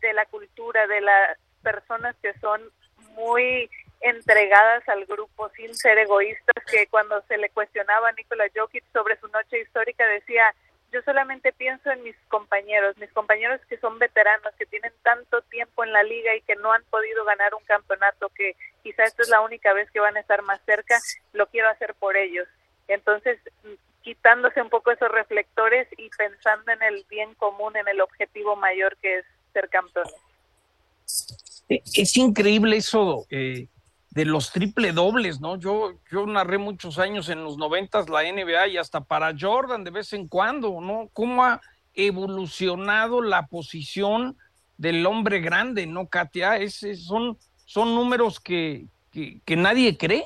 de 0.00 0.12
la 0.12 0.26
cultura, 0.26 0.86
de 0.86 1.00
las 1.00 1.38
personas 1.62 2.16
que 2.22 2.32
son 2.38 2.60
muy 3.14 3.70
entregadas 4.04 4.86
al 4.88 5.06
grupo 5.06 5.48
sin 5.56 5.74
ser 5.74 5.96
egoístas, 5.98 6.62
que 6.70 6.86
cuando 6.88 7.22
se 7.22 7.38
le 7.38 7.48
cuestionaba 7.48 8.10
a 8.10 8.12
Nikola 8.12 8.44
Jokic 8.54 8.84
sobre 8.92 9.18
su 9.18 9.26
noche 9.28 9.60
histórica 9.60 10.06
decía, 10.06 10.54
yo 10.92 11.00
solamente 11.02 11.52
pienso 11.52 11.90
en 11.90 12.02
mis 12.02 12.14
compañeros, 12.28 12.96
mis 12.98 13.10
compañeros 13.12 13.60
que 13.66 13.78
son 13.78 13.98
veteranos, 13.98 14.54
que 14.58 14.66
tienen 14.66 14.92
tanto 15.02 15.40
tiempo 15.42 15.84
en 15.84 15.92
la 15.92 16.02
liga 16.02 16.36
y 16.36 16.42
que 16.42 16.54
no 16.54 16.70
han 16.72 16.84
podido 16.84 17.24
ganar 17.24 17.54
un 17.54 17.64
campeonato, 17.64 18.28
que 18.28 18.54
quizá 18.82 19.04
esta 19.04 19.22
es 19.22 19.30
la 19.30 19.40
única 19.40 19.72
vez 19.72 19.90
que 19.90 20.00
van 20.00 20.16
a 20.18 20.20
estar 20.20 20.42
más 20.42 20.60
cerca, 20.66 20.98
lo 21.32 21.46
quiero 21.46 21.70
hacer 21.70 21.94
por 21.94 22.16
ellos. 22.18 22.46
Entonces, 22.86 23.40
quitándose 24.02 24.60
un 24.60 24.68
poco 24.68 24.90
esos 24.90 25.10
reflectores 25.10 25.88
y 25.96 26.10
pensando 26.10 26.70
en 26.72 26.82
el 26.82 27.06
bien 27.08 27.34
común, 27.36 27.74
en 27.74 27.88
el 27.88 28.02
objetivo 28.02 28.54
mayor 28.54 28.96
que 28.98 29.20
es 29.20 29.24
ser 29.54 29.70
campeones. 29.70 30.14
Es 31.68 32.16
increíble 32.16 32.76
eso, 32.76 33.26
eh, 33.30 33.66
de 34.14 34.24
los 34.24 34.52
triple 34.52 34.92
dobles, 34.92 35.40
¿no? 35.40 35.56
Yo, 35.56 35.94
yo 36.10 36.24
narré 36.26 36.56
muchos 36.58 36.98
años 36.98 37.28
en 37.28 37.42
los 37.42 37.58
noventas 37.58 38.08
la 38.08 38.22
NBA 38.22 38.68
y 38.68 38.76
hasta 38.76 39.00
para 39.00 39.34
Jordan 39.38 39.82
de 39.82 39.90
vez 39.90 40.12
en 40.12 40.28
cuando, 40.28 40.80
¿no? 40.80 41.08
¿Cómo 41.12 41.44
ha 41.44 41.60
evolucionado 41.94 43.20
la 43.22 43.46
posición 43.46 44.38
del 44.78 45.04
hombre 45.04 45.40
grande, 45.40 45.86
¿no, 45.86 46.06
Katia? 46.06 46.56
Es, 46.58 46.84
son, 47.04 47.36
son 47.66 47.94
números 47.94 48.38
que, 48.38 48.86
que, 49.12 49.40
que 49.44 49.56
nadie 49.56 49.98
cree. 49.98 50.24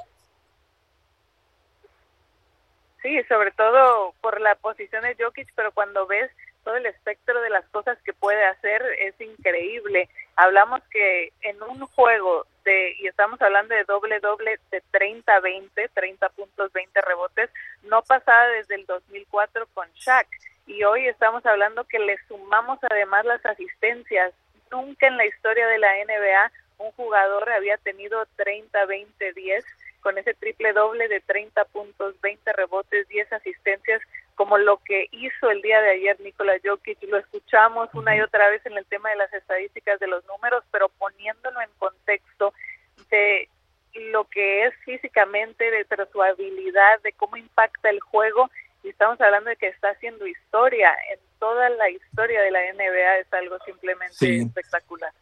Sí, 3.01 3.23
sobre 3.27 3.53
todo 3.53 4.13
por 4.21 4.39
la 4.41 4.55
posición 4.57 5.03
de 5.03 5.17
Jokic, 5.19 5.49
pero 5.55 5.73
cuando 5.73 6.07
ves 6.07 6.31
todo 6.69 6.77
el 6.77 6.85
espectro 6.85 7.41
de 7.41 7.49
las 7.49 7.67
cosas 7.71 7.97
que 8.05 8.13
puede 8.13 8.45
hacer 8.45 8.83
es 9.01 9.19
increíble. 9.23 10.07
Hablamos 10.37 10.83
que 10.91 11.33
en 11.41 11.63
un 11.63 11.81
juego 11.87 12.45
de, 12.63 12.95
y 13.01 13.07
estamos 13.07 13.41
hablando 13.41 13.75
de 13.75 13.85
doble 13.85 14.21
doble 14.21 14.61
de 14.71 14.83
30-20, 14.93 15.89
30 15.95 16.29
puntos, 16.29 16.71
20 16.75 17.01
rebotes, 17.01 17.49
no 17.85 18.03
pasaba 18.03 18.49
desde 18.49 18.75
el 18.75 18.85
2004 18.85 19.67
con 19.73 19.89
Shaq. 19.95 20.27
y 20.67 20.85
hoy 20.85 21.07
estamos 21.07 21.47
hablando 21.47 21.85
que 21.85 22.01
le 22.01 22.19
sumamos 22.29 22.79
además 22.83 23.25
las 23.25 23.47
asistencias. 23.47 24.35
Nunca 24.71 25.07
en 25.07 25.17
la 25.17 25.25
historia 25.25 25.67
de 25.69 25.79
la 25.79 25.95
NBA 26.05 26.53
un 26.85 26.93
jugador 26.93 27.51
había 27.51 27.79
tenido 27.79 28.27
30, 28.37 28.85
20, 28.85 29.33
10 29.33 29.65
con 30.01 30.19
ese 30.19 30.35
triple 30.35 30.75
doble 30.75 31.09
de 31.09 31.21
30 31.21 31.65
puntos, 31.65 32.21
20 32.21 32.53
rebotes, 32.53 33.09
10 33.09 33.33
asistencias, 33.33 34.03
como 34.39 34.57
lo 34.57 34.77
que 34.85 35.09
hizo 35.11 35.51
el 35.51 35.61
día 35.63 35.81
de 35.81 35.91
ayer 35.91 36.21
Nikola 36.21 36.53
Jokic. 36.65 37.03
Lo 37.09 37.19
escuchamos 37.19 37.89
una 37.93 38.17
y 38.17 38.21
otra 38.21 38.49
vez 38.49 38.65
en 38.67 38.79
el 38.79 38.87
tema 38.87 39.11
de 39.11 39.17
las 39.17 39.33
estadísticas 39.35 39.99
de 39.99 40.07
los 40.07 40.25
números, 40.27 40.63
pero 40.71 40.89
poniéndolo 40.91 41.61
en 41.61 41.69
contexto 41.77 42.55
de 43.11 43.49
lo 44.13 44.29
que 44.29 44.67
es 44.67 44.75
físicamente, 44.85 45.69
de 45.73 45.85
su 46.13 46.23
habilidad, 46.23 47.03
de 47.03 47.13
cómo 47.15 47.37
impacta 47.37 47.91
el 47.91 47.99
juego. 47.99 48.49
Y 48.85 48.91
estamos 48.91 49.21
hablando 49.21 49.51
de 49.51 49.57
que 49.57 49.67
está 49.67 49.91
haciendo 49.91 50.25
historia. 50.25 50.95
En 51.13 51.19
toda 51.41 51.69
la 51.71 51.91
historia 51.91 52.41
de 52.41 52.53
la 52.53 52.61
NBA 52.75 53.19
es 53.19 53.33
algo 53.33 53.59
simplemente 53.67 54.37
espectacular. 54.37 55.13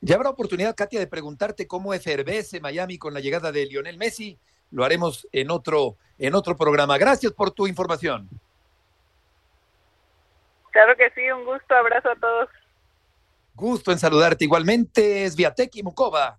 Ya 0.00 0.14
habrá 0.14 0.30
oportunidad, 0.30 0.74
Katia, 0.74 0.98
de 0.98 1.06
preguntarte 1.06 1.66
cómo 1.66 1.92
efervece 1.92 2.60
Miami 2.60 2.96
con 2.96 3.12
la 3.12 3.20
llegada 3.20 3.52
de 3.52 3.66
Lionel 3.66 3.98
Messi. 3.98 4.38
Lo 4.70 4.82
haremos 4.82 5.28
en 5.30 5.50
otro, 5.50 5.98
en 6.16 6.34
otro 6.34 6.56
programa. 6.56 6.96
Gracias 6.96 7.34
por 7.34 7.50
tu 7.50 7.66
información. 7.66 8.30
Claro 10.76 10.94
que 10.94 11.10
sí, 11.14 11.22
un 11.30 11.46
gusto. 11.46 11.74
Abrazo 11.74 12.10
a 12.10 12.16
todos. 12.16 12.50
Gusto 13.54 13.92
en 13.92 13.98
saludarte. 13.98 14.44
Igualmente, 14.44 15.24
es 15.24 15.34
Viatek 15.34 15.74
y 15.76 15.82
Mukova 15.82 16.38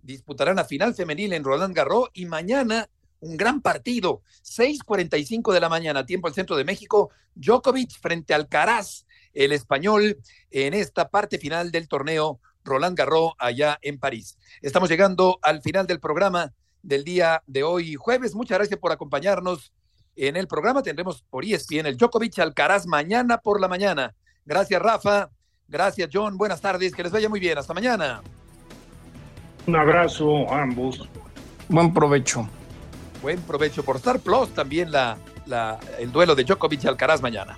disputarán 0.00 0.56
la 0.56 0.64
final 0.64 0.94
femenil 0.94 1.34
en 1.34 1.44
Roland 1.44 1.76
Garros 1.76 2.08
y 2.14 2.24
mañana 2.24 2.88
un 3.20 3.36
gran 3.36 3.60
partido, 3.60 4.22
6:45 4.42 5.52
de 5.52 5.60
la 5.60 5.68
mañana, 5.68 6.06
tiempo 6.06 6.26
al 6.26 6.32
centro 6.32 6.56
de 6.56 6.64
México, 6.64 7.10
Djokovic 7.34 8.00
frente 8.00 8.32
al 8.32 8.48
Caraz, 8.48 9.04
el 9.34 9.52
español, 9.52 10.20
en 10.50 10.72
esta 10.72 11.10
parte 11.10 11.38
final 11.38 11.70
del 11.70 11.86
torneo 11.86 12.40
Roland 12.64 12.96
Garros 12.96 13.32
allá 13.36 13.78
en 13.82 13.98
París. 13.98 14.38
Estamos 14.62 14.88
llegando 14.88 15.38
al 15.42 15.60
final 15.60 15.86
del 15.86 16.00
programa 16.00 16.54
del 16.82 17.04
día 17.04 17.42
de 17.46 17.62
hoy, 17.62 17.94
jueves. 17.96 18.34
Muchas 18.34 18.56
gracias 18.56 18.80
por 18.80 18.90
acompañarnos 18.90 19.74
en 20.16 20.36
el 20.36 20.48
programa. 20.48 20.82
Tendremos 20.82 21.22
por 21.22 21.44
ESPN 21.44 21.86
el 21.86 21.96
Djokovic 21.96 22.38
Alcaraz 22.38 22.86
mañana 22.86 23.38
por 23.38 23.60
la 23.60 23.68
mañana. 23.68 24.14
Gracias, 24.44 24.80
Rafa. 24.80 25.30
Gracias, 25.68 26.08
John. 26.12 26.36
Buenas 26.36 26.60
tardes. 26.60 26.94
Que 26.94 27.02
les 27.02 27.12
vaya 27.12 27.28
muy 27.28 27.40
bien. 27.40 27.58
Hasta 27.58 27.74
mañana. 27.74 28.22
Un 29.66 29.76
abrazo 29.76 30.50
a 30.50 30.62
ambos. 30.62 31.08
Buen 31.68 31.92
provecho. 31.92 32.48
Buen 33.22 33.40
provecho 33.42 33.84
por 33.84 33.96
Star 33.96 34.20
Plus 34.20 34.50
también 34.50 34.92
la, 34.92 35.18
la, 35.46 35.80
el 35.98 36.12
duelo 36.12 36.34
de 36.34 36.44
Djokovic 36.44 36.84
Alcaraz 36.84 37.20
mañana. 37.20 37.56